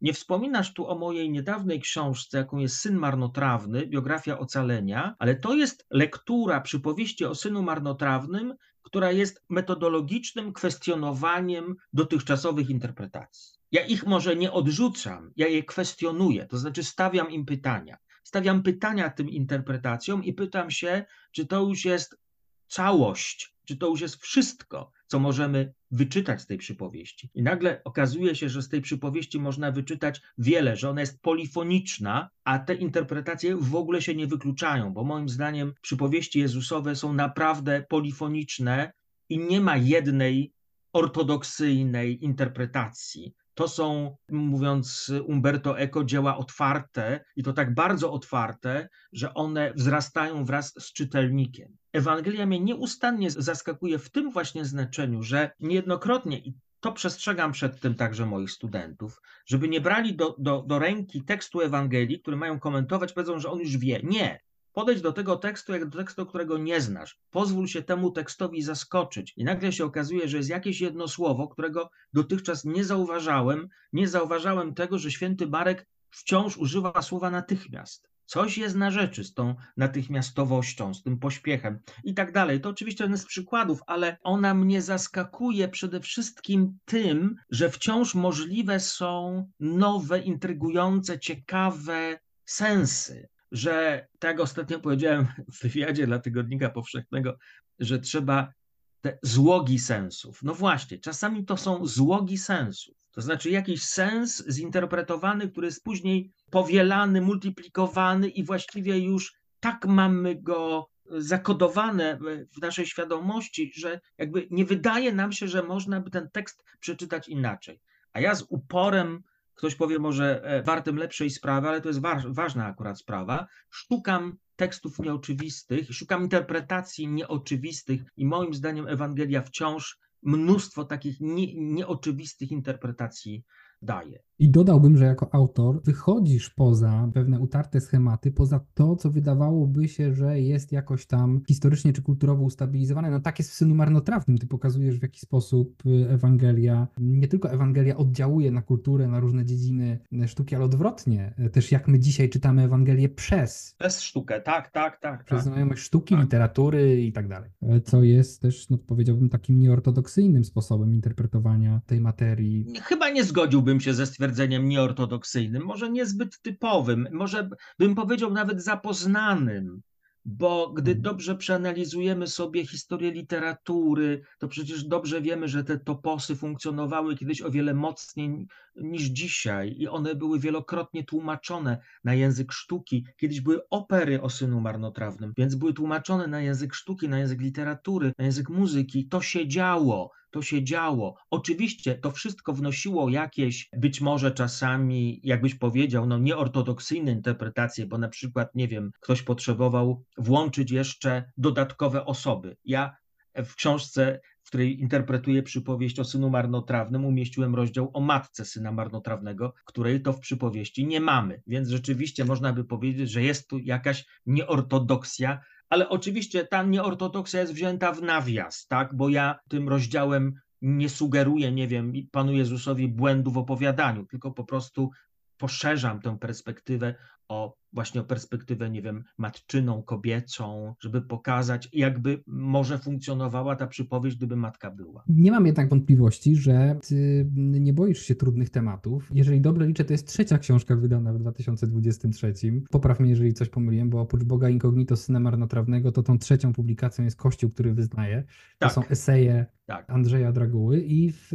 Nie 0.00 0.12
wspominasz 0.12 0.74
tu 0.74 0.88
o 0.88 0.98
mojej 0.98 1.30
niedawnej 1.30 1.80
książce, 1.80 2.38
jaką 2.38 2.58
jest 2.58 2.76
Syn 2.76 2.96
Marnotrawny, 2.96 3.86
biografia 3.86 4.38
ocalenia, 4.38 5.14
ale 5.18 5.34
to 5.34 5.54
jest 5.54 5.86
lektura 5.90 6.60
przypowieści 6.60 7.24
o 7.24 7.34
synu 7.34 7.62
marnotrawnym, 7.62 8.54
która 8.82 9.12
jest 9.12 9.44
metodologicznym 9.48 10.52
kwestionowaniem 10.52 11.76
dotychczasowych 11.92 12.70
interpretacji. 12.70 13.58
Ja 13.72 13.86
ich 13.86 14.06
może 14.06 14.36
nie 14.36 14.52
odrzucam, 14.52 15.32
ja 15.36 15.48
je 15.48 15.62
kwestionuję, 15.62 16.46
to 16.46 16.58
znaczy 16.58 16.84
stawiam 16.84 17.30
im 17.30 17.44
pytania. 17.44 17.98
Stawiam 18.24 18.62
pytania 18.62 19.10
tym 19.10 19.28
interpretacjom 19.30 20.24
i 20.24 20.32
pytam 20.32 20.70
się, 20.70 21.04
czy 21.32 21.46
to 21.46 21.62
już 21.62 21.84
jest 21.84 22.20
całość, 22.68 23.56
czy 23.64 23.76
to 23.76 23.86
już 23.88 24.00
jest 24.00 24.16
wszystko, 24.16 24.92
co 25.08 25.18
możemy 25.18 25.72
wyczytać 25.90 26.40
z 26.40 26.46
tej 26.46 26.58
przypowieści. 26.58 27.30
I 27.34 27.42
nagle 27.42 27.80
okazuje 27.84 28.34
się, 28.34 28.48
że 28.48 28.62
z 28.62 28.68
tej 28.68 28.80
przypowieści 28.80 29.40
można 29.40 29.72
wyczytać 29.72 30.22
wiele, 30.38 30.76
że 30.76 30.90
ona 30.90 31.00
jest 31.00 31.22
polifoniczna, 31.22 32.30
a 32.44 32.58
te 32.58 32.74
interpretacje 32.74 33.56
w 33.56 33.74
ogóle 33.74 34.02
się 34.02 34.14
nie 34.14 34.26
wykluczają, 34.26 34.92
bo 34.92 35.04
moim 35.04 35.28
zdaniem 35.28 35.74
przypowieści 35.80 36.38
Jezusowe 36.38 36.96
są 36.96 37.12
naprawdę 37.12 37.84
polifoniczne 37.88 38.92
i 39.28 39.38
nie 39.38 39.60
ma 39.60 39.76
jednej 39.76 40.52
ortodoksyjnej 40.92 42.24
interpretacji. 42.24 43.34
To 43.58 43.68
są, 43.68 44.16
mówiąc 44.28 45.12
Umberto 45.26 45.78
Eco, 45.78 46.04
dzieła 46.04 46.36
otwarte 46.36 47.24
i 47.36 47.42
to 47.42 47.52
tak 47.52 47.74
bardzo 47.74 48.12
otwarte, 48.12 48.88
że 49.12 49.34
one 49.34 49.72
wzrastają 49.74 50.44
wraz 50.44 50.74
z 50.78 50.92
czytelnikiem. 50.92 51.76
Ewangelia 51.92 52.46
mnie 52.46 52.60
nieustannie 52.60 53.30
zaskakuje 53.30 53.98
w 53.98 54.10
tym 54.10 54.30
właśnie 54.30 54.64
znaczeniu, 54.64 55.22
że 55.22 55.50
niejednokrotnie, 55.60 56.38
i 56.38 56.54
to 56.80 56.92
przestrzegam 56.92 57.52
przed 57.52 57.80
tym 57.80 57.94
także 57.94 58.26
moich 58.26 58.50
studentów, 58.50 59.20
żeby 59.46 59.68
nie 59.68 59.80
brali 59.80 60.16
do, 60.16 60.34
do, 60.38 60.62
do 60.66 60.78
ręki 60.78 61.22
tekstu 61.22 61.60
Ewangelii, 61.60 62.20
który 62.20 62.36
mają 62.36 62.60
komentować, 62.60 63.12
powiedzą, 63.12 63.38
że 63.38 63.50
on 63.50 63.60
już 63.60 63.76
wie. 63.76 64.00
Nie. 64.02 64.40
Podejdź 64.78 65.00
do 65.00 65.12
tego 65.12 65.36
tekstu 65.36 65.72
jak 65.72 65.88
do 65.88 65.98
tekstu, 65.98 66.26
którego 66.26 66.58
nie 66.58 66.80
znasz. 66.80 67.18
Pozwól 67.30 67.66
się 67.66 67.82
temu 67.82 68.10
tekstowi 68.10 68.62
zaskoczyć. 68.62 69.34
I 69.36 69.44
nagle 69.44 69.72
się 69.72 69.84
okazuje, 69.84 70.28
że 70.28 70.36
jest 70.36 70.48
jakieś 70.48 70.80
jedno 70.80 71.08
słowo, 71.08 71.48
którego 71.48 71.90
dotychczas 72.12 72.64
nie 72.64 72.84
zauważałem. 72.84 73.68
Nie 73.92 74.08
zauważałem 74.08 74.74
tego, 74.74 74.98
że 74.98 75.10
święty 75.10 75.46
Marek 75.46 75.86
wciąż 76.10 76.56
używa 76.56 77.02
słowa 77.02 77.30
natychmiast. 77.30 78.08
Coś 78.24 78.58
jest 78.58 78.76
na 78.76 78.90
rzeczy 78.90 79.24
z 79.24 79.34
tą 79.34 79.54
natychmiastowością, 79.76 80.94
z 80.94 81.02
tym 81.02 81.18
pośpiechem 81.18 81.78
i 82.04 82.14
tak 82.14 82.32
dalej. 82.32 82.60
To 82.60 82.68
oczywiście 82.68 83.04
jeden 83.04 83.18
z 83.18 83.26
przykładów, 83.26 83.80
ale 83.86 84.16
ona 84.22 84.54
mnie 84.54 84.82
zaskakuje 84.82 85.68
przede 85.68 86.00
wszystkim 86.00 86.78
tym, 86.84 87.36
że 87.50 87.70
wciąż 87.70 88.14
możliwe 88.14 88.80
są 88.80 89.46
nowe, 89.60 90.18
intrygujące, 90.18 91.18
ciekawe 91.18 92.18
sensy. 92.44 93.28
Że, 93.52 94.06
tak 94.18 94.40
ostatnio 94.40 94.80
powiedziałem 94.80 95.26
w 95.52 95.62
wywiadzie 95.62 96.06
dla 96.06 96.18
Tygodnika 96.18 96.70
Powszechnego, 96.70 97.36
że 97.78 97.98
trzeba 97.98 98.52
te 99.00 99.18
złogi 99.22 99.78
sensów. 99.78 100.42
No 100.42 100.54
właśnie, 100.54 100.98
czasami 100.98 101.44
to 101.44 101.56
są 101.56 101.86
złogi 101.86 102.38
sensów. 102.38 102.94
To 103.10 103.20
znaczy 103.20 103.50
jakiś 103.50 103.82
sens 103.82 104.44
zinterpretowany, 104.50 105.48
który 105.48 105.66
jest 105.66 105.84
później 105.84 106.32
powielany, 106.50 107.20
multiplikowany 107.20 108.28
i 108.28 108.44
właściwie 108.44 108.98
już 108.98 109.34
tak 109.60 109.86
mamy 109.86 110.42
go 110.42 110.88
zakodowane 111.10 112.18
w 112.56 112.60
naszej 112.62 112.86
świadomości, 112.86 113.72
że 113.74 114.00
jakby 114.18 114.48
nie 114.50 114.64
wydaje 114.64 115.12
nam 115.12 115.32
się, 115.32 115.48
że 115.48 115.62
można 115.62 116.00
by 116.00 116.10
ten 116.10 116.30
tekst 116.30 116.64
przeczytać 116.80 117.28
inaczej. 117.28 117.80
A 118.12 118.20
ja 118.20 118.34
z 118.34 118.44
uporem, 118.48 119.22
ktoś 119.58 119.74
powie 119.74 119.98
może 119.98 120.44
e, 120.44 120.62
wartym 120.62 120.96
lepszej 120.96 121.30
sprawy, 121.30 121.68
ale 121.68 121.80
to 121.80 121.88
jest 121.88 122.00
ważna 122.26 122.66
akurat 122.66 122.98
sprawa, 122.98 123.46
szukam 123.70 124.36
tekstów 124.56 124.98
nieoczywistych, 124.98 125.94
szukam 125.94 126.22
interpretacji 126.22 127.08
nieoczywistych 127.08 128.02
i 128.16 128.26
moim 128.26 128.54
zdaniem 128.54 128.88
Ewangelia 128.88 129.42
wciąż 129.42 129.98
mnóstwo 130.22 130.84
takich 130.84 131.20
nie, 131.20 131.54
nieoczywistych 131.54 132.50
interpretacji 132.50 133.44
daje. 133.82 134.22
I 134.40 134.50
dodałbym, 134.50 134.96
że 134.96 135.04
jako 135.04 135.34
autor 135.34 135.82
wychodzisz 135.82 136.50
poza 136.50 137.10
pewne 137.14 137.40
utarte 137.40 137.80
schematy, 137.80 138.30
poza 138.30 138.60
to, 138.74 138.96
co 138.96 139.10
wydawałoby 139.10 139.88
się, 139.88 140.14
że 140.14 140.40
jest 140.40 140.72
jakoś 140.72 141.06
tam 141.06 141.40
historycznie 141.48 141.92
czy 141.92 142.02
kulturowo 142.02 142.44
ustabilizowane. 142.44 143.10
No 143.10 143.20
tak 143.20 143.38
jest 143.38 143.50
w 143.50 143.54
synu 143.54 143.74
marnotrawnym. 143.74 144.38
Ty 144.38 144.46
pokazujesz, 144.46 144.98
w 144.98 145.02
jaki 145.02 145.20
sposób 145.20 145.82
y, 145.86 146.10
Ewangelia, 146.10 146.88
nie 146.98 147.28
tylko 147.28 147.50
Ewangelia 147.50 147.96
oddziałuje 147.96 148.50
na 148.50 148.62
kulturę, 148.62 149.08
na 149.08 149.20
różne 149.20 149.44
dziedziny 149.44 149.98
sztuki, 150.26 150.54
ale 150.54 150.64
odwrotnie. 150.64 151.34
Też 151.52 151.72
jak 151.72 151.88
my 151.88 151.98
dzisiaj 151.98 152.28
czytamy 152.28 152.62
Ewangelię 152.62 153.08
przez. 153.08 153.74
Przez 153.78 154.00
sztukę, 154.00 154.40
tak, 154.40 154.70
tak, 154.70 155.00
tak. 155.00 155.24
Przez 155.24 155.44
tak. 155.44 155.52
znajomość 155.52 155.82
sztuki, 155.82 156.14
tak. 156.14 156.24
literatury 156.24 157.02
i 157.02 157.12
tak 157.12 157.28
dalej. 157.28 157.50
Co 157.84 158.02
jest 158.02 158.42
też, 158.42 158.70
no 158.70 158.78
powiedziałbym, 158.78 159.28
takim 159.28 159.58
nieortodoksyjnym 159.58 160.44
sposobem 160.44 160.94
interpretowania 160.94 161.80
tej 161.86 162.00
materii. 162.00 162.66
Chyba 162.82 163.10
nie 163.10 163.24
zgodziłbym 163.24 163.80
się 163.80 163.94
ze 163.94 164.06
stwierdzeniem, 164.06 164.27
stwierdzeniem 164.28 164.68
nieortodoksyjnym, 164.68 165.64
może 165.64 165.90
niezbyt 165.90 166.40
typowym, 166.42 167.08
może 167.12 167.50
bym 167.78 167.94
powiedział 167.94 168.30
nawet 168.30 168.62
zapoznanym, 168.62 169.82
bo 170.24 170.72
gdy 170.72 170.90
mhm. 170.90 171.02
dobrze 171.02 171.36
przeanalizujemy 171.36 172.26
sobie 172.26 172.66
historię 172.66 173.10
literatury, 173.12 174.22
to 174.38 174.48
przecież 174.48 174.84
dobrze 174.84 175.20
wiemy, 175.20 175.48
że 175.48 175.64
te 175.64 175.78
toposy 175.78 176.36
funkcjonowały 176.36 177.16
kiedyś 177.16 177.42
o 177.42 177.50
wiele 177.50 177.74
mocniej 177.74 178.46
niż 178.76 179.02
dzisiaj 179.02 179.74
i 179.78 179.88
one 179.88 180.14
były 180.14 180.40
wielokrotnie 180.40 181.04
tłumaczone 181.04 181.78
na 182.04 182.14
język 182.14 182.52
sztuki. 182.52 183.06
Kiedyś 183.16 183.40
były 183.40 183.68
opery 183.70 184.22
o 184.22 184.30
synu 184.30 184.60
marnotrawnym, 184.60 185.32
więc 185.36 185.54
były 185.54 185.72
tłumaczone 185.72 186.26
na 186.26 186.40
język 186.40 186.74
sztuki, 186.74 187.08
na 187.08 187.18
język 187.18 187.40
literatury, 187.40 188.12
na 188.18 188.24
język 188.24 188.48
muzyki. 188.48 189.08
To 189.08 189.20
się 189.20 189.48
działo 189.48 190.10
to 190.30 190.42
się 190.42 190.64
działo. 190.64 191.16
Oczywiście 191.30 191.94
to 191.94 192.10
wszystko 192.10 192.52
wnosiło 192.52 193.08
jakieś, 193.08 193.68
być 193.76 194.00
może 194.00 194.30
czasami, 194.30 195.20
jakbyś 195.24 195.54
powiedział, 195.54 196.06
no 196.06 196.18
nieortodoksyjne 196.18 197.12
interpretacje, 197.12 197.86
bo 197.86 197.98
na 197.98 198.08
przykład, 198.08 198.54
nie 198.54 198.68
wiem, 198.68 198.90
ktoś 199.00 199.22
potrzebował 199.22 200.04
włączyć 200.18 200.70
jeszcze 200.70 201.32
dodatkowe 201.36 202.04
osoby. 202.04 202.56
Ja 202.64 202.96
w 203.44 203.54
książce, 203.54 204.20
w 204.42 204.48
której 204.48 204.80
interpretuję 204.80 205.42
przypowieść 205.42 206.00
o 206.00 206.04
synu 206.04 206.30
marnotrawnym, 206.30 207.04
umieściłem 207.04 207.54
rozdział 207.54 207.90
o 207.94 208.00
matce 208.00 208.44
syna 208.44 208.72
marnotrawnego, 208.72 209.54
której 209.64 210.02
to 210.02 210.12
w 210.12 210.20
przypowieści 210.20 210.86
nie 210.86 211.00
mamy. 211.00 211.42
Więc 211.46 211.68
rzeczywiście 211.68 212.24
można 212.24 212.52
by 212.52 212.64
powiedzieć, 212.64 213.10
że 213.10 213.22
jest 213.22 213.48
tu 213.48 213.58
jakaś 213.58 214.06
nieortodoksja 214.26 215.40
ale 215.68 215.88
oczywiście 215.88 216.46
ta 216.46 216.62
nieortodoksja 216.62 217.40
jest 217.40 217.52
wzięta 217.52 217.92
w 217.92 218.02
nawias, 218.02 218.66
tak? 218.66 218.94
Bo 218.94 219.08
ja 219.08 219.38
tym 219.48 219.68
rozdziałem 219.68 220.34
nie 220.62 220.88
sugeruję, 220.88 221.52
nie 221.52 221.68
wiem, 221.68 221.92
Panu 222.10 222.32
Jezusowi 222.32 222.88
błędu 222.88 223.30
w 223.30 223.38
opowiadaniu, 223.38 224.06
tylko 224.06 224.30
po 224.30 224.44
prostu 224.44 224.90
poszerzam 225.36 226.00
tę 226.00 226.18
perspektywę 226.18 226.94
o 227.28 227.58
właśnie 227.72 228.00
o 228.00 228.04
perspektywę, 228.04 228.70
nie 228.70 228.82
wiem, 228.82 229.04
matczyną, 229.18 229.82
kobiecą, 229.82 230.74
żeby 230.80 231.02
pokazać, 231.02 231.68
jakby 231.72 232.22
może 232.26 232.78
funkcjonowała 232.78 233.56
ta 233.56 233.66
przypowieść, 233.66 234.16
gdyby 234.16 234.36
matka 234.36 234.70
była. 234.70 235.04
Nie 235.08 235.30
mam 235.30 235.46
jednak 235.46 235.68
wątpliwości, 235.68 236.36
że 236.36 236.78
ty 236.88 237.30
nie 237.36 237.72
boisz 237.72 238.02
się 238.02 238.14
trudnych 238.14 238.50
tematów. 238.50 239.10
Jeżeli 239.14 239.40
dobrze 239.40 239.66
liczę, 239.66 239.84
to 239.84 239.92
jest 239.92 240.06
trzecia 240.06 240.38
książka 240.38 240.76
wydana 240.76 241.12
w 241.12 241.18
2023. 241.18 242.32
Popraw 242.70 243.00
mnie, 243.00 243.10
jeżeli 243.10 243.34
coś 243.34 243.48
pomyliłem, 243.48 243.90
bo 243.90 244.00
oprócz 244.00 244.24
Boga 244.24 244.48
Incognito, 244.48 244.96
Syna 244.96 245.20
Marnotrawnego, 245.20 245.92
to 245.92 246.02
tą 246.02 246.18
trzecią 246.18 246.52
publikacją 246.52 247.04
jest 247.04 247.16
Kościół, 247.16 247.50
który 247.50 247.74
wyznaje. 247.74 248.24
To 248.58 248.66
tak. 248.66 248.72
są 248.72 248.84
eseje 248.84 249.46
tak. 249.68 249.90
Andrzeja 249.90 250.32
Draguły 250.32 250.80
i 250.80 251.12
w, 251.12 251.28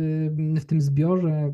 w 0.59 0.65
tym 0.65 0.81
zbiorze 0.81 1.53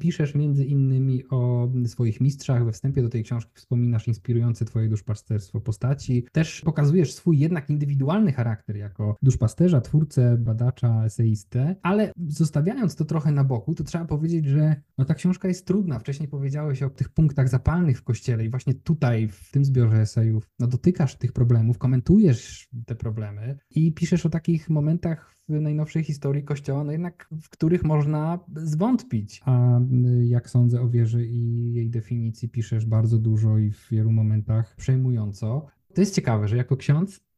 piszesz 0.00 0.34
między 0.34 0.64
innymi 0.64 1.24
o 1.30 1.68
swoich 1.86 2.20
mistrzach. 2.20 2.64
We 2.64 2.72
wstępie 2.72 3.02
do 3.02 3.08
tej 3.08 3.24
książki 3.24 3.52
wspominasz 3.78 4.08
inspirujące 4.08 4.64
twoje 4.64 4.88
duszpasterstwo 4.88 5.60
postaci. 5.60 6.26
Też 6.32 6.60
pokazujesz 6.60 7.14
swój 7.14 7.38
jednak 7.38 7.70
indywidualny 7.70 8.32
charakter 8.32 8.76
jako 8.76 9.16
duszpasterza, 9.22 9.80
twórcę, 9.80 10.36
badacza, 10.38 11.04
eseistę, 11.04 11.76
ale 11.82 12.12
zostawiając 12.26 12.96
to 12.96 13.04
trochę 13.04 13.32
na 13.32 13.44
boku, 13.44 13.74
to 13.74 13.84
trzeba 13.84 14.04
powiedzieć, 14.04 14.46
że 14.46 14.82
no, 14.98 15.04
ta 15.04 15.14
książka 15.14 15.48
jest 15.48 15.66
trudna. 15.66 15.98
Wcześniej 15.98 16.28
powiedziałeś 16.28 16.82
o 16.82 16.90
tych 16.90 17.08
punktach 17.08 17.48
zapalnych 17.48 17.98
w 17.98 18.04
kościele 18.04 18.44
i 18.44 18.50
właśnie 18.50 18.74
tutaj, 18.74 19.28
w 19.28 19.50
tym 19.50 19.64
zbiorze 19.64 20.00
esejów, 20.00 20.50
no, 20.58 20.66
dotykasz 20.66 21.16
tych 21.16 21.32
problemów, 21.32 21.78
komentujesz 21.78 22.68
te 22.86 22.94
problemy 22.94 23.58
i 23.70 23.92
piszesz 23.92 24.26
o 24.26 24.30
takich 24.30 24.70
momentach 24.70 25.37
najnowszej 25.48 26.04
historii 26.04 26.42
Kościoła, 26.44 26.84
no 26.84 26.92
jednak 26.92 27.28
w 27.42 27.48
których 27.48 27.84
można 27.84 28.38
zwątpić. 28.56 29.40
A 29.44 29.80
jak 30.24 30.50
sądzę 30.50 30.80
o 30.80 30.88
wierze 30.88 31.24
i 31.24 31.72
jej 31.72 31.90
definicji 31.90 32.48
piszesz 32.48 32.86
bardzo 32.86 33.18
dużo 33.18 33.58
i 33.58 33.70
w 33.70 33.88
wielu 33.90 34.12
momentach 34.12 34.76
przejmująco. 34.76 35.66
To 35.94 36.00
jest 36.00 36.14
ciekawe, 36.14 36.48
że 36.48 36.56
jako 36.56 36.76
ksiądz 36.76 37.28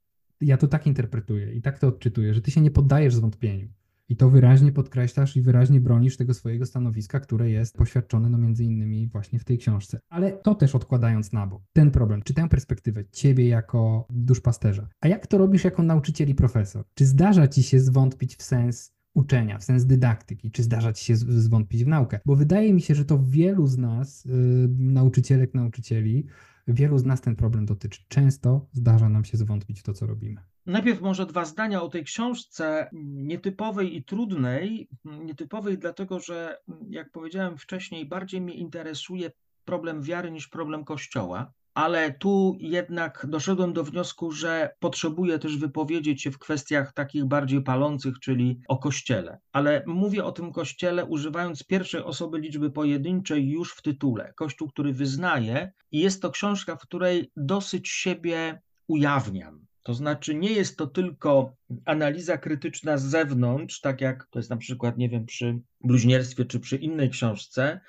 ja 0.40 0.56
to 0.56 0.68
tak 0.68 0.86
interpretuję 0.86 1.54
i 1.54 1.62
tak 1.62 1.78
to 1.78 1.88
odczytuję, 1.88 2.34
że 2.34 2.40
ty 2.40 2.50
się 2.50 2.60
nie 2.60 2.70
poddajesz 2.70 3.14
zwątpieniu. 3.14 3.68
I 4.10 4.16
to 4.16 4.30
wyraźnie 4.30 4.72
podkreślasz 4.72 5.36
i 5.36 5.42
wyraźnie 5.42 5.80
bronisz 5.80 6.16
tego 6.16 6.34
swojego 6.34 6.66
stanowiska, 6.66 7.20
które 7.20 7.50
jest 7.50 7.76
poświadczone 7.76 8.30
no 8.30 8.38
między 8.38 8.64
innymi 8.64 9.08
właśnie 9.08 9.38
w 9.38 9.44
tej 9.44 9.58
książce. 9.58 10.00
Ale 10.08 10.32
to 10.32 10.54
też 10.54 10.74
odkładając 10.74 11.32
na 11.32 11.46
bok, 11.46 11.62
ten 11.72 11.90
problem, 11.90 12.22
czy 12.22 12.34
tę 12.34 12.48
perspektywę 12.48 13.04
ciebie 13.12 13.48
jako 13.48 14.06
duszpasterza. 14.10 14.88
A 15.00 15.08
jak 15.08 15.26
to 15.26 15.38
robisz 15.38 15.64
jako 15.64 15.82
nauczyciel 15.82 16.28
i 16.28 16.34
profesor? 16.34 16.84
Czy 16.94 17.06
zdarza 17.06 17.48
ci 17.48 17.62
się 17.62 17.80
zwątpić 17.80 18.36
w 18.36 18.42
sens 18.42 18.92
uczenia, 19.14 19.58
w 19.58 19.64
sens 19.64 19.84
dydaktyki, 19.84 20.50
czy 20.50 20.62
zdarza 20.62 20.92
ci 20.92 21.04
się 21.04 21.16
zwątpić 21.16 21.84
w 21.84 21.88
naukę? 21.88 22.20
Bo 22.26 22.36
wydaje 22.36 22.74
mi 22.74 22.80
się, 22.80 22.94
że 22.94 23.04
to 23.04 23.22
wielu 23.22 23.66
z 23.66 23.78
nas, 23.78 24.24
yy, 24.24 24.34
nauczycielek, 24.78 25.54
nauczycieli, 25.54 26.26
wielu 26.72 26.98
z 26.98 27.04
nas 27.04 27.20
ten 27.20 27.36
problem 27.36 27.66
dotyczy. 27.66 28.04
Często 28.08 28.66
zdarza 28.72 29.08
nam 29.08 29.24
się 29.24 29.36
zwątpić 29.36 29.80
w 29.80 29.82
to, 29.82 29.92
co 29.92 30.06
robimy. 30.06 30.40
Najpierw 30.66 31.00
może 31.00 31.26
dwa 31.26 31.44
zdania 31.44 31.82
o 31.82 31.88
tej 31.88 32.04
książce 32.04 32.90
nietypowej 33.02 33.96
i 33.96 34.04
trudnej. 34.04 34.88
Nietypowej 35.04 35.78
dlatego, 35.78 36.20
że 36.20 36.58
jak 36.88 37.10
powiedziałem 37.10 37.58
wcześniej, 37.58 38.08
bardziej 38.08 38.40
mnie 38.40 38.54
interesuje 38.54 39.30
problem 39.64 40.02
wiary 40.02 40.30
niż 40.30 40.48
problem 40.48 40.84
Kościoła. 40.84 41.52
Ale 41.74 42.12
tu 42.12 42.56
jednak 42.60 43.26
doszedłem 43.28 43.72
do 43.72 43.84
wniosku, 43.84 44.32
że 44.32 44.74
potrzebuję 44.78 45.38
też 45.38 45.56
wypowiedzieć 45.56 46.22
się 46.22 46.30
w 46.30 46.38
kwestiach 46.38 46.92
takich 46.92 47.24
bardziej 47.24 47.62
palących, 47.62 48.18
czyli 48.20 48.60
o 48.68 48.78
Kościele. 48.78 49.38
Ale 49.52 49.82
mówię 49.86 50.24
o 50.24 50.32
tym 50.32 50.52
Kościele 50.52 51.04
używając 51.04 51.62
pierwszej 51.62 52.02
osoby 52.02 52.38
liczby 52.38 52.70
pojedynczej 52.70 53.50
już 53.50 53.72
w 53.74 53.82
tytule. 53.82 54.32
Kościół, 54.36 54.68
który 54.68 54.92
wyznaje, 54.92 55.72
i 55.92 56.00
jest 56.00 56.22
to 56.22 56.30
książka, 56.30 56.76
w 56.76 56.82
której 56.82 57.30
dosyć 57.36 57.88
siebie 57.88 58.60
ujawniam. 58.86 59.66
To 59.82 59.94
znaczy, 59.94 60.34
nie 60.34 60.52
jest 60.52 60.76
to 60.76 60.86
tylko 60.86 61.56
analiza 61.84 62.38
krytyczna 62.38 62.98
z 62.98 63.02
zewnątrz, 63.02 63.80
tak 63.80 64.00
jak 64.00 64.26
to 64.30 64.38
jest 64.38 64.50
na 64.50 64.56
przykład, 64.56 64.98
nie 64.98 65.08
wiem, 65.08 65.26
przy 65.26 65.60
bluźnierstwie 65.80 66.44
czy 66.44 66.60
przy 66.60 66.76
innej 66.76 67.10
książce, 67.10 67.80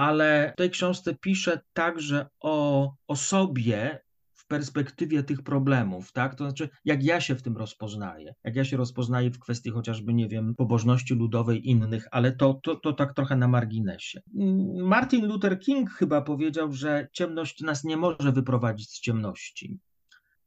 ale 0.00 0.52
w 0.54 0.56
tej 0.56 0.70
książce 0.70 1.14
piszę 1.14 1.60
także 1.72 2.26
o, 2.40 2.92
o 3.08 3.16
sobie 3.16 4.00
w 4.34 4.46
perspektywie 4.46 5.22
tych 5.22 5.42
problemów, 5.42 6.12
tak? 6.12 6.34
To 6.34 6.44
znaczy, 6.44 6.68
jak 6.84 7.04
ja 7.04 7.20
się 7.20 7.34
w 7.34 7.42
tym 7.42 7.56
rozpoznaję, 7.56 8.34
jak 8.44 8.56
ja 8.56 8.64
się 8.64 8.76
rozpoznaję 8.76 9.30
w 9.30 9.38
kwestii 9.38 9.70
chociażby, 9.70 10.14
nie 10.14 10.28
wiem, 10.28 10.54
pobożności 10.54 11.14
ludowej 11.14 11.68
innych, 11.68 12.08
ale 12.10 12.32
to, 12.32 12.60
to, 12.62 12.76
to 12.76 12.92
tak 12.92 13.14
trochę 13.14 13.36
na 13.36 13.48
marginesie. 13.48 14.20
Martin 14.74 15.26
Luther 15.26 15.58
King 15.58 15.90
chyba 15.90 16.22
powiedział, 16.22 16.72
że 16.72 17.08
ciemność 17.12 17.60
nas 17.60 17.84
nie 17.84 17.96
może 17.96 18.32
wyprowadzić 18.32 18.90
z 18.90 19.00
ciemności. 19.00 19.78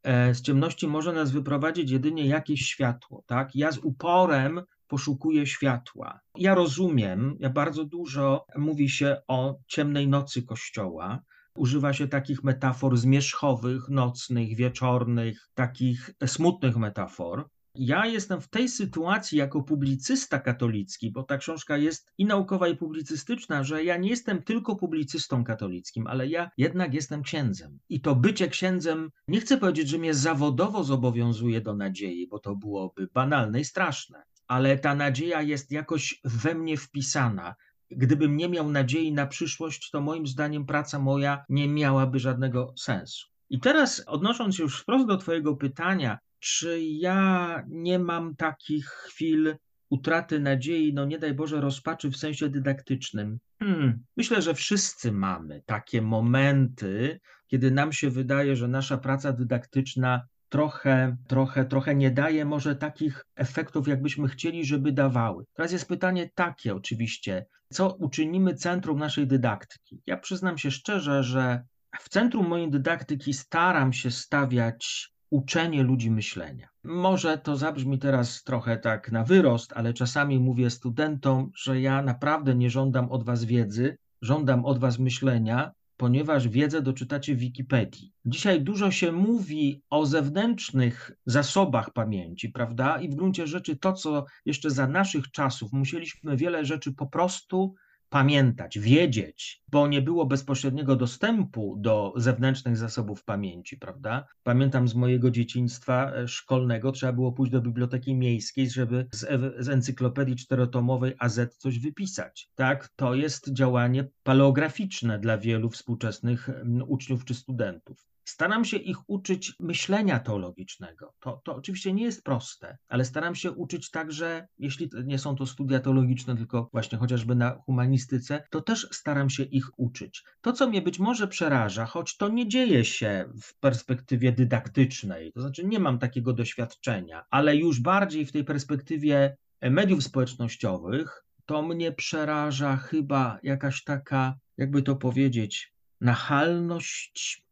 E, 0.03 0.33
z 0.33 0.41
ciemności 0.41 0.87
może 0.87 1.13
nas 1.13 1.31
wyprowadzić 1.31 1.91
jedynie 1.91 2.27
jakieś 2.27 2.61
światło, 2.65 3.23
tak? 3.27 3.55
Ja 3.55 3.71
z 3.71 3.77
uporem 3.77 4.61
poszukuję 4.87 5.47
światła. 5.47 6.19
Ja 6.37 6.55
rozumiem, 6.55 7.35
ja 7.39 7.49
bardzo 7.49 7.85
dużo 7.85 8.45
mówi 8.57 8.89
się 8.89 9.21
o 9.27 9.55
ciemnej 9.67 10.07
nocy 10.07 10.43
Kościoła. 10.43 11.19
Używa 11.55 11.93
się 11.93 12.07
takich 12.07 12.43
metafor 12.43 12.97
zmierzchowych, 12.97 13.89
nocnych, 13.89 14.55
wieczornych, 14.55 15.49
takich 15.55 16.09
smutnych 16.25 16.77
metafor. 16.77 17.49
Ja 17.75 18.05
jestem 18.05 18.41
w 18.41 18.47
tej 18.47 18.69
sytuacji 18.69 19.37
jako 19.37 19.63
publicysta 19.63 20.39
katolicki, 20.39 21.11
bo 21.11 21.23
ta 21.23 21.37
książka 21.37 21.77
jest 21.77 22.11
i 22.17 22.25
naukowa, 22.25 22.67
i 22.67 22.77
publicystyczna, 22.77 23.63
że 23.63 23.83
ja 23.83 23.97
nie 23.97 24.09
jestem 24.09 24.43
tylko 24.43 24.75
publicystą 24.75 25.43
katolickim, 25.43 26.07
ale 26.07 26.27
ja 26.27 26.51
jednak 26.57 26.93
jestem 26.93 27.23
księdzem. 27.23 27.79
I 27.89 28.01
to 28.01 28.15
bycie 28.15 28.47
księdzem, 28.47 29.09
nie 29.27 29.39
chcę 29.39 29.57
powiedzieć, 29.57 29.89
że 29.89 29.97
mnie 29.97 30.13
zawodowo 30.13 30.83
zobowiązuje 30.83 31.61
do 31.61 31.75
nadziei, 31.75 32.27
bo 32.27 32.39
to 32.39 32.55
byłoby 32.55 33.07
banalne 33.13 33.59
i 33.59 33.65
straszne, 33.65 34.23
ale 34.47 34.77
ta 34.77 34.95
nadzieja 34.95 35.41
jest 35.41 35.71
jakoś 35.71 36.19
we 36.23 36.55
mnie 36.55 36.77
wpisana. 36.77 37.55
Gdybym 37.91 38.37
nie 38.37 38.49
miał 38.49 38.69
nadziei 38.69 39.13
na 39.13 39.27
przyszłość, 39.27 39.89
to 39.91 40.01
moim 40.01 40.27
zdaniem 40.27 40.65
praca 40.65 40.99
moja 40.99 41.45
nie 41.49 41.67
miałaby 41.67 42.19
żadnego 42.19 42.73
sensu. 42.77 43.27
I 43.49 43.59
teraz, 43.59 44.03
odnosząc 44.07 44.55
się 44.55 44.63
już 44.63 44.81
wprost 44.81 45.07
do 45.07 45.17
Twojego 45.17 45.55
pytania, 45.55 46.19
czy 46.39 46.81
ja 46.81 47.63
nie 47.67 47.99
mam 47.99 48.35
takich 48.35 48.85
chwil 48.85 49.55
utraty 49.89 50.39
nadziei, 50.39 50.93
no 50.93 51.05
nie 51.05 51.19
daj 51.19 51.33
Boże, 51.33 51.61
rozpaczy 51.61 52.09
w 52.09 52.17
sensie 52.17 52.49
dydaktycznym? 52.49 53.39
Hmm, 53.59 54.03
myślę, 54.17 54.41
że 54.41 54.53
wszyscy 54.53 55.11
mamy 55.11 55.61
takie 55.65 56.01
momenty, 56.01 57.19
kiedy 57.47 57.71
nam 57.71 57.93
się 57.93 58.09
wydaje, 58.09 58.55
że 58.55 58.67
nasza 58.67 58.97
praca 58.97 59.33
dydaktyczna 59.33 60.27
trochę, 60.53 61.17
trochę, 61.27 61.65
trochę 61.65 61.95
nie 61.95 62.11
daje 62.11 62.45
może 62.45 62.75
takich 62.75 63.25
efektów, 63.35 63.87
jakbyśmy 63.87 64.27
chcieli, 64.27 64.65
żeby 64.65 64.91
dawały. 64.91 65.45
Teraz 65.53 65.71
jest 65.71 65.87
pytanie 65.87 66.29
takie 66.35 66.75
oczywiście, 66.75 67.45
co 67.71 67.93
uczynimy 67.93 68.53
centrum 68.53 68.99
naszej 68.99 69.27
dydaktyki? 69.27 70.01
Ja 70.05 70.17
przyznam 70.17 70.57
się 70.57 70.71
szczerze, 70.71 71.23
że 71.23 71.63
w 71.99 72.09
centrum 72.09 72.47
mojej 72.47 72.71
dydaktyki 72.71 73.33
staram 73.33 73.93
się 73.93 74.11
stawiać 74.11 75.11
uczenie 75.29 75.83
ludzi 75.83 76.11
myślenia. 76.11 76.67
Może 76.83 77.37
to 77.37 77.57
zabrzmi 77.57 77.99
teraz 77.99 78.43
trochę 78.43 78.77
tak 78.77 79.11
na 79.11 79.23
wyrost, 79.23 79.73
ale 79.75 79.93
czasami 79.93 80.39
mówię 80.39 80.69
studentom, 80.69 81.51
że 81.55 81.81
ja 81.81 82.01
naprawdę 82.01 82.55
nie 82.55 82.69
żądam 82.69 83.11
od 83.11 83.23
was 83.23 83.43
wiedzy, 83.43 83.97
żądam 84.21 84.65
od 84.65 84.79
was 84.79 84.99
myślenia, 84.99 85.71
ponieważ 85.97 86.47
wiedzę 86.47 86.81
doczytacie 86.81 87.35
w 87.35 87.39
Wikipedii. 87.39 88.13
Dzisiaj 88.25 88.61
dużo 88.61 88.91
się 88.91 89.11
mówi 89.11 89.81
o 89.89 90.05
zewnętrznych 90.05 91.11
zasobach 91.25 91.93
pamięci, 91.93 92.49
prawda? 92.49 93.01
I 93.01 93.09
w 93.09 93.15
gruncie 93.15 93.47
rzeczy 93.47 93.75
to, 93.75 93.93
co 93.93 94.25
jeszcze 94.45 94.69
za 94.69 94.87
naszych 94.87 95.31
czasów 95.31 95.73
musieliśmy 95.73 96.37
wiele 96.37 96.65
rzeczy 96.65 96.93
po 96.93 97.07
prostu 97.07 97.75
pamiętać, 98.13 98.79
wiedzieć, 98.79 99.63
bo 99.71 99.87
nie 99.87 100.01
było 100.01 100.25
bezpośredniego 100.25 100.95
dostępu 100.95 101.75
do 101.79 102.13
zewnętrznych 102.15 102.77
zasobów 102.77 103.23
pamięci, 103.23 103.77
prawda? 103.77 104.27
Pamiętam 104.43 104.87
z 104.87 104.95
mojego 104.95 105.31
dzieciństwa 105.31 106.11
e, 106.15 106.27
szkolnego, 106.27 106.91
trzeba 106.91 107.13
było 107.13 107.31
pójść 107.31 107.51
do 107.51 107.61
biblioteki 107.61 108.15
miejskiej, 108.15 108.69
żeby 108.69 109.07
z, 109.11 109.19
z 109.65 109.69
encyklopedii 109.69 110.35
czterotomowej 110.35 111.13
AZ 111.19 111.39
coś 111.57 111.79
wypisać. 111.79 112.49
Tak, 112.55 112.89
to 112.95 113.15
jest 113.15 113.53
działanie 113.53 114.07
paleograficzne 114.23 115.19
dla 115.19 115.37
wielu 115.37 115.69
współczesnych 115.69 116.49
uczniów 116.87 117.25
czy 117.25 117.33
studentów. 117.33 118.12
Staram 118.25 118.65
się 118.65 118.77
ich 118.77 119.09
uczyć 119.09 119.53
myślenia 119.59 120.19
teologicznego. 120.19 121.13
To, 121.19 121.41
to 121.45 121.55
oczywiście 121.55 121.93
nie 121.93 122.03
jest 122.03 122.23
proste, 122.23 122.77
ale 122.87 123.05
staram 123.05 123.35
się 123.35 123.51
uczyć 123.51 123.91
także, 123.91 124.47
jeśli 124.59 124.89
nie 125.05 125.19
są 125.19 125.35
to 125.35 125.45
studia 125.45 125.79
teologiczne, 125.79 126.37
tylko 126.37 126.69
właśnie 126.71 126.97
chociażby 126.97 127.35
na 127.35 127.51
humanistyce, 127.65 128.43
to 128.49 128.61
też 128.61 128.87
staram 128.91 129.29
się 129.29 129.43
ich 129.43 129.79
uczyć. 129.79 130.23
To, 130.41 130.53
co 130.53 130.67
mnie 130.67 130.81
być 130.81 130.99
może 130.99 131.27
przeraża, 131.27 131.85
choć 131.85 132.17
to 132.17 132.29
nie 132.29 132.47
dzieje 132.47 132.85
się 132.85 133.29
w 133.41 133.59
perspektywie 133.59 134.31
dydaktycznej, 134.31 135.31
to 135.33 135.41
znaczy 135.41 135.65
nie 135.65 135.79
mam 135.79 135.99
takiego 135.99 136.33
doświadczenia, 136.33 137.25
ale 137.29 137.55
już 137.55 137.79
bardziej 137.79 138.25
w 138.25 138.31
tej 138.31 138.43
perspektywie 138.43 139.37
mediów 139.61 140.03
społecznościowych, 140.03 141.25
to 141.45 141.61
mnie 141.61 141.91
przeraża 141.91 142.77
chyba 142.77 143.39
jakaś 143.43 143.83
taka, 143.83 144.35
jakby 144.57 144.81
to 144.81 144.95
powiedzieć, 144.95 145.73
nachalność 146.01 147.42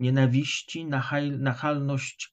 nienawiści, 0.00 0.86
nachalność 1.38 2.30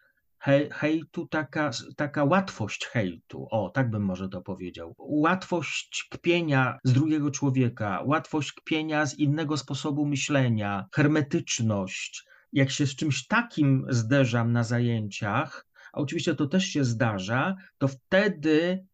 hejtu, 0.72 1.28
taka, 1.28 1.72
taka 1.96 2.24
łatwość 2.24 2.86
hejtu, 2.86 3.48
o, 3.52 3.70
tak 3.70 3.90
bym 3.90 4.04
może 4.04 4.30
to 4.30 4.42
powiedział. 4.42 4.96
Łatwość 4.98 6.08
kpienia 6.12 6.80
z 6.84 6.94
drugiego 6.94 7.32
człowieka, 7.32 8.02
łatwość 8.06 8.52
kpienia 8.52 9.06
z 9.06 9.20
innego 9.20 9.58
sposobu 9.58 10.06
myślenia, 10.06 10.86
hermetyczność. 10.96 12.26
Jak 12.54 12.72
się 12.72 12.88
z 12.88 12.96
czymś 12.96 13.28
takim 13.28 13.86
zderzam 13.90 14.52
na 14.52 14.64
zajęciach, 14.64 15.66
a 15.94 15.98
oczywiście 15.98 16.36
to 16.36 16.48
też 16.48 16.66
się 16.66 16.84
zdarza, 16.84 17.56
to 17.78 17.88
wtedy 17.88 18.86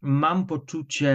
mam 0.00 0.46
poczucie, 0.46 1.14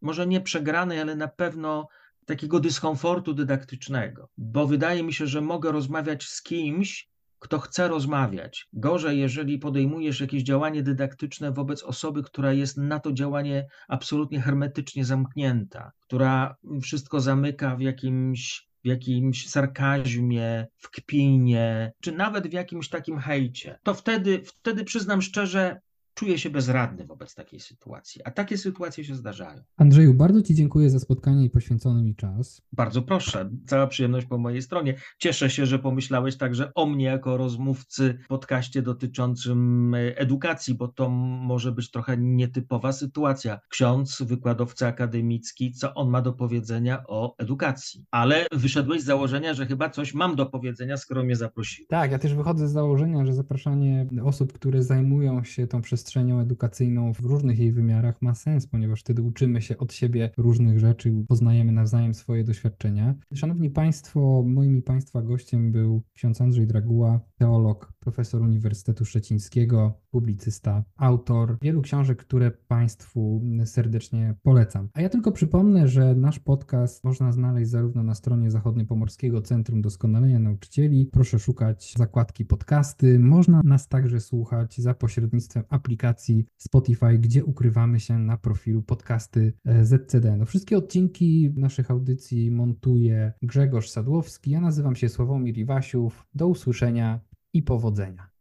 może 0.00 0.26
nie 0.26 0.40
przegranej, 0.40 1.00
ale 1.00 1.16
na 1.16 1.28
pewno 1.28 1.88
takiego 2.26 2.60
dyskomfortu 2.60 3.34
dydaktycznego, 3.34 4.28
bo 4.38 4.66
wydaje 4.66 5.02
mi 5.02 5.12
się, 5.12 5.26
że 5.26 5.40
mogę 5.40 5.72
rozmawiać 5.72 6.24
z 6.24 6.42
kimś, 6.42 7.12
kto 7.38 7.58
chce 7.58 7.88
rozmawiać. 7.88 8.68
Gorzej, 8.72 9.18
jeżeli 9.18 9.58
podejmujesz 9.58 10.20
jakieś 10.20 10.42
działanie 10.42 10.82
dydaktyczne 10.82 11.52
wobec 11.52 11.82
osoby, 11.82 12.22
która 12.22 12.52
jest 12.52 12.76
na 12.76 13.00
to 13.00 13.12
działanie 13.12 13.66
absolutnie 13.88 14.40
hermetycznie 14.40 15.04
zamknięta, 15.04 15.92
która 16.00 16.56
wszystko 16.82 17.20
zamyka 17.20 17.76
w 17.76 17.80
jakimś 17.80 18.72
w 18.84 18.88
jakimś 18.88 19.48
sarkazmie, 19.48 20.66
w 20.76 20.90
kpinie, 20.90 21.92
czy 22.00 22.12
nawet 22.12 22.46
w 22.46 22.52
jakimś 22.52 22.88
takim 22.88 23.18
hejcie, 23.18 23.78
to 23.82 23.94
wtedy, 23.94 24.42
wtedy 24.44 24.84
przyznam 24.84 25.22
szczerze, 25.22 25.80
czuję 26.14 26.38
się 26.38 26.50
bezradny 26.50 27.06
wobec 27.06 27.34
takiej 27.34 27.60
sytuacji, 27.60 28.22
a 28.24 28.30
takie 28.30 28.58
sytuacje 28.58 29.04
się 29.04 29.14
zdarzają. 29.14 29.62
Andrzeju, 29.76 30.14
bardzo 30.14 30.42
Ci 30.42 30.54
dziękuję 30.54 30.90
za 30.90 31.00
spotkanie 31.00 31.44
i 31.44 31.50
poświęcony 31.50 32.02
mi 32.02 32.16
czas. 32.16 32.62
Bardzo 32.72 33.02
proszę, 33.02 33.50
cała 33.66 33.86
przyjemność 33.86 34.26
po 34.26 34.38
mojej 34.38 34.62
stronie. 34.62 34.94
Cieszę 35.18 35.50
się, 35.50 35.66
że 35.66 35.78
pomyślałeś 35.78 36.36
także 36.36 36.74
o 36.74 36.86
mnie 36.86 37.04
jako 37.04 37.36
rozmówcy 37.36 38.18
w 38.24 38.28
podcaście 38.28 38.82
dotyczącym 38.82 39.94
e, 39.94 40.18
edukacji, 40.18 40.74
bo 40.74 40.88
to 40.88 41.08
może 41.08 41.72
być 41.72 41.90
trochę 41.90 42.16
nietypowa 42.18 42.92
sytuacja. 42.92 43.60
Ksiądz, 43.68 44.22
wykładowca 44.22 44.86
akademicki, 44.86 45.72
co 45.72 45.94
on 45.94 46.10
ma 46.10 46.22
do 46.22 46.32
powiedzenia 46.32 47.04
o 47.08 47.34
edukacji? 47.38 48.04
Ale 48.10 48.46
wyszedłeś 48.52 49.02
z 49.02 49.04
założenia, 49.04 49.54
że 49.54 49.66
chyba 49.66 49.90
coś 49.90 50.14
mam 50.14 50.36
do 50.36 50.46
powiedzenia, 50.46 50.96
skoro 50.96 51.24
mnie 51.24 51.36
zaprosiłeś. 51.36 51.88
Tak, 51.88 52.10
ja 52.10 52.18
też 52.18 52.34
wychodzę 52.34 52.68
z 52.68 52.72
założenia, 52.72 53.26
że 53.26 53.34
zapraszanie 53.34 54.06
osób, 54.24 54.52
które 54.52 54.82
zajmują 54.82 55.44
się 55.44 55.66
tą 55.66 55.82
przestrzenią, 55.82 56.01
przestrzenią 56.02 56.40
edukacyjną 56.40 57.14
w 57.14 57.20
różnych 57.20 57.58
jej 57.58 57.72
wymiarach 57.72 58.22
ma 58.22 58.34
sens, 58.34 58.66
ponieważ 58.66 59.00
wtedy 59.00 59.22
uczymy 59.22 59.62
się 59.62 59.78
od 59.78 59.92
siebie 59.92 60.30
różnych 60.36 60.78
rzeczy, 60.78 61.12
poznajemy 61.28 61.72
nawzajem 61.72 62.14
swoje 62.14 62.44
doświadczenia. 62.44 63.14
Szanowni 63.34 63.70
Państwo, 63.70 64.44
moim 64.46 64.76
i 64.76 64.82
Państwa 64.82 65.22
gościem 65.22 65.72
był 65.72 66.02
ksiądz 66.14 66.40
Andrzej 66.40 66.66
Draguła, 66.66 67.20
teolog, 67.38 67.92
profesor 68.02 68.42
Uniwersytetu 68.42 69.04
Szczecińskiego, 69.04 70.00
publicysta, 70.10 70.84
autor 70.96 71.58
wielu 71.62 71.82
książek, 71.82 72.18
które 72.18 72.50
Państwu 72.50 73.42
serdecznie 73.64 74.34
polecam. 74.42 74.88
A 74.94 75.00
ja 75.00 75.08
tylko 75.08 75.32
przypomnę, 75.32 75.88
że 75.88 76.14
nasz 76.14 76.38
podcast 76.38 77.04
można 77.04 77.32
znaleźć 77.32 77.70
zarówno 77.70 78.02
na 78.02 78.14
stronie 78.14 78.50
Zachodniopomorskiego 78.50 79.42
Centrum 79.42 79.82
Doskonalenia 79.82 80.38
Nauczycieli. 80.38 81.06
Proszę 81.12 81.38
szukać 81.38 81.94
zakładki 81.96 82.44
podcasty. 82.44 83.18
Można 83.18 83.60
nas 83.64 83.88
także 83.88 84.20
słuchać 84.20 84.78
za 84.78 84.94
pośrednictwem 84.94 85.64
aplikacji 85.68 86.46
Spotify, 86.56 87.18
gdzie 87.18 87.44
ukrywamy 87.44 88.00
się 88.00 88.18
na 88.18 88.36
profilu 88.36 88.82
podcasty 88.82 89.52
e, 89.64 89.84
ZCD. 89.84 90.36
No, 90.36 90.44
wszystkie 90.44 90.76
odcinki 90.76 91.52
naszych 91.56 91.90
audycji 91.90 92.50
montuje 92.50 93.32
Grzegorz 93.42 93.90
Sadłowski. 93.90 94.50
Ja 94.50 94.60
nazywam 94.60 94.96
się 94.96 95.08
Sławomir 95.08 95.58
Iwasiów. 95.58 96.26
Do 96.34 96.48
usłyszenia 96.48 97.20
i 97.52 97.62
powodzenia. 97.62 98.31